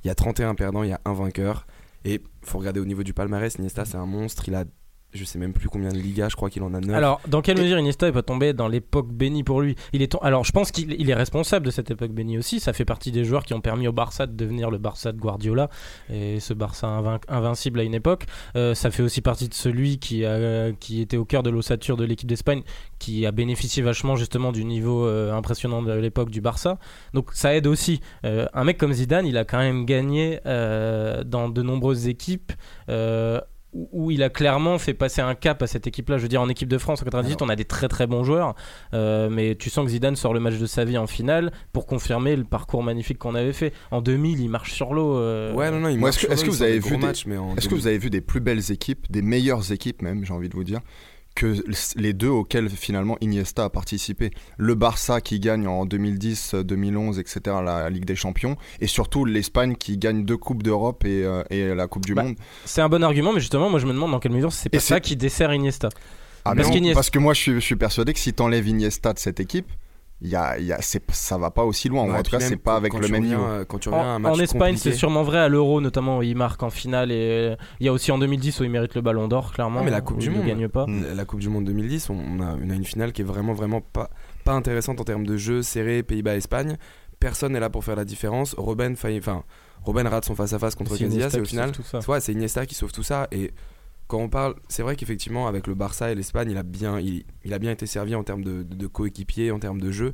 [0.03, 1.65] Il y a 31 perdants, il y a un vainqueur.
[2.03, 4.47] Et faut regarder au niveau du palmarès, Iniesta, c'est un monstre.
[4.47, 4.65] Il a,
[5.13, 6.95] je sais même plus combien de Ligas, je crois qu'il en a 9.
[6.95, 9.75] Alors, dans quelle mesure Iniesta est pas tombé dans l'époque bénie pour lui?
[9.93, 12.59] Il est Alors, je pense qu'il il est responsable de cette époque bénie aussi.
[12.59, 15.17] Ça fait partie des joueurs qui ont permis au Barça de devenir le Barça de
[15.19, 15.69] Guardiola
[16.09, 18.25] et ce Barça invin- invincible à une époque.
[18.55, 21.97] Euh, ça fait aussi partie de celui qui, a, qui était au cœur de l'ossature
[21.97, 22.61] de l'équipe d'Espagne,
[22.99, 26.77] qui a bénéficié vachement justement du niveau euh, impressionnant de l'époque du Barça.
[27.13, 27.99] Donc, ça aide aussi.
[28.25, 32.53] Euh, un mec comme Zidane, il a quand même gagné dans de nombreuses équipes.
[33.73, 36.17] Où où il a clairement fait passer un cap à cette équipe-là.
[36.17, 38.23] Je veux dire, en équipe de France en 98, on a des très très bons
[38.23, 38.53] joueurs,
[38.93, 41.85] euh, mais tu sens que Zidane sort le match de sa vie en finale pour
[41.85, 43.71] confirmer le parcours magnifique qu'on avait fait.
[43.91, 45.15] En 2000, il marche sur l'eau.
[45.17, 47.69] euh, Ouais, non, non, il marche est-ce que- vous avez vu des- matchs, mais Est-ce
[47.69, 50.55] que vous avez vu des plus belles équipes, des meilleures équipes même, j'ai envie de
[50.55, 50.81] vous dire,
[51.35, 51.63] que
[51.95, 57.39] les deux auxquelles finalement Iniesta a participé Le Barça qui gagne en 2010, 2011, etc.
[57.63, 61.73] la Ligue des Champions, et surtout l'Espagne qui gagne deux Coupes d'Europe et, euh, et
[61.73, 62.35] la Coupe du Bah, Monde.
[62.65, 64.79] C'est un bon argument, mais justement, moi je me demande dans quelle mesure c'est pas
[64.79, 65.89] ça qui dessert Iniesta.
[66.43, 68.67] Ah parce non, qu'Iniesta- parce que moi je suis, je suis persuadé que si t'enlèves
[68.67, 69.67] Iniesta de cette équipe,
[70.29, 72.05] y a, il y a, ça va pas aussi loin.
[72.05, 73.43] Ouais, en tout cas, c'est pas avec le même niveau.
[73.43, 75.39] euh, Quand tu reviens à un En, match en Espagne, c'est sûrement vrai.
[75.39, 77.11] À l'Euro, notamment, où il marque en finale.
[77.11, 79.79] Et il y a aussi en 2010 où il mérite le Ballon d'Or, clairement.
[79.81, 80.43] Ah, mais la Coupe du Monde.
[80.43, 80.85] ne gagne pas.
[81.15, 83.81] La- Coupe du Monde 2010, on a, on a une finale qui est vraiment, vraiment
[83.81, 84.09] pas,
[84.43, 86.77] pas intéressante en termes de jeu serré, Pays-Bas-Espagne.
[87.19, 88.55] Personne n'est là pour faire la différence.
[88.95, 89.43] Failli- enfin,
[89.83, 91.71] Robben rate son face-à-face contre C'est Casillas Iniesta et au final.
[92.07, 93.27] Ouais, c'est Iniesta qui sauve tout ça.
[93.31, 93.51] Et
[94.11, 97.85] quand on parle, c'est vrai qu'effectivement, avec le Barça et l'Espagne, il a bien, été
[97.85, 100.13] servi en termes de, de, de coéquipier, en termes de jeu.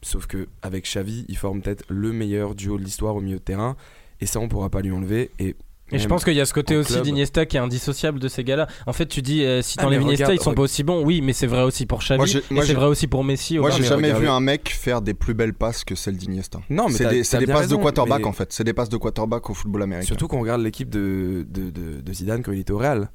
[0.00, 3.42] Sauf que avec Xavi, il forme peut-être le meilleur duo de l'histoire au milieu de
[3.42, 3.76] terrain.
[4.20, 5.32] Et ça, on pourra pas lui enlever.
[5.40, 5.56] Et,
[5.92, 8.42] Et je pense qu'il y a ce côté aussi d'Iniesta qui est indissociable de ces
[8.42, 8.66] gars-là.
[8.86, 10.82] En fait, tu dis, euh, si Ah, t'enlèves mais Iniesta, regarde- ils sont pas aussi
[10.82, 11.04] bons.
[11.04, 12.42] Oui, mais c'est vrai aussi pour Xavi.
[12.62, 13.58] C'est vrai aussi pour Messi.
[13.58, 15.94] au Moi, j'ai mais jamais regardez- vu un mec faire des plus belles passes que
[15.94, 16.58] celles d'Iniesta.
[16.70, 18.52] Non, mais c'est des, passes raison, de quarterback mais- en fait.
[18.52, 20.06] C'est des passes de quarterback au football américain.
[20.06, 23.08] Surtout quand on regarde l'équipe de, de, de, de Zidane quand il était au Real.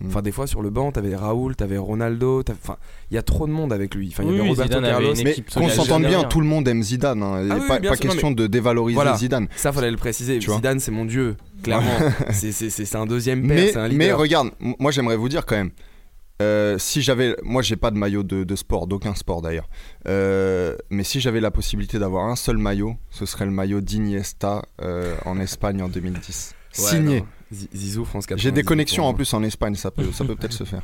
[0.00, 0.08] Mm.
[0.08, 2.42] Enfin, des fois sur le banc, t'avais Raoul, t'avais Ronaldo.
[2.42, 2.76] t'avais- Enfin,
[3.10, 4.08] il y a trop de monde avec lui.
[4.12, 5.14] Enfin, il y Oui, avait oui, Roberto Zidane avait Carlos.
[5.14, 7.22] une Mais qu'on s'entende bien, tout le monde aime Zidane.
[7.22, 7.42] hein.
[7.42, 9.16] Il Ah n'est oui, pas, sûr, question de dévaloriser Voilà.
[9.16, 9.48] Zidane.
[9.56, 10.38] Ça, fallait le préciser.
[10.38, 10.50] Tu.
[10.50, 11.36] Zidane, c'est mon dieu.
[11.62, 11.88] Clairement,
[12.30, 14.18] c'est- c'est c'est- c'est un deuxième père, Mais, c'est un mais leader.
[14.18, 15.70] regarde, m- moi j'aimerais vous dire quand même.
[16.42, 19.70] euh, si j'avais, moi j'ai pas de maillot de, de sport, d'aucun sport d'ailleurs.
[20.06, 24.62] Euh, mais si j'avais la possibilité d'avoir un seul maillot, ce serait le maillot d'Iniesta
[24.82, 26.54] euh, en Espagne en 2010.
[26.78, 27.20] Ouais, Signé.
[27.20, 27.26] non.
[27.52, 28.42] Zizou, France 98.
[28.42, 30.82] J'ai des connexions en plus en Espagne, ça peut, ça peut peut-être se faire.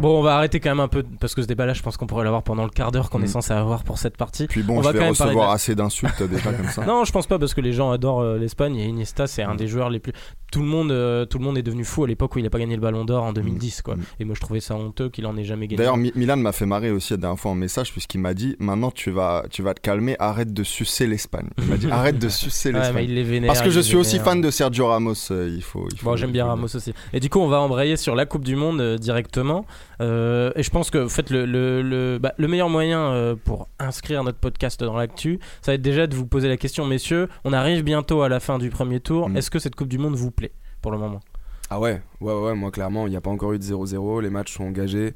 [0.00, 2.06] Bon, on va arrêter quand même un peu parce que ce débat-là, je pense qu'on
[2.06, 3.28] pourrait l'avoir pendant le quart d'heure qu'on est Mm.
[3.28, 4.46] censé avoir pour cette partie.
[4.46, 6.84] Puis On bon, va je vais quand même recevoir de assez d'insultes déjà comme ça.
[6.86, 9.54] Non, je pense pas parce que les gens adorent euh, l'Espagne et Iniesta, c'est un
[9.54, 9.56] Mm.
[9.58, 10.12] des joueurs les plus.
[10.52, 12.50] Tout le monde, euh, tout le monde est devenu fou à l'époque où il a
[12.50, 13.94] pas gagné le Ballon d'Or en 2010, quoi.
[13.96, 14.00] Mm.
[14.20, 15.76] Et moi, je trouvais ça honteux qu'il en ait jamais gagné.
[15.76, 18.56] D'ailleurs, Mi- Milan m'a fait marrer aussi la dernière fois en message puisqu'il m'a dit
[18.58, 21.48] maintenant tu vas, tu vas te calmer, arrête de sucer l'Espagne.
[21.58, 23.06] Il m'a dit arrête de sucer l'Espagne.
[23.22, 23.48] vénère.
[23.48, 25.86] Parce que il je les suis aussi fan de Sergio Ramos, euh, il faut.
[25.92, 26.92] il faut- Bon, j'aime bien Ramos aussi.
[27.12, 29.64] Et du coup, on va embrayer sur la Coupe du Monde directement.
[30.00, 33.36] Euh, et je pense que en fait, le, le, le, bah, le meilleur moyen euh,
[33.36, 36.86] pour inscrire notre podcast dans l'actu, ça va être déjà de vous poser la question,
[36.86, 37.28] messieurs.
[37.44, 39.28] On arrive bientôt à la fin du premier tour.
[39.28, 39.36] Mm.
[39.36, 41.20] Est-ce que cette Coupe du Monde vous plaît pour le moment?
[41.68, 44.30] Ah ouais, ouais, ouais, moi clairement, il n'y a pas encore eu de 0-0, les
[44.30, 45.14] matchs sont engagés.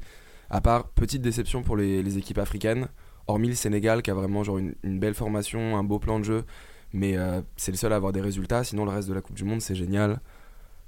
[0.49, 2.87] À part, petite déception pour les, les équipes africaines,
[3.27, 6.23] hormis le Sénégal qui a vraiment genre une, une belle formation, un beau plan de
[6.23, 6.45] jeu,
[6.93, 9.35] mais euh, c'est le seul à avoir des résultats, sinon le reste de la Coupe
[9.35, 10.21] du Monde c'est génial.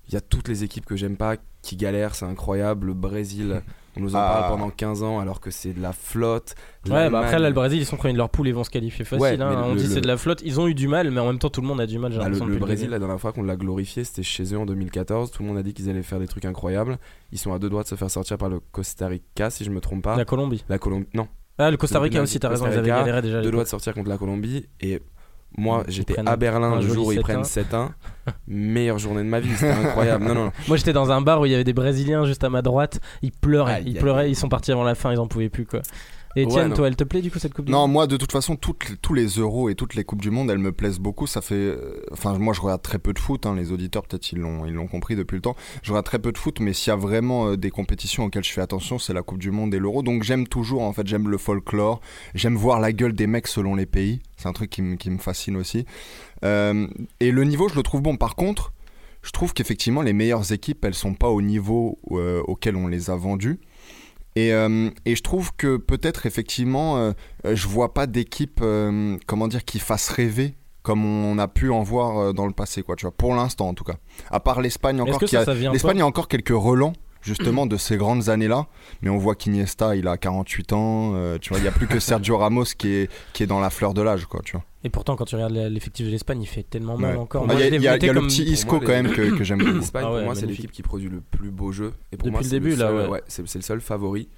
[0.07, 2.87] Il y a toutes les équipes que j'aime pas qui galèrent, c'est incroyable.
[2.87, 3.61] Le Brésil,
[3.97, 4.37] on nous en Ah.
[4.39, 6.55] parle pendant 15 ans alors que c'est de la flotte.
[6.89, 8.69] Ouais, bah après là, le Brésil, ils sont premiers de leur poule et vont se
[8.69, 9.21] qualifier facile.
[9.21, 9.63] Ouais, hein.
[9.65, 10.41] On le- dit c'est de la flotte.
[10.45, 12.11] Ils ont eu du mal, mais en même temps, tout le monde a du mal.
[12.11, 14.57] j'ai bah, le, l'impression, le Brésil, la dernière fois qu'on l'a glorifié, c'était chez eux
[14.57, 15.31] en 2014.
[15.31, 16.97] Tout le monde a dit qu'ils allaient faire des trucs incroyables.
[17.31, 19.69] Ils sont à deux doigts de se faire sortir par le Costa Rica, si je
[19.71, 20.15] me trompe pas.
[20.15, 20.63] La Colombie.
[20.69, 21.27] La Colombie, non,
[21.57, 23.39] Ah, le Costa Rica aussi, t'as raison, ils avaient galéré déjà.
[23.39, 24.67] à deux doigts de sortir contre la Colombie.
[24.79, 25.01] Et
[25.55, 27.21] moi, j'étais prennent à Berlin le jour où ils 7-1.
[27.21, 27.89] prennent 7-1.
[28.47, 30.25] Meilleure journée de ma vie, c'était incroyable.
[30.25, 32.49] Non, non, Moi, j'étais dans un bar où il y avait des Brésiliens juste à
[32.49, 32.99] ma droite.
[33.21, 35.81] Ils pleuraient, ils pleuraient, ils sont partis avant la fin, ils en pouvaient plus quoi.
[36.36, 36.75] Et Etienne, non.
[36.75, 38.55] toi, elle te plaît du coup cette Coupe du Non, Monde moi de toute façon,
[38.55, 41.25] toutes, tous les euros et toutes les coupes du monde, elles me plaisent beaucoup.
[41.25, 43.45] Ça fait, euh, enfin, moi je regarde très peu de foot.
[43.47, 45.55] hein, les auditeurs peut-être ils l'ont, ils l'ont compris depuis le temps.
[45.82, 48.43] Je regarde très peu de foot, mais s'il y a vraiment euh, des compétitions auxquelles
[48.43, 50.03] je fais attention, c'est la Coupe du Monde et l'Euro.
[50.03, 52.01] Donc j'aime toujours, en fait, j'aime le folklore.
[52.36, 54.19] J'aime voir la gueule des mecs selon les pays.
[54.38, 55.86] C'est un truc qui, me- qui me fascine aussi.
[56.43, 56.88] Euh,
[57.19, 58.15] et le niveau, je le trouve bon.
[58.17, 58.73] Par contre,
[59.23, 63.09] je trouve qu'effectivement les meilleures équipes, elles sont pas au niveau euh, auquel on les
[63.09, 63.59] a vendues.
[64.38, 67.11] Et, euh, et je trouve que peut-être effectivement, euh,
[67.45, 71.69] euh, je vois pas d'équipe, euh, comment dire, qui fasse rêver comme on a pu
[71.69, 72.95] en voir dans le passé, quoi.
[72.95, 73.95] Tu vois, pour l'instant en tout cas.
[74.31, 77.97] À part l'Espagne encore, qui a- ça, l'Espagne a encore quelques relents justement de ces
[77.97, 78.67] grandes années-là,
[79.01, 81.99] mais on voit qu'Iniesta, il a 48 ans, tu vois, il y a plus que
[81.99, 84.63] Sergio Ramos qui est qui est dans la fleur de l'âge, quoi, tu vois.
[84.88, 87.21] Et pourtant, quand tu regardes l'effectif de l'Espagne, il fait tellement mal Ouais.
[87.21, 87.45] encore.
[87.49, 89.57] Ah, Il y a, y y le petit Isco moi, quand même que, que j'aime
[89.65, 89.73] beaucoup.
[89.79, 91.91] L'Espagne, Ah ouais, pour moi, c'est l'équipe qui produit le plus beau jeu.
[92.13, 93.21] Et pour Depuis moi, le début, là, seul- ouais.
[93.27, 94.29] c'est le seul favori.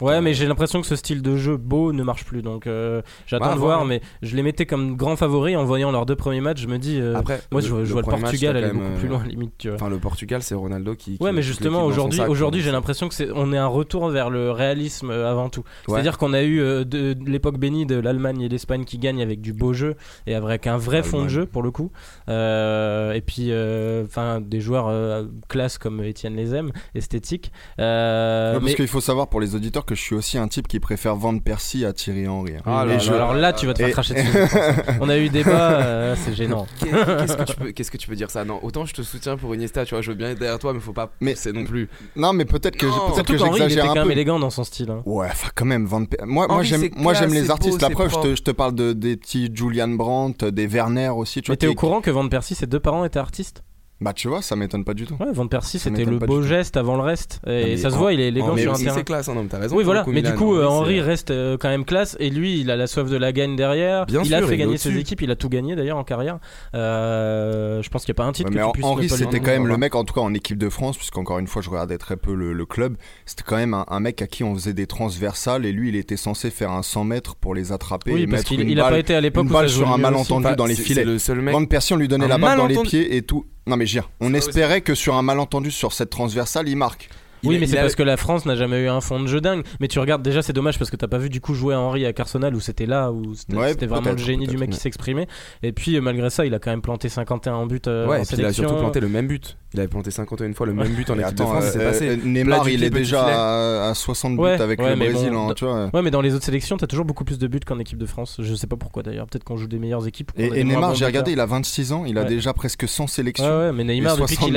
[0.00, 2.42] Ouais, mais j'ai l'impression que ce style de jeu beau ne marche plus.
[2.42, 3.84] Donc euh, j'attends Bah, de voir, hein.
[3.86, 6.60] mais je les mettais comme grands favoris en voyant leurs deux premiers matchs.
[6.60, 8.80] Je me dis, euh, Après, moi je, vois- je vois le match, Portugal aller beaucoup
[8.84, 9.76] même, plus euh, loin, limite, tu vois.
[9.76, 11.16] Enfin, le Portugal, c'est Ronaldo qui.
[11.16, 12.66] qui Ouais, mais justement aujourd'hui, aujourd'hui, quoi.
[12.66, 15.60] j'ai l'impression que c'est, on est un retour vers le réalisme euh, avant tout.
[15.60, 15.94] Ouais.
[15.94, 19.40] C'est-à-dire qu'on a eu euh, de, l'époque bénie de l'Allemagne et l'Espagne qui gagnent avec
[19.40, 21.90] du beau jeu et avec un vrai fond de jeu pour le coup.
[22.28, 27.50] Euh, et puis, euh, enfin, des joueurs euh, classe comme Étienne les aime, esthétiques.
[27.80, 30.48] Euh, Ouais, parce mais qu'il faut savoir pour les auditeurs que je suis aussi un
[30.48, 32.56] type qui préfère Van Persie à Thierry Henry.
[32.56, 32.60] hein.
[32.66, 34.26] Ah là je- alors là, tu vas te faire Et- cracher dessus.
[35.00, 36.66] On a eu débat, euh, c'est gênant.
[36.80, 38.44] Qu'est- Qu'est-ce que tu peux, qu'est-ce que tu peux dire ça?
[38.44, 40.72] Non, autant je te soutiens pour Iniesta, tu vois, je veux bien être derrière toi,
[40.74, 41.10] mais faut pas.
[41.20, 41.88] Mais- c'est non plus.
[42.16, 44.12] Non, mais peut-être que, Surtout que qu'Henri, il était j'exagère quand un même peu.
[44.12, 44.90] élégant dans son style.
[44.90, 45.02] hein.
[45.06, 47.78] Ouais, enfin quand même, Van Pe- moi, moi j'aime, moi j'aime les artistes.
[47.80, 48.34] beau, La preuve, je te, propre.
[48.36, 51.42] je te parle de, des petits Julian Brandt, des Werner aussi.
[51.42, 53.62] Tu Mais t'es au courant que Van Persie, ses deux parents étaient artistes?
[53.98, 55.14] Bah tu vois, ça m'étonne pas du tout.
[55.18, 57.40] Ouais, Van Persie, c'était le beau geste avant le reste.
[57.46, 58.94] Et ça se voit, il est élégant sur un terrain.
[58.94, 59.74] C'est classe, hein, t'as raison.
[59.74, 60.04] Oui, voilà.
[60.06, 62.14] Mais du coup, hein, euh, non, Henry reste euh, quand même classe.
[62.20, 64.04] Et lui, il a la soif de la gagne derrière.
[64.04, 65.22] Bien il a fait gagner ses équipes.
[65.22, 66.38] Il a tout gagné d'ailleurs en carrière.
[66.74, 68.50] Euh, je pense qu'il n'y a pas un titre.
[68.50, 70.58] Ouais, que mais tu Henry, c'était quand même le mec, en tout cas en équipe
[70.58, 72.96] de France, puisqu'encore une fois, je regardais très peu le, club.
[73.24, 75.64] C'était quand même un, mec à qui on faisait des transversales.
[75.64, 78.12] Et lui, il était censé faire un 100 mètres pour les attraper.
[78.12, 81.04] Oui, parce qu'il n'a pas été à l'époque sur un malentendu dans les filets.
[81.50, 83.46] Van Persie, on lui donnait la balle dans les pieds et tout.
[83.66, 86.76] Non mais je veux dire, on espérait que sur un malentendu sur cette transversale, il
[86.76, 87.08] marque.
[87.46, 89.64] Oui, mais c'est parce que la France n'a jamais eu un fond de jeu dingue.
[89.80, 92.06] Mais tu regardes déjà, c'est dommage parce que t'as pas vu du coup jouer Henri
[92.06, 95.26] à Carsonal où c'était là, où c'était vraiment le génie du mec qui s'exprimait.
[95.62, 97.86] Et puis euh, malgré ça, il a quand même planté 51 euh, en but.
[97.86, 99.56] Ouais, en et il a surtout planté le même but.
[99.74, 101.64] Il avait planté 51 fois le même but en équipe de France.
[101.72, 102.16] c'est euh, passé.
[102.16, 105.32] Neymar, il est déjà à 60 buts avec le Brésil.
[105.34, 107.98] Hein, ouais, mais dans les autres sélections, t'as toujours beaucoup plus de buts qu'en équipe
[107.98, 108.36] de France.
[108.40, 109.26] Je sais pas pourquoi d'ailleurs.
[109.26, 110.32] Peut-être qu'on joue des meilleures équipes.
[110.36, 113.44] Et Neymar, j'ai regardé, il a 26 ans, il a déjà presque 100 sélections.
[113.46, 114.56] Ouais, mais Neymar, depuis qu'il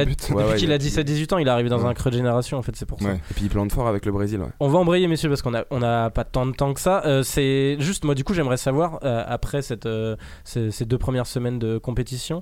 [0.71, 3.01] a 17-18 ans, il est arrivé dans un creux de génération en fait c'est pour
[3.01, 3.13] ça.
[3.13, 4.39] Et puis il plante fort avec le Brésil.
[4.61, 7.03] On va embrayer, messieurs, parce qu'on n'a on a pas tant de temps que ça.
[7.05, 10.15] Euh, c'est juste, moi, du coup, j'aimerais savoir, euh, après cette, euh,
[10.45, 12.41] ces, deux premières semaines de compétition,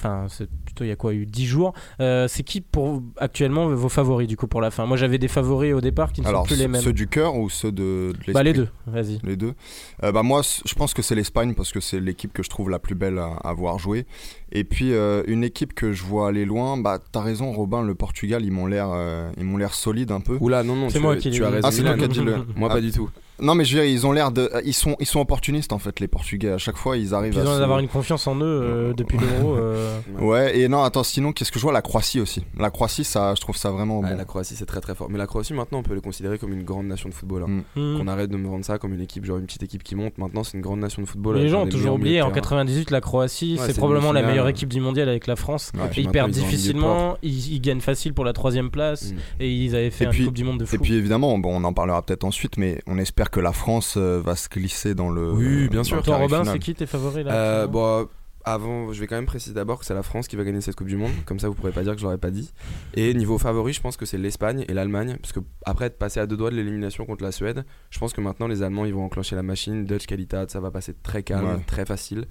[0.00, 1.74] enfin c'est plutôt il y a quoi eu 10 jours.
[2.00, 4.86] Euh, c'est qui pour actuellement vos favoris du coup pour la fin?
[4.86, 6.80] Moi j'avais des favoris au départ qui ne sont plus les mêmes.
[6.80, 9.20] ceux du cœur ou ceux de, de bah, les deux vas-y.
[9.22, 9.54] Les deux.
[10.02, 12.70] Euh, bah moi je pense que c'est l'Espagne parce que c'est l'équipe que je trouve
[12.70, 14.06] la plus belle à, à voir jouer.
[14.52, 17.94] Et puis euh, une équipe que je vois aller loin bah t'as raison Robin le
[17.94, 18.88] Portugal ils m'ont l'air
[19.36, 20.38] ils m'ont l'air solide un peu.
[20.40, 21.68] Oula non non c'est moi qui tu as raison.
[21.68, 22.80] Ah c'est toi qui as dit le moi pas ah.
[22.80, 23.10] du tout.
[23.40, 24.50] Non, mais je veux dire, ils ont l'air de.
[24.64, 26.52] Ils sont, ils sont opportunistes en fait, les Portugais.
[26.52, 27.42] À chaque fois, ils arrivent ils à.
[27.42, 27.60] Ils ont se...
[27.60, 29.56] d'avoir une confiance en eux euh, depuis l'euro.
[29.56, 29.98] Euh.
[30.18, 31.72] Ouais, et non, attends, sinon, qu'est-ce que je vois?
[31.72, 32.44] La Croatie aussi.
[32.58, 34.02] La Croatie, ça, je trouve ça vraiment.
[34.04, 35.08] Ah, la Croatie, c'est très très fort.
[35.10, 37.44] Mais la Croatie, maintenant, on peut les considérer comme une grande nation de football.
[37.44, 37.62] Hein.
[37.74, 37.80] Mm.
[37.80, 37.98] Mm.
[37.98, 40.18] Qu'on arrête de me vendre ça comme une équipe, genre une petite équipe qui monte.
[40.18, 41.38] Maintenant, c'est une grande nation de football.
[41.38, 44.80] Les gens ont toujours oublié, en 98, la Croatie, c'est probablement la meilleure équipe du
[44.80, 45.72] mondial avec la France.
[45.96, 49.12] Et ils perdent difficilement, ils, gagnent facile pour la troisième place.
[49.12, 49.16] Mm.
[49.40, 50.74] Et ils avaient fait une Coupe du Monde de foot.
[50.74, 54.20] Et puis évidemment, on en parlera peut-être ensuite, mais on espère que la France euh,
[54.20, 55.32] va se glisser dans le.
[55.32, 56.02] Oui, bien sûr.
[56.02, 58.08] Toi, Robin, c'est qui tes favoris là euh, bon,
[58.44, 60.76] avant, je vais quand même préciser d'abord que c'est la France qui va gagner cette
[60.76, 62.52] Coupe du Monde, comme ça vous pourrez pas dire que je l'aurais pas dit.
[62.94, 66.20] Et niveau favori, je pense que c'est l'Espagne et l'Allemagne, parce que après être passé
[66.20, 68.94] à deux doigts de l'élimination contre la Suède, je pense que maintenant les Allemands ils
[68.94, 72.26] vont enclencher la machine, Dutch Qualitat, ça va passer très calme, très facile.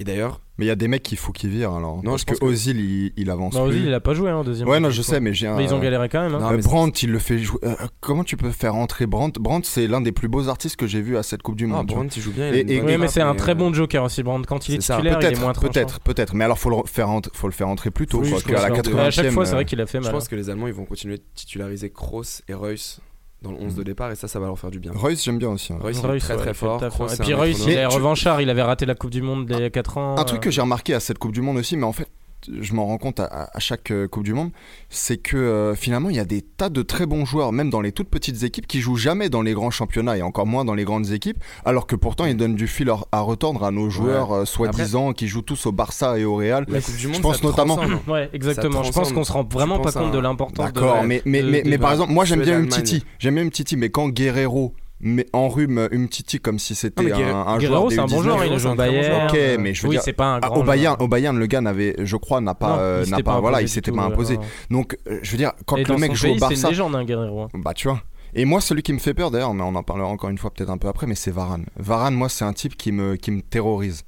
[0.00, 0.40] Et d'ailleurs.
[0.58, 2.02] Mais il y a des mecs qu'il faut qu'ils virent alors.
[2.02, 3.54] Non, parce que, que, Ozil il, avance.
[3.54, 4.68] Bah, Ozil il a pas joué en deuxième.
[4.68, 5.56] Ouais, non, je sais, mais j'ai un.
[5.56, 6.34] Mais ils ont galéré quand même.
[6.34, 6.58] Hein.
[6.58, 7.58] Brandt, il le fait jouer.
[7.62, 9.40] Euh, comment tu peux faire entrer Brandt?
[9.40, 11.68] Brandt, c'est l'un des plus beaux artistes que j'ai vu à cette Coupe du ah,
[11.68, 11.86] Monde.
[11.86, 12.52] Brandt, il joue bien.
[12.52, 14.46] Et, oui, mais c'est un très euh, bon joker aussi, Brandt.
[14.48, 16.34] Quand il est, est titulaire, il est moins Peut-être, peut-être.
[16.34, 18.20] Mais alors, faut le faire, entrer, faut le faire entrer plus tôt.
[18.20, 19.64] Oui, quoi, à la 80 À chaque fois, c'est vrai euh.
[19.64, 20.08] qu'il a fait mal.
[20.08, 20.28] Je pense hein.
[20.30, 23.00] que les Allemands, ils vont continuer de titulariser Kroos et Reus
[23.42, 23.84] dans le 11 de hmm.
[23.84, 24.92] départ et ça ça va leur faire du bien.
[24.94, 25.72] Royce j'aime bien aussi.
[25.72, 25.78] Hein.
[25.80, 26.82] Royce, Royce, très très fort.
[26.84, 29.98] Et puis Royce il est revanchard, il avait raté la Coupe du Monde il 4
[29.98, 30.18] ans.
[30.18, 30.44] Un truc euh.
[30.44, 32.08] que j'ai remarqué à cette Coupe du Monde aussi mais en fait
[32.46, 34.50] je m'en rends compte à, chaque euh, Coupe du Monde,
[34.88, 37.80] c'est que euh, finalement, il y a des tas de très bons joueurs, même dans
[37.80, 40.74] les toutes petites équipes, qui jouent jamais dans les grands championnats et encore moins dans
[40.74, 44.32] les grandes équipes, alors que pourtant, ils donnent du fil à retordre à nos joueurs,
[44.32, 46.64] euh, soi-disant, qui jouent tous au Barça et au Real.
[46.68, 47.78] La Coupe du Monde, je pense notamment.
[48.08, 48.82] ouais, exactement.
[48.82, 50.72] Je pense qu'on se rend vraiment pas compte de l'importance.
[50.72, 53.04] D'accord, mais, mais, de, mais, mais par exemple, moi, j'aime bien Umtiti.
[53.18, 57.58] J'aime bien Umtiti, mais quand Guerrero mais enrhume Umtiti comme si c'était ah, un, un
[57.58, 59.28] Guerrero, joueur c'est un bon joueur, Bayern.
[59.28, 61.60] Ok, mais je veux oui, pas un ah, grand au Bayern, au Bayern, le gars
[61.60, 64.38] n'avait, je crois, n'a pas, euh, n'a pas, voilà, il s'était pas euh, imposé.
[64.70, 66.96] Donc, euh, je veux dire, quand le mec joue pays, au Barça, c'est une légende,
[66.96, 67.42] un Guerrero.
[67.42, 67.48] Hein.
[67.54, 68.00] Bah, tu vois.
[68.34, 70.50] Et moi, celui qui me fait peur, d'ailleurs, mais on en parlera encore une fois
[70.50, 71.66] peut-être un peu après, mais c'est Varane.
[71.78, 74.04] Varane, moi, c'est un type qui me, qui me terrorise.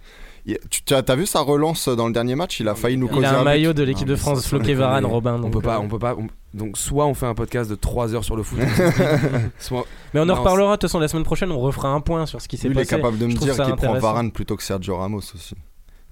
[0.71, 2.61] Tu as, vu sa relance dans le dernier match?
[2.61, 5.05] Il a failli nous il causer a un, maillot de l'équipe de France, Floqué Varane,
[5.05, 5.41] Robin.
[5.43, 6.17] On peut pas, peut pas.
[6.53, 8.59] Donc soit on fait un podcast de 3 heures sur le foot,
[9.59, 9.85] soit...
[10.13, 12.41] mais on en reparlera de toute façon la semaine prochaine, on refera un point sur
[12.41, 12.81] ce qui s'est passé.
[12.81, 15.55] Il est capable de me dire qu'il prend Varane plutôt que Sergio Ramos aussi.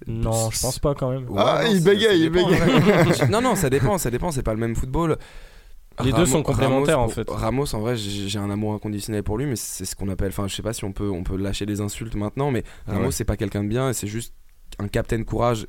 [0.07, 1.26] Non, je pense pas quand même.
[1.36, 3.28] Ah, il bégaye, il bégaye.
[3.30, 5.18] non, non, ça dépend, ça dépend, c'est pas le même football.
[6.05, 7.28] Les deux sont complémentaires en fait.
[7.28, 10.28] Ramos, en vrai, j'ai un amour inconditionnel pour lui, mais c'est ce qu'on appelle.
[10.28, 12.93] Enfin, je sais pas si on peut, on peut lâcher des insultes maintenant, mais ah
[12.93, 14.34] Ramos, c'est pas quelqu'un de bien, c'est juste
[14.78, 15.66] un capitaine courage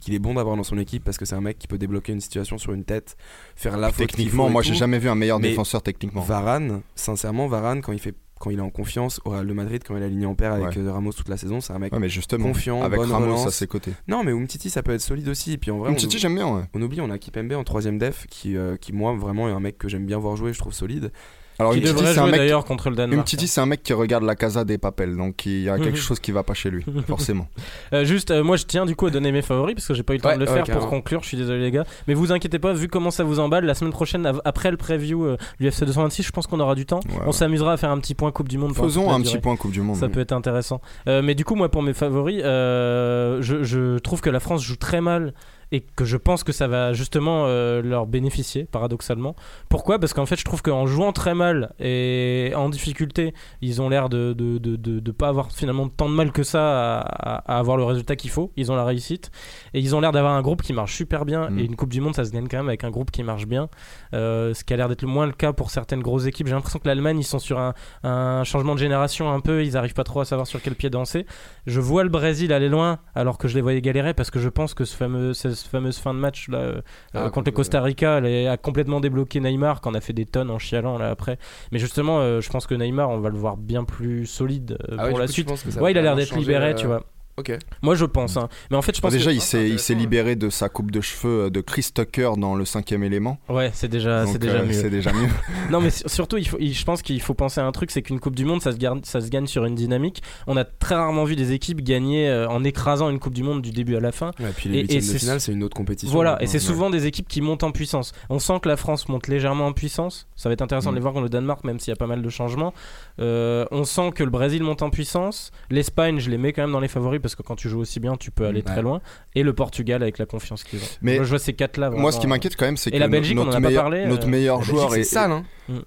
[0.00, 2.12] qu'il est bon d'avoir dans son équipe parce que c'est un mec qui peut débloquer
[2.12, 3.16] une situation sur une tête,
[3.56, 4.08] faire la faute.
[4.08, 6.22] Techniquement, moi j'ai jamais vu un meilleur défenseur techniquement.
[6.22, 9.84] Varane, sincèrement, Varane, quand il fait quand il est en confiance au Real de Madrid,
[9.86, 10.76] quand il a aligné en paire avec.
[10.76, 13.52] Euh, Ramos toute la saison, c'est un mec ouais, mais justement, confiant, avec Ramos à
[13.52, 13.92] ses côtés.
[14.08, 15.58] Non, mais Umtiti, ça peut être solide aussi.
[15.58, 16.68] Puis en vrai, Umtiti, j'aime bien.
[16.74, 19.60] On oublie, on a Kipembe en troisième def, qui, euh, qui moi vraiment est un
[19.60, 21.12] mec que j'aime bien voir jouer, je trouve solide.
[21.58, 23.20] Alors, qui une devrait jouer d'ailleurs contre le Danemark.
[23.20, 25.90] Umtiti, c'est un mec qui regarde la Casa des Papels, donc il y a quelque
[25.90, 25.96] mhm.
[25.96, 27.48] chose qui ne va pas chez lui, forcément.
[27.92, 30.02] Euh, juste, euh, moi je tiens du coup à donner mes favoris parce que j'ai
[30.02, 31.22] pas eu le temps de le faire pour conclure.
[31.22, 33.74] Je suis désolé les gars, mais vous inquiétez pas, vu comment ça vous emballe, la
[33.74, 37.00] semaine prochaine après le preview euh, l'UFC 226, je pense qu'on aura du temps.
[37.26, 38.74] On s'amusera à faire un petit point Coupe du Monde.
[38.74, 39.96] Faisons un petit point Coupe du Monde.
[39.96, 40.80] Ça peut être intéressant.
[41.08, 45.00] Euh, mais du coup, moi pour mes favoris, je trouve que la France joue très
[45.00, 45.34] mal
[45.72, 49.34] et que je pense que ça va justement euh, leur bénéficier, paradoxalement.
[49.68, 49.98] Pourquoi?
[49.98, 54.08] Parce qu'en fait, je trouve qu'en jouant très mal et en difficulté, ils ont l'air
[54.08, 57.54] de de, de, de- de pas avoir finalement tant de mal que ça à, à-
[57.56, 58.52] à avoir le résultat qu'il faut.
[58.56, 59.30] Ils ont la réussite
[59.74, 61.50] et ils ont l'air d'avoir un groupe qui marche super bien.
[61.50, 61.58] Mm.
[61.58, 63.46] Et une Coupe du Monde, ça se gagne quand même avec un groupe qui marche
[63.46, 63.68] bien.
[64.14, 66.46] Euh, ce qui a l'air d'être le moins le cas pour certaines grosses équipes.
[66.46, 67.72] J'ai l'impression que l'Allemagne, ils sont sur un,
[68.04, 69.64] un changement de génération un peu.
[69.64, 71.24] Ils arrivent pas trop à savoir sur quel pied danser.
[71.66, 74.48] Je vois le Brésil aller loin alors que je les voyais galérer parce que je
[74.50, 75.32] pense que ce fameux,
[75.62, 76.80] cette fameuse fin de match là, euh,
[77.14, 80.50] Ah, contre le Costa Rica elle a complètement débloqué Neymar qu'on a fait des tonnes
[80.50, 81.38] en chialant là après.
[81.70, 84.96] Mais justement, euh, je pense que Neymar, on va le voir bien plus solide euh,
[84.98, 85.48] Ah pour la suite.
[85.80, 87.04] Ouais, il a l'air d'être libéré, euh, tu vois.
[87.38, 87.50] Ok.
[87.80, 88.36] Moi, je pense.
[88.36, 88.48] hein.
[88.70, 89.34] Mais en fait, je Bah, pense déjà, que...
[89.36, 92.32] il s'est, il s'est intéressant, libéré de sa coupe de cheveux euh, de Chris Tucker
[92.36, 93.38] dans le cinquième élément.
[93.48, 94.72] Ouais, c'est déjà, c'est Donc, déjà euh, mieux.
[94.74, 95.28] c'est déjà mieux.
[95.70, 97.90] Non, mais sur- surtout, il faut, il- je pense qu'il faut penser à un truc,
[97.90, 100.22] c'est qu'une Coupe du Monde, ça se, garde- ça se gagne sur une dynamique.
[100.46, 103.62] On a très rarement vu des équipes gagner euh, en écrasant une Coupe du Monde
[103.62, 104.32] du début à la fin.
[104.38, 106.12] Ouais, puis Et- les et huitièmes de c'est- finale, c'est une autre compétition.
[106.14, 106.58] Voilà, et c'est ouais.
[106.58, 108.12] souvent des équipes qui montent en puissance.
[108.28, 110.26] On sent que la France monte légèrement en puissance.
[110.36, 110.92] Ça va être intéressant Mm.
[110.92, 112.74] de les voir contre le Danemark, même s'il y a pas mal de changements.
[113.20, 115.50] Euh, on sent que le Brésil monte en puissance.
[115.70, 117.98] L'Espagne, je les mets quand même dans les favoris parce que quand tu joues aussi
[118.00, 118.64] bien, tu peux aller Mm.
[118.64, 119.00] très loin.
[119.34, 120.86] Et le Portugal avec la confiance qu'ils ont.
[121.00, 121.88] Mais Moi, je vois ces quatre-là.
[121.90, 123.60] Moi, ce qui m'inquiète quand même, c'est Et que la Belgique, on en notre a
[123.60, 125.44] pas meilleur, parlé, notre euh, meilleur La joueur Belgique, est c'est sale, hein.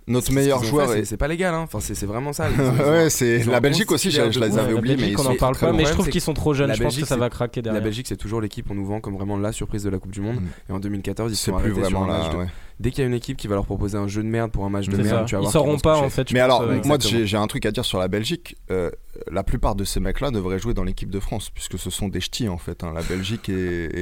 [0.07, 1.61] notre Ce qu'ils meilleur joueur fait, c'est- est C'est pas légal, hein.
[1.63, 2.51] Enfin, c'est c'est vraiment sale.
[2.79, 5.71] Ouais, c'est la Belgique aussi, je, les avais la oubliés, mais on en parle pas,
[5.73, 6.67] mais je trouve qu'ils sont trop jeunes.
[6.69, 7.83] la Je pense que ça va craquer La derrière.
[7.83, 10.21] Belgique, c'est toujours l'équipe qu'on nous vend comme vraiment la surprise de la Coupe du
[10.21, 10.37] Monde.
[10.37, 10.47] Mm.
[10.69, 12.31] Et en 2014, ils sont plus vraiment là.
[12.77, 14.65] Dès qu'il y a une équipe qui va leur proposer un jeu de merde pour
[14.65, 15.23] un match de merde, ça.
[15.25, 16.29] tu vas Ils sauront pas en fait.
[16.33, 18.57] Mais alors, moi, j'ai un truc à dire sur la Belgique.
[18.71, 18.89] Euh,
[19.31, 22.21] la plupart de ces mecs-là devraient jouer dans l'équipe de France, puisque ce sont des
[22.21, 22.83] ch'tis en fait.
[22.83, 22.91] hein.
[22.95, 23.53] La Belgique est,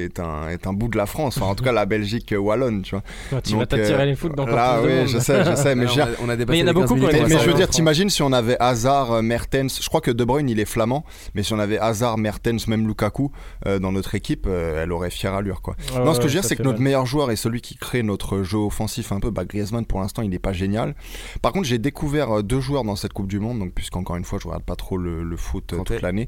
[0.06, 1.38] est un, est un bout de la France.
[1.38, 3.04] Enfin, en tout cas, la Belgique euh, wallonne, tu vois.
[3.32, 5.08] Ouais, tu Donc, vas t'attirer euh, les foot dans Là, oui, Monde.
[5.08, 6.68] je sais, je sais, mais veux on a- on a dépassé Mais il y en
[6.68, 8.10] a les 15 beaucoup qui ont minutes, été on mais, mais je veux dire, t'imagines
[8.10, 11.44] si on avait Hazard, euh, Mertens, je crois que De Bruyne il est flamand, mais
[11.44, 13.32] si on avait Hazard, Mertens, même Lukaku
[13.66, 15.76] euh, dans notre équipe, euh, elle aurait fière allure quoi.
[15.95, 16.84] Ouais, non, ce que je veux dire, c'est que notre mal.
[16.84, 19.32] meilleur joueur est celui qui crée notre jeu offensif un peu.
[19.32, 20.94] Bah, Griezmann, pour l'instant, il n'est pas génial.
[21.41, 24.26] Par contre, j'ai découvert euh, deux joueurs dans cette Coupe du Monde, donc puisqu'encore une
[24.26, 26.28] fois, je regarde pas trop le, le foot euh, toute l'année.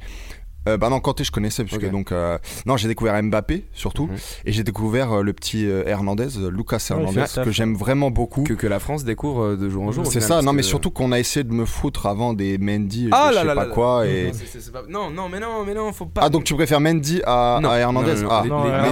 [0.67, 1.91] Euh, bah non, Kanté, je connaissais, puisque Ok.
[1.91, 2.11] donc.
[2.11, 4.15] euh, non, j'ai découvert Mbappé surtout, Mhm.
[4.45, 8.43] et j'ai découvert euh, le petit euh, Hernandez, Lucas Hernandez, que j'aime vraiment beaucoup.
[8.43, 10.05] Que, que la France découvre euh, de jour en jour.
[10.07, 13.09] C'est ça, non, mais que- surtout qu'on a essayé de me foutre avant des Mendy,
[13.11, 14.05] Ah je là sais là pas là quoi.
[14.05, 14.11] là.
[14.11, 14.31] Et...
[14.31, 16.21] Non, pas- Non, non, mais non, mais non, faut pas.
[16.23, 18.49] Ah, donc tu préfères Mendy à, Non, à Hernandez non, non, Ah, les-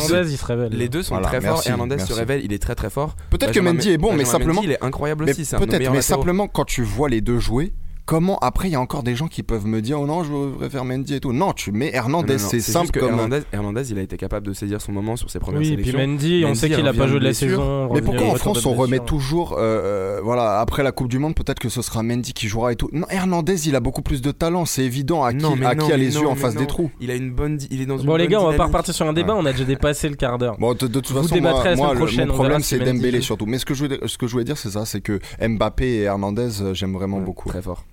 [0.07, 0.71] Hernandez, il se révèle.
[0.73, 1.71] Les deux sont Voilà, très merci, forts.
[1.71, 2.11] Hernandez merci.
[2.13, 3.15] se révèle, il est très très fort.
[3.29, 4.61] peut-être que Benjamin Mendy est bon, mais Benjamin simplement.
[4.63, 5.55] Il est incroyable Mais aussi.
[5.55, 7.73] peut-être, mais simplement quand tu vois les deux jouer,
[8.05, 10.55] comment après il y a encore des gens qui peuvent me dire oh non je
[10.55, 11.34] préfère Mendy et tout.
[11.34, 13.09] Non, tu mets Hernandez, c'est juste simple que comme.
[13.11, 15.85] Hernandez, Hernandez, il a été capable de saisir son moment sur ses premières Oui, puis
[15.85, 16.07] sélections.
[16.07, 17.89] Mendy, on sait qu'il a revient pas joué de la saison.
[17.93, 21.35] Mais pourquoi en France on remet toujours, euh, euh, voilà, après la Coupe du Monde,
[21.35, 22.89] peut-être que ce sera Mendy qui jouera et tout.
[22.91, 25.23] Non, Hernandez, il a beaucoup plus de talent, c'est évident.
[25.23, 26.61] À qui, Non, mais à non, qui a les non, yeux en face non.
[26.61, 28.57] des trous Il a une bonne, il est dans une Bon, les gars, on va
[28.57, 30.57] pas repartir sur un débat, on a déjà dépassé le quart d'heure.
[30.59, 33.45] Bon, de, de toute Vous façon, moi, le- problème c'est Dembélé surtout.
[33.45, 35.85] Mais ce que je voulais, ce que je voulais dire, c'est ça, c'est que Mbappé
[35.85, 37.49] et Hernandez, euh, j'aime vraiment beaucoup.
[37.49, 37.84] Très fort.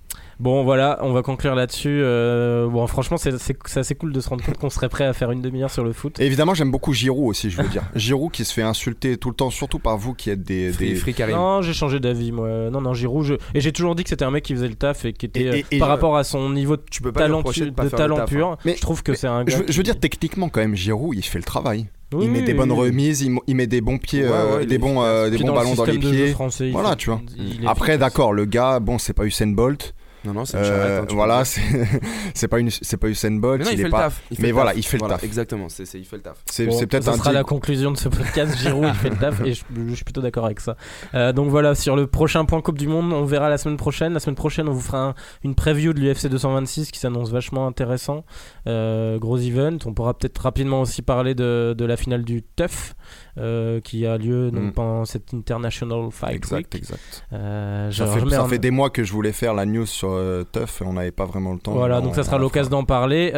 [0.41, 2.01] Bon, voilà, on va conclure là-dessus.
[2.01, 5.05] Euh, bon, franchement, c'est c'est- c'est assez cool de se rendre compte qu'on serait prêt
[5.05, 6.19] à faire une demi-heure sur le foot.
[6.19, 7.83] Et évidemment, j'aime beaucoup Giroud aussi, je veux dire.
[7.95, 10.71] Giroud qui se fait insulter tout le temps, surtout par vous qui êtes des.
[10.71, 11.13] Free, des- free.
[11.31, 12.49] Non, j'ai changé d'avis, moi.
[12.71, 13.23] Non, non, Giroud.
[13.23, 15.27] je- Et j'ai toujours dit que c'était un mec qui faisait le taf et qui
[15.27, 17.19] était, Et- et- euh, et par je- rapport à son niveau de Tu peux pas
[17.19, 18.35] talent, reprocher de pas talent taf, hein.
[18.35, 18.57] pur.
[18.65, 19.53] Mais- je trouve que c'est un gars.
[19.53, 21.85] Je, veux- je veux qui- dire, techniquement, quand même, Giroud, il fait le travail.
[22.13, 24.75] Oui, il met des bonnes remises, il, met des bons pieds, Ouais, euh, ouais, des
[24.75, 26.27] est bons, euh, des bons dans le ballons dans les pieds.
[26.31, 27.21] français, il Voilà, fait- tu vois.
[27.67, 29.93] Après, d'accord, le gars, bon, c'est pas Usain Bolt.
[30.23, 30.67] Non, non, c'est une Euh,
[30.99, 31.11] charrette.
[31.11, 31.43] hein, voilà,
[32.33, 33.59] c'est pas, une- c'est pas Usain Bolt.
[33.59, 33.99] Mais non, il, il fait est le pas.
[34.03, 34.21] taf.
[34.29, 34.77] Il fait mais le voilà, taf.
[34.79, 35.23] il fait le Voilà, taf.
[35.23, 36.37] Exactement, c'est il fait le taf.
[36.45, 37.33] C'est Bon, peut-être un sera deal.
[37.33, 38.57] la conclusion de ce podcast.
[38.59, 40.75] Giroud, il fait le taf et je, je suis plutôt d'accord avec ça.
[41.15, 44.13] Euh, donc voilà, sur le prochain point Coupe du Monde, on verra la semaine prochaine.
[44.13, 47.65] La semaine prochaine, on vous fera un- une preview de l'UFC 226 qui s'annonce vachement
[47.65, 48.23] intéressant.
[48.67, 49.77] Euh, gros event.
[49.85, 52.93] On pourra peut-être rapidement aussi parler de, de la finale du TUF
[53.37, 54.71] euh, qui a lieu donc, Mm.
[54.73, 56.83] pendant cette International Fight Exact, Week.
[56.83, 57.25] exact.
[57.33, 59.65] Euh, Ça, fait, je mets ça en- fait des mois que je voulais faire la
[59.65, 61.73] news sur euh, Tuff et on n'avait pas vraiment le temps.
[61.73, 63.31] Voilà, On- donc ça sera l'occasion d'en parler.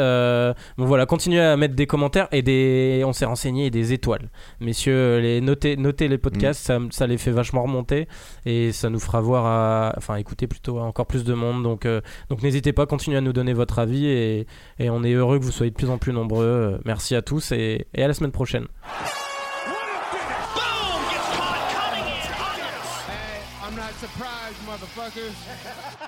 [0.78, 3.04] Bon voilà, continuez à mettre des commentaires et des.
[3.06, 4.30] On s'est renseigné et des étoiles,
[4.60, 5.20] messieurs.
[5.20, 6.92] Les notez, notez les podcasts, Mm.
[6.92, 8.08] ça, ça les fait vachement remonter
[8.46, 9.94] et ça nous fera voir, à...
[9.98, 11.64] enfin écouter plutôt à encore plus de monde.
[11.64, 11.88] Donc
[12.30, 14.48] donc n'hésitez pas, continuez à nous donner votre avis et,
[14.80, 16.80] et on est heureux que vous soyez de plus en plus nombreux.
[16.86, 18.66] Merci à tous et, et à la semaine prochaine.
[24.96, 26.03] Motherfuckers.